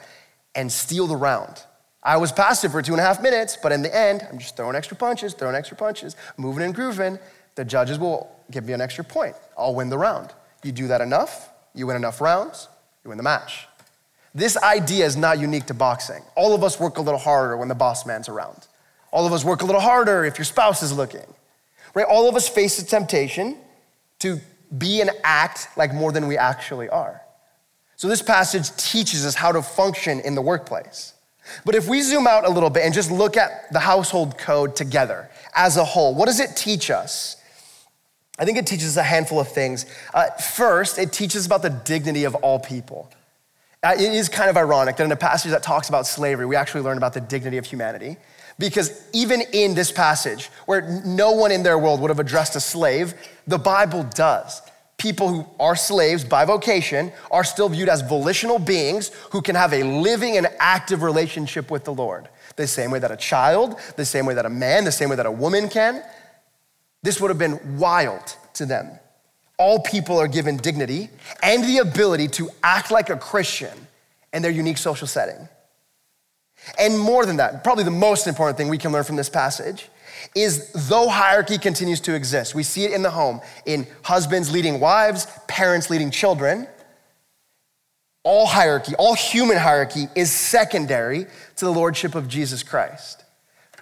and 0.56 0.72
steal 0.72 1.08
the 1.08 1.16
round, 1.16 1.64
I 2.04 2.18
was 2.18 2.32
passive 2.32 2.72
for 2.72 2.82
two 2.82 2.94
and 2.94 3.02
a 3.02 3.04
half 3.04 3.22
minutes, 3.22 3.58
but 3.62 3.72
in 3.72 3.82
the 3.82 3.96
end, 3.96 4.26
I'm 4.32 4.38
just 4.38 4.56
throwing 4.56 4.76
extra 4.76 4.96
punches, 4.96 5.34
throwing 5.34 5.56
extra 5.56 5.76
punches, 5.76 6.16
moving 6.38 6.64
and 6.64 6.74
grooving. 6.74 7.20
The 7.56 7.66
judges 7.66 8.00
will 8.00 8.30
give 8.52 8.66
me 8.66 8.74
an 8.74 8.82
extra 8.82 9.04
point. 9.04 9.36
I'll 9.58 9.76
win 9.76 9.90
the 9.90 9.98
round. 9.98 10.34
You 10.64 10.72
do 10.72 10.88
that 10.88 11.02
enough, 11.02 11.50
you 11.74 11.88
win 11.88 11.96
enough 11.96 12.22
rounds, 12.22 12.70
you 13.04 13.10
win 13.10 13.18
the 13.18 13.24
match. 13.24 13.68
This 14.34 14.56
idea 14.58 15.06
is 15.06 15.18
not 15.18 15.40
unique 15.40 15.66
to 15.66 15.74
boxing. 15.74 16.22
All 16.36 16.54
of 16.54 16.64
us 16.64 16.80
work 16.80 16.98
a 16.98 17.02
little 17.02 17.20
harder 17.20 17.58
when 17.58 17.68
the 17.68 17.76
boss 17.76 18.06
man's 18.06 18.30
around. 18.30 18.68
All 19.12 19.26
of 19.26 19.34
us 19.34 19.44
work 19.44 19.62
a 19.62 19.66
little 19.66 19.82
harder 19.82 20.24
if 20.24 20.38
your 20.38 20.46
spouse 20.46 20.84
is 20.84 20.94
looking. 20.94 21.26
Right? 21.96 22.06
All 22.06 22.30
of 22.30 22.36
us 22.36 22.48
face 22.48 22.78
the 22.78 22.86
temptation 22.86 23.58
to 24.20 24.40
be 24.78 25.02
and 25.02 25.12
act 25.24 25.70
like 25.76 25.94
more 25.94 26.12
than 26.12 26.28
we 26.28 26.38
actually 26.38 26.90
are. 26.90 27.22
So, 27.96 28.08
this 28.08 28.22
passage 28.22 28.74
teaches 28.78 29.26
us 29.26 29.36
how 29.36 29.52
to 29.52 29.62
function 29.62 30.20
in 30.22 30.36
the 30.36 30.42
workplace. 30.42 31.14
But 31.66 31.76
if 31.76 31.88
we 31.88 32.02
zoom 32.02 32.28
out 32.28 32.46
a 32.46 32.50
little 32.50 32.70
bit 32.70 32.84
and 32.84 32.94
just 32.94 33.12
look 33.12 33.36
at 33.36 33.72
the 33.74 33.80
household 33.80 34.38
code 34.38 34.76
together 34.76 35.30
as 35.54 35.78
a 35.78 35.84
whole, 35.84 36.14
what 36.14 36.28
does 36.28 36.40
it 36.40 36.56
teach 36.56 36.92
us? 36.92 37.38
I 38.38 38.46
think 38.46 38.58
it 38.58 38.68
teaches 38.68 38.96
us 38.96 38.98
a 38.98 39.04
handful 39.04 39.40
of 39.40 39.50
things. 39.50 39.86
Uh, 40.14 40.30
first, 40.30 40.98
it 40.98 41.12
teaches 41.12 41.46
about 41.46 41.62
the 41.62 41.70
dignity 41.70 42.24
of 42.24 42.36
all 42.36 42.60
people. 42.60 43.12
Uh, 43.84 43.96
it 43.96 44.14
is 44.14 44.30
kind 44.30 44.50
of 44.50 44.58
ironic 44.58 44.98
that 44.98 45.04
in 45.04 45.12
a 45.12 45.16
passage 45.16 45.52
that 45.52 45.64
talks 45.64 45.90
about 45.90 46.08
slavery, 46.08 46.46
we 46.46 46.56
actually 46.56 46.82
learn 46.82 46.98
about 46.98 47.14
the 47.14 47.22
dignity 47.22 47.58
of 47.58 47.66
humanity. 47.66 48.18
Because 48.60 49.02
even 49.14 49.42
in 49.54 49.74
this 49.74 49.92
passage, 49.92 50.50
where 50.66 51.02
no 51.06 51.32
one 51.32 51.52
in 51.52 51.64
their 51.64 51.80
world 51.80 52.02
would 52.02 52.10
have 52.10 52.20
addressed 52.20 52.56
a 52.58 52.60
slave, 52.60 53.14
the 53.48 53.58
Bible 53.58 54.04
does. 54.14 54.62
People 54.98 55.30
who 55.30 55.46
are 55.62 55.78
slaves 55.78 56.26
by 56.26 56.44
vocation 56.44 57.14
are 57.32 57.46
still 57.46 57.70
viewed 57.70 57.88
as 57.88 58.02
volitional 58.02 58.60
beings 58.60 59.12
who 59.32 59.42
can 59.42 59.56
have 59.56 59.72
a 59.72 59.84
living 59.84 60.36
and 60.36 60.48
active 60.60 61.04
relationship 61.04 61.72
with 61.72 61.86
the 61.86 61.94
Lord. 61.94 62.28
The 62.58 62.68
same 62.68 62.92
way 62.92 63.00
that 63.00 63.12
a 63.12 63.16
child, 63.16 63.80
the 63.96 64.06
same 64.06 64.26
way 64.26 64.34
that 64.34 64.46
a 64.46 64.50
man, 64.50 64.84
the 64.84 64.92
same 64.92 65.08
way 65.08 65.16
that 65.16 65.26
a 65.26 65.32
woman 65.32 65.70
can. 65.70 66.04
This 67.02 67.22
would 67.22 67.30
have 67.30 67.38
been 67.38 67.80
wild 67.80 68.36
to 68.56 68.66
them. 68.66 68.92
All 69.58 69.80
people 69.80 70.18
are 70.18 70.28
given 70.28 70.58
dignity 70.58 71.10
and 71.42 71.64
the 71.64 71.78
ability 71.78 72.28
to 72.30 72.50
act 72.62 72.92
like 72.92 73.10
a 73.10 73.16
Christian 73.16 73.88
in 74.34 74.42
their 74.42 74.52
unique 74.52 74.78
social 74.78 75.08
setting. 75.08 75.48
And 76.78 77.00
more 77.00 77.26
than 77.26 77.38
that, 77.38 77.64
probably 77.64 77.84
the 77.84 77.92
most 77.92 78.28
important 78.28 78.58
thing 78.58 78.70
we 78.70 78.78
can 78.78 78.92
learn 78.92 79.04
from 79.04 79.16
this 79.16 79.30
passage 79.30 79.88
is 80.36 80.72
though 80.90 81.08
hierarchy 81.08 81.58
continues 81.58 82.02
to 82.02 82.14
exist, 82.14 82.54
we 82.54 82.64
see 82.64 82.86
it 82.86 82.92
in 82.92 83.02
the 83.02 83.10
home, 83.10 83.42
in 83.66 83.88
husbands 84.04 84.52
leading 84.52 84.80
wives, 84.80 85.28
parents 85.48 85.90
leading 85.90 86.12
children. 86.12 86.68
All 88.24 88.46
hierarchy, 88.46 88.94
all 89.00 89.16
human 89.16 89.58
hierarchy 89.58 90.08
is 90.16 90.32
secondary 90.32 91.26
to 91.56 91.66
the 91.66 91.72
lordship 91.72 92.16
of 92.16 92.28
Jesus 92.28 92.64
Christ. 92.64 93.24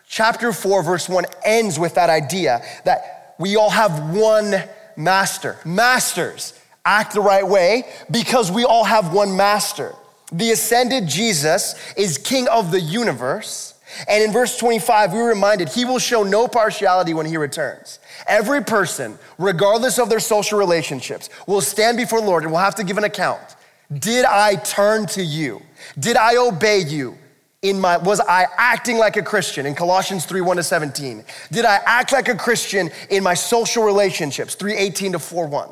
Chapter 0.08 0.54
4, 0.54 0.84
verse 0.84 1.10
1 1.10 1.26
ends 1.44 1.78
with 1.78 1.96
that 1.96 2.10
idea 2.10 2.62
that 2.86 3.36
we 3.40 3.56
all 3.56 3.70
have 3.70 4.16
one 4.16 4.56
master. 4.96 5.58
Masters 5.66 6.58
act 6.86 7.14
the 7.14 7.22
right 7.22 7.46
way 7.46 7.84
because 8.10 8.52
we 8.52 8.64
all 8.64 8.86
have 8.86 9.14
one 9.14 9.36
master. 9.36 9.94
The 10.32 10.52
ascended 10.52 11.08
Jesus 11.08 11.76
is 11.96 12.18
king 12.18 12.48
of 12.50 12.72
the 12.72 12.82
universe. 12.82 13.76
And 14.08 14.24
in 14.24 14.32
verse 14.34 14.58
25, 14.58 15.14
we 15.14 15.20
are 15.20 15.28
reminded 15.28 15.70
he 15.70 15.86
will 15.86 16.00
show 16.00 16.24
no 16.24 16.48
partiality 16.48 17.14
when 17.14 17.26
he 17.26 17.38
returns. 17.38 18.00
Every 18.28 18.64
person, 18.64 19.18
regardless 19.38 19.98
of 19.98 20.10
their 20.10 20.20
social 20.20 20.60
relationships, 20.60 21.30
will 21.48 21.62
stand 21.62 21.98
before 21.98 22.20
the 22.20 22.28
Lord 22.28 22.44
and 22.44 22.52
will 22.52 22.60
have 22.60 22.76
to 22.76 22.84
give 22.84 22.98
an 22.98 23.06
account. 23.06 23.56
Did 23.92 24.26
I 24.26 24.56
turn 24.56 25.06
to 25.08 25.24
you? 25.24 25.62
Did 25.98 26.18
I 26.18 26.36
obey 26.36 26.80
you? 26.80 27.18
In 27.64 27.80
my, 27.80 27.98
was 27.98 28.20
I 28.20 28.46
acting 28.58 28.98
like 28.98 29.18
a 29.18 29.24
Christian 29.24 29.66
in 29.66 29.74
Colossians 29.74 30.26
3 30.26 30.42
1 30.42 30.58
to 30.58 30.64
17? 30.64 31.24
Did 31.52 31.66
I 31.66 31.82
act 31.86 32.12
like 32.12 32.28
a 32.28 32.36
Christian 32.36 32.92
in 33.10 33.24
my 33.24 33.34
social 33.34 33.84
relationships 33.84 34.54
3 34.56 34.76
18 34.76 35.14
to 35.14 35.20
4 35.20 35.48
1? 35.48 35.70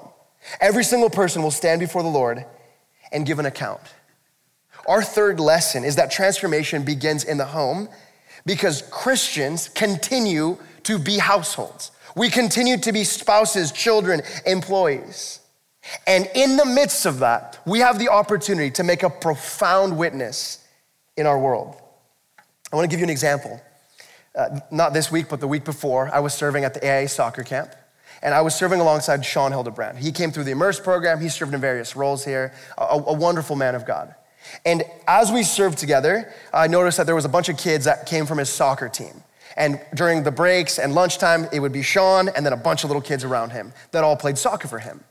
Every 0.61 0.83
single 0.83 1.09
person 1.09 1.43
will 1.43 1.51
stand 1.51 1.79
before 1.79 2.01
the 2.01 2.09
Lord 2.09 2.43
and 3.11 3.25
give 3.25 3.37
an 3.37 3.45
account. 3.45 3.81
Our 4.87 5.01
third 5.01 5.39
lesson 5.39 5.83
is 5.83 5.95
that 5.95 6.11
transformation 6.11 6.83
begins 6.83 7.23
in 7.23 7.37
the 7.37 7.45
home 7.45 7.89
because 8.45 8.83
Christians 8.91 9.69
continue 9.69 10.57
to 10.83 10.99
be 10.99 11.17
households. 11.17 11.91
We 12.15 12.29
continue 12.29 12.77
to 12.77 12.91
be 12.91 13.03
spouses, 13.03 13.71
children, 13.71 14.21
employees. 14.45 15.41
And 16.07 16.29
in 16.35 16.57
the 16.57 16.65
midst 16.65 17.05
of 17.05 17.19
that, 17.19 17.59
we 17.65 17.79
have 17.79 17.99
the 17.99 18.09
opportunity 18.09 18.71
to 18.71 18.83
make 18.83 19.03
a 19.03 19.09
profound 19.09 19.97
witness 19.97 20.63
in 21.17 21.25
our 21.25 21.39
world. 21.39 21.75
I 22.71 22.75
want 22.75 22.89
to 22.89 22.93
give 22.93 22.99
you 22.99 23.05
an 23.05 23.11
example. 23.11 23.61
Uh, 24.35 24.59
not 24.71 24.93
this 24.93 25.11
week, 25.11 25.27
but 25.29 25.39
the 25.39 25.47
week 25.47 25.63
before, 25.63 26.09
I 26.13 26.19
was 26.19 26.33
serving 26.33 26.63
at 26.63 26.73
the 26.73 26.85
AIA 26.85 27.07
soccer 27.07 27.43
camp. 27.43 27.73
And 28.21 28.33
I 28.33 28.41
was 28.41 28.55
serving 28.55 28.79
alongside 28.79 29.25
Sean 29.25 29.51
Hildebrand. 29.51 29.99
He 29.99 30.11
came 30.11 30.31
through 30.31 30.45
the 30.45 30.51
Immerse 30.51 30.79
program. 30.79 31.19
He 31.19 31.29
served 31.29 31.53
in 31.53 31.61
various 31.61 31.95
roles 31.95 32.25
here, 32.25 32.53
a, 32.77 32.83
a 32.83 33.13
wonderful 33.13 33.55
man 33.55 33.75
of 33.75 33.85
God. 33.85 34.15
And 34.65 34.83
as 35.07 35.31
we 35.31 35.43
served 35.43 35.77
together, 35.77 36.33
I 36.53 36.67
noticed 36.67 36.97
that 36.97 37.05
there 37.05 37.15
was 37.15 37.25
a 37.25 37.29
bunch 37.29 37.49
of 37.49 37.57
kids 37.57 37.85
that 37.85 38.05
came 38.05 38.25
from 38.25 38.37
his 38.37 38.49
soccer 38.49 38.89
team. 38.89 39.23
And 39.57 39.79
during 39.93 40.23
the 40.23 40.31
breaks 40.31 40.79
and 40.79 40.93
lunchtime, 40.93 41.47
it 41.53 41.59
would 41.59 41.71
be 41.71 41.81
Sean 41.81 42.29
and 42.29 42.45
then 42.45 42.53
a 42.53 42.57
bunch 42.57 42.83
of 42.83 42.89
little 42.89 43.01
kids 43.01 43.23
around 43.23 43.51
him 43.51 43.73
that 43.91 44.03
all 44.03 44.17
played 44.17 44.37
soccer 44.37 44.67
for 44.67 44.79
him. 44.79 45.03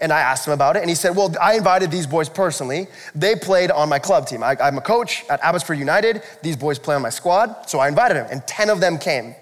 And 0.00 0.12
I 0.12 0.20
asked 0.20 0.46
him 0.46 0.52
about 0.52 0.76
it, 0.76 0.80
and 0.80 0.88
he 0.88 0.96
said, 0.96 1.14
Well, 1.14 1.32
I 1.40 1.54
invited 1.54 1.90
these 1.90 2.06
boys 2.06 2.28
personally. 2.28 2.88
They 3.14 3.36
played 3.36 3.70
on 3.70 3.88
my 3.88 4.00
club 4.00 4.26
team. 4.26 4.42
I, 4.42 4.56
am 4.60 4.76
a 4.76 4.80
coach 4.80 5.24
at 5.30 5.40
Abbotsford 5.40 5.78
United. 5.78 6.22
These 6.42 6.56
boys 6.56 6.80
play 6.80 6.96
on 6.96 7.02
my 7.02 7.10
squad, 7.10 7.68
so 7.70 7.78
I 7.78 7.88
invited 7.88 8.16
them, 8.16 8.26
and 8.30 8.44
10 8.46 8.70
of 8.70 8.80
them 8.80 8.98
came. 8.98 9.36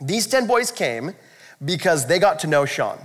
These 0.00 0.26
10 0.28 0.46
boys 0.46 0.70
came 0.70 1.12
because 1.64 2.06
they 2.06 2.18
got 2.18 2.40
to 2.40 2.46
know 2.46 2.64
Sean. 2.64 2.98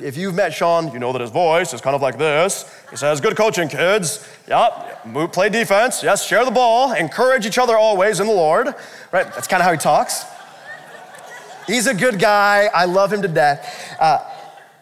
If 0.00 0.16
you've 0.16 0.34
met 0.34 0.52
Sean, 0.52 0.92
you 0.92 0.98
know 0.98 1.12
that 1.12 1.20
his 1.20 1.30
voice 1.30 1.72
is 1.72 1.80
kind 1.80 1.94
of 1.94 2.02
like 2.02 2.18
this. 2.18 2.64
He 2.90 2.96
says, 2.96 3.20
Good 3.20 3.36
coaching, 3.36 3.68
kids. 3.68 4.28
Yep, 4.48 5.06
move, 5.06 5.32
play 5.32 5.48
defense. 5.48 6.02
Yes, 6.02 6.26
share 6.26 6.44
the 6.44 6.50
ball. 6.50 6.92
Encourage 6.92 7.46
each 7.46 7.58
other 7.58 7.76
always 7.76 8.18
in 8.18 8.26
the 8.26 8.32
Lord. 8.32 8.66
Right? 9.12 9.32
That's 9.32 9.46
kind 9.46 9.60
of 9.60 9.66
how 9.66 9.72
he 9.72 9.78
talks. 9.78 10.24
He's 11.66 11.86
a 11.86 11.94
good 11.94 12.18
guy. 12.18 12.68
I 12.74 12.86
love 12.86 13.12
him 13.12 13.22
to 13.22 13.28
death. 13.28 13.96
Uh, 14.00 14.28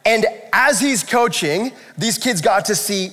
and 0.04 0.24
as 0.52 0.80
he's 0.80 1.04
coaching, 1.04 1.72
these 1.98 2.18
kids 2.18 2.40
got 2.40 2.64
to 2.66 2.74
see 2.74 3.10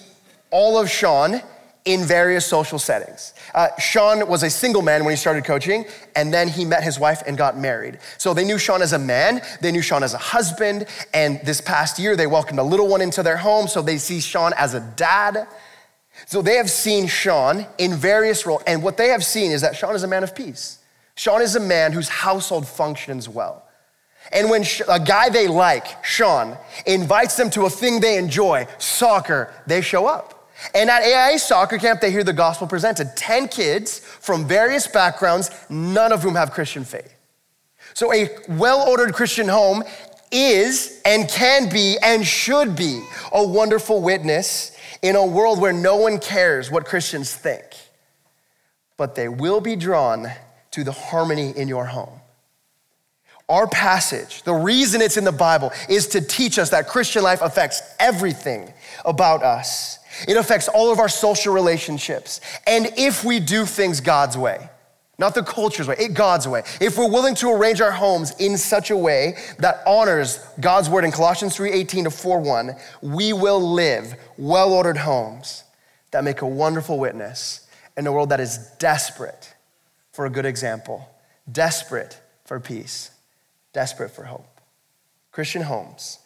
all 0.51 0.79
of 0.79 0.89
Sean 0.89 1.41
in 1.85 2.03
various 2.03 2.45
social 2.45 2.77
settings. 2.77 3.33
Uh, 3.53 3.69
Sean 3.79 4.27
was 4.27 4.43
a 4.43 4.49
single 4.49 4.81
man 4.81 5.05
when 5.05 5.11
he 5.11 5.17
started 5.17 5.45
coaching, 5.45 5.85
and 6.15 6.33
then 6.33 6.47
he 6.47 6.65
met 6.65 6.83
his 6.83 6.99
wife 6.99 7.23
and 7.25 7.37
got 7.37 7.57
married. 7.57 7.99
So 8.17 8.33
they 8.33 8.43
knew 8.43 8.57
Sean 8.57 8.81
as 8.81 8.93
a 8.93 8.99
man, 8.99 9.41
they 9.61 9.71
knew 9.71 9.81
Sean 9.81 10.03
as 10.03 10.13
a 10.13 10.17
husband, 10.17 10.85
and 11.13 11.39
this 11.43 11.61
past 11.61 11.97
year 11.97 12.15
they 12.15 12.27
welcomed 12.27 12.59
a 12.59 12.63
little 12.63 12.87
one 12.87 13.01
into 13.01 13.23
their 13.23 13.37
home, 13.37 13.67
so 13.67 13.81
they 13.81 13.97
see 13.97 14.19
Sean 14.19 14.53
as 14.57 14.73
a 14.73 14.81
dad. 14.95 15.47
So 16.25 16.41
they 16.41 16.55
have 16.55 16.69
seen 16.69 17.07
Sean 17.07 17.65
in 17.77 17.93
various 17.93 18.45
roles, 18.45 18.61
and 18.67 18.83
what 18.83 18.97
they 18.97 19.09
have 19.09 19.23
seen 19.23 19.51
is 19.51 19.61
that 19.61 19.75
Sean 19.75 19.95
is 19.95 20.03
a 20.03 20.07
man 20.07 20.23
of 20.23 20.35
peace. 20.35 20.79
Sean 21.15 21.41
is 21.41 21.55
a 21.55 21.59
man 21.59 21.91
whose 21.91 22.09
household 22.09 22.67
functions 22.67 23.27
well. 23.27 23.65
And 24.31 24.49
when 24.49 24.63
a 24.87 24.99
guy 24.99 25.29
they 25.29 25.47
like, 25.47 26.03
Sean, 26.05 26.57
invites 26.85 27.35
them 27.35 27.49
to 27.51 27.65
a 27.65 27.69
thing 27.69 27.99
they 27.99 28.17
enjoy, 28.17 28.67
soccer, 28.77 29.53
they 29.65 29.81
show 29.81 30.05
up. 30.05 30.38
And 30.73 30.89
at 30.89 31.03
AIA 31.03 31.39
soccer 31.39 31.77
camp, 31.77 32.01
they 32.01 32.11
hear 32.11 32.23
the 32.23 32.33
gospel 32.33 32.67
presented. 32.67 33.15
10 33.15 33.47
kids 33.47 33.99
from 33.99 34.47
various 34.47 34.87
backgrounds, 34.87 35.51
none 35.69 36.11
of 36.11 36.23
whom 36.23 36.35
have 36.35 36.51
Christian 36.51 36.83
faith. 36.83 37.13
So 37.93 38.13
a 38.13 38.29
well 38.49 38.87
ordered 38.87 39.13
Christian 39.13 39.47
home 39.47 39.83
is 40.31 41.01
and 41.05 41.27
can 41.27 41.69
be 41.69 41.97
and 42.03 42.25
should 42.25 42.75
be 42.75 43.03
a 43.31 43.45
wonderful 43.45 44.01
witness 44.01 44.77
in 45.01 45.15
a 45.15 45.25
world 45.25 45.59
where 45.59 45.73
no 45.73 45.95
one 45.95 46.19
cares 46.19 46.69
what 46.69 46.85
Christians 46.85 47.33
think. 47.33 47.65
But 48.97 49.15
they 49.15 49.29
will 49.29 49.61
be 49.61 49.75
drawn 49.75 50.27
to 50.71 50.83
the 50.83 50.91
harmony 50.91 51.51
in 51.55 51.67
your 51.67 51.85
home. 51.85 52.19
Our 53.47 53.67
passage, 53.67 54.43
the 54.43 54.53
reason 54.53 55.01
it's 55.01 55.17
in 55.17 55.23
the 55.23 55.31
Bible, 55.31 55.71
is 55.89 56.07
to 56.09 56.21
teach 56.21 56.59
us 56.59 56.69
that 56.69 56.87
Christian 56.87 57.23
life 57.23 57.41
affects 57.41 57.81
everything 57.99 58.71
about 59.05 59.41
us. 59.41 59.98
It 60.27 60.37
affects 60.37 60.67
all 60.67 60.91
of 60.91 60.99
our 60.99 61.09
social 61.09 61.53
relationships. 61.53 62.41
And 62.67 62.91
if 62.97 63.23
we 63.23 63.39
do 63.39 63.65
things 63.65 64.01
God's 64.01 64.37
way, 64.37 64.69
not 65.17 65.35
the 65.35 65.43
culture's 65.43 65.87
way, 65.87 65.95
it 65.99 66.13
God's 66.13 66.47
way. 66.47 66.63
If 66.79 66.97
we're 66.97 67.09
willing 67.09 67.35
to 67.35 67.49
arrange 67.49 67.81
our 67.81 67.91
homes 67.91 68.31
in 68.39 68.57
such 68.57 68.89
a 68.89 68.97
way 68.97 69.37
that 69.59 69.81
honors 69.85 70.39
God's 70.59 70.89
word 70.89 71.03
in 71.03 71.11
Colossians 71.11 71.55
3:18 71.55 72.05
to 72.05 72.11
4:1, 72.11 72.79
we 73.01 73.33
will 73.33 73.61
live 73.61 74.15
well-ordered 74.37 74.97
homes 74.97 75.63
that 76.11 76.23
make 76.23 76.41
a 76.41 76.47
wonderful 76.47 76.97
witness 76.97 77.61
in 77.97 78.07
a 78.07 78.11
world 78.11 78.29
that 78.29 78.39
is 78.39 78.57
desperate 78.79 79.53
for 80.11 80.25
a 80.25 80.29
good 80.29 80.45
example, 80.45 81.09
desperate 81.51 82.19
for 82.45 82.59
peace 82.59 83.11
desperate 83.73 84.11
for 84.11 84.25
hope. 84.25 84.61
Christian 85.31 85.63
homes, 85.63 86.19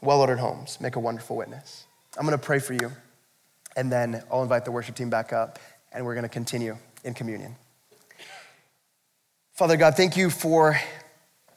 well 0.00 0.20
ordered 0.20 0.38
homes, 0.38 0.78
make 0.80 0.96
a 0.96 1.00
wonderful 1.00 1.36
witness. 1.36 1.84
I'm 2.16 2.24
gonna 2.24 2.38
pray 2.38 2.58
for 2.58 2.74
you, 2.74 2.92
and 3.78 3.92
then 3.92 4.24
I'll 4.30 4.42
invite 4.42 4.64
the 4.64 4.72
worship 4.72 4.96
team 4.96 5.08
back 5.08 5.32
up, 5.32 5.60
and 5.92 6.04
we're 6.04 6.16
gonna 6.16 6.28
continue 6.28 6.76
in 7.04 7.14
communion. 7.14 7.54
Father 9.52 9.76
God, 9.76 9.96
thank 9.96 10.16
you 10.16 10.30
for 10.30 10.76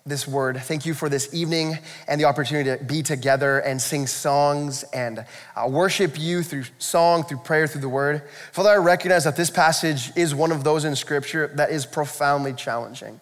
this 0.06 0.28
word. 0.28 0.62
Thank 0.62 0.86
you 0.86 0.94
for 0.94 1.10
this 1.10 1.34
evening 1.34 1.80
and 2.08 2.22
the 2.22 2.26
opportunity 2.26 2.78
to 2.78 2.84
be 2.84 3.02
together 3.02 3.60
and 3.60 3.82
sing 3.82 4.06
songs 4.06 4.84
and 4.94 5.26
uh, 5.56 5.68
worship 5.68 6.20
you 6.20 6.44
through 6.44 6.66
song, 6.78 7.24
through 7.24 7.40
prayer, 7.40 7.68
through 7.68 7.82
the 7.82 7.90
word. 7.90 8.24
Father, 8.52 8.70
I 8.70 8.78
recognize 8.78 9.24
that 9.24 9.36
this 9.36 9.50
passage 9.50 10.12
is 10.16 10.34
one 10.34 10.52
of 10.52 10.64
those 10.64 10.86
in 10.86 10.96
scripture 10.96 11.52
that 11.56 11.72
is 11.72 11.88
profoundly 11.88 12.54
challenging. 12.54 13.20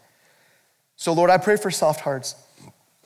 So, 0.97 1.14
Lord, 1.14 1.30
I 1.30 1.38
pray 1.38 1.56
for 1.56 1.72
soft 1.72 2.02
hearts. 2.02 2.36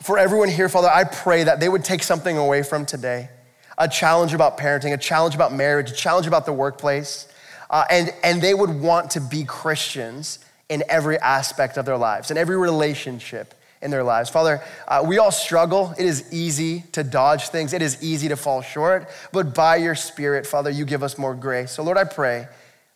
For 0.01 0.17
everyone 0.17 0.49
here, 0.49 0.69
Father, 0.69 0.89
I 0.89 1.03
pray 1.03 1.43
that 1.43 1.59
they 1.59 1.69
would 1.69 1.83
take 1.83 2.01
something 2.01 2.35
away 2.35 2.63
from 2.63 2.85
today 2.85 3.29
a 3.77 3.87
challenge 3.87 4.33
about 4.33 4.57
parenting, 4.57 4.93
a 4.93 4.97
challenge 4.97 5.35
about 5.35 5.53
marriage, 5.53 5.91
a 5.91 5.95
challenge 5.95 6.27
about 6.27 6.45
the 6.45 6.53
workplace, 6.53 7.27
uh, 7.69 7.85
and, 7.89 8.13
and 8.23 8.41
they 8.41 8.53
would 8.53 8.69
want 8.69 9.11
to 9.11 9.21
be 9.21 9.43
Christians 9.43 10.39
in 10.69 10.83
every 10.89 11.17
aspect 11.19 11.77
of 11.77 11.85
their 11.85 11.97
lives, 11.97 12.31
in 12.31 12.37
every 12.37 12.57
relationship 12.57 13.53
in 13.81 13.91
their 13.91 14.03
lives. 14.03 14.29
Father, 14.29 14.61
uh, 14.87 15.03
we 15.05 15.17
all 15.17 15.31
struggle. 15.31 15.93
It 15.97 16.05
is 16.05 16.31
easy 16.31 16.83
to 16.93 17.03
dodge 17.03 17.49
things, 17.49 17.73
it 17.73 17.81
is 17.81 18.01
easy 18.01 18.29
to 18.29 18.37
fall 18.37 18.61
short, 18.61 19.09
but 19.31 19.53
by 19.53 19.77
your 19.77 19.95
Spirit, 19.95 20.47
Father, 20.47 20.69
you 20.69 20.85
give 20.85 21.03
us 21.03 21.17
more 21.17 21.35
grace. 21.35 21.71
So, 21.71 21.83
Lord, 21.83 21.97
I 21.97 22.05
pray, 22.05 22.47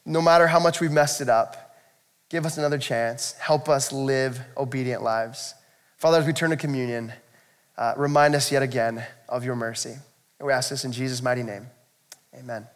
no 0.05 0.21
matter 0.21 0.47
how 0.47 0.59
much 0.59 0.79
we've 0.79 0.91
messed 0.91 1.21
it 1.21 1.29
up, 1.29 1.67
Give 2.29 2.45
us 2.45 2.57
another 2.57 2.77
chance. 2.77 3.33
Help 3.33 3.69
us 3.69 3.93
live 3.93 4.41
obedient 4.57 5.01
lives. 5.01 5.53
Father, 5.97 6.19
as 6.19 6.25
we 6.25 6.33
turn 6.33 6.49
to 6.49 6.57
communion, 6.57 7.13
uh, 7.77 7.93
remind 7.95 8.35
us 8.35 8.51
yet 8.51 8.61
again 8.61 9.05
of 9.29 9.45
your 9.45 9.55
mercy. 9.55 9.95
And 10.39 10.47
we 10.47 10.53
ask 10.53 10.69
this 10.69 10.85
in 10.85 10.91
Jesus' 10.91 11.21
mighty 11.21 11.43
name. 11.43 11.67
Amen. 12.35 12.67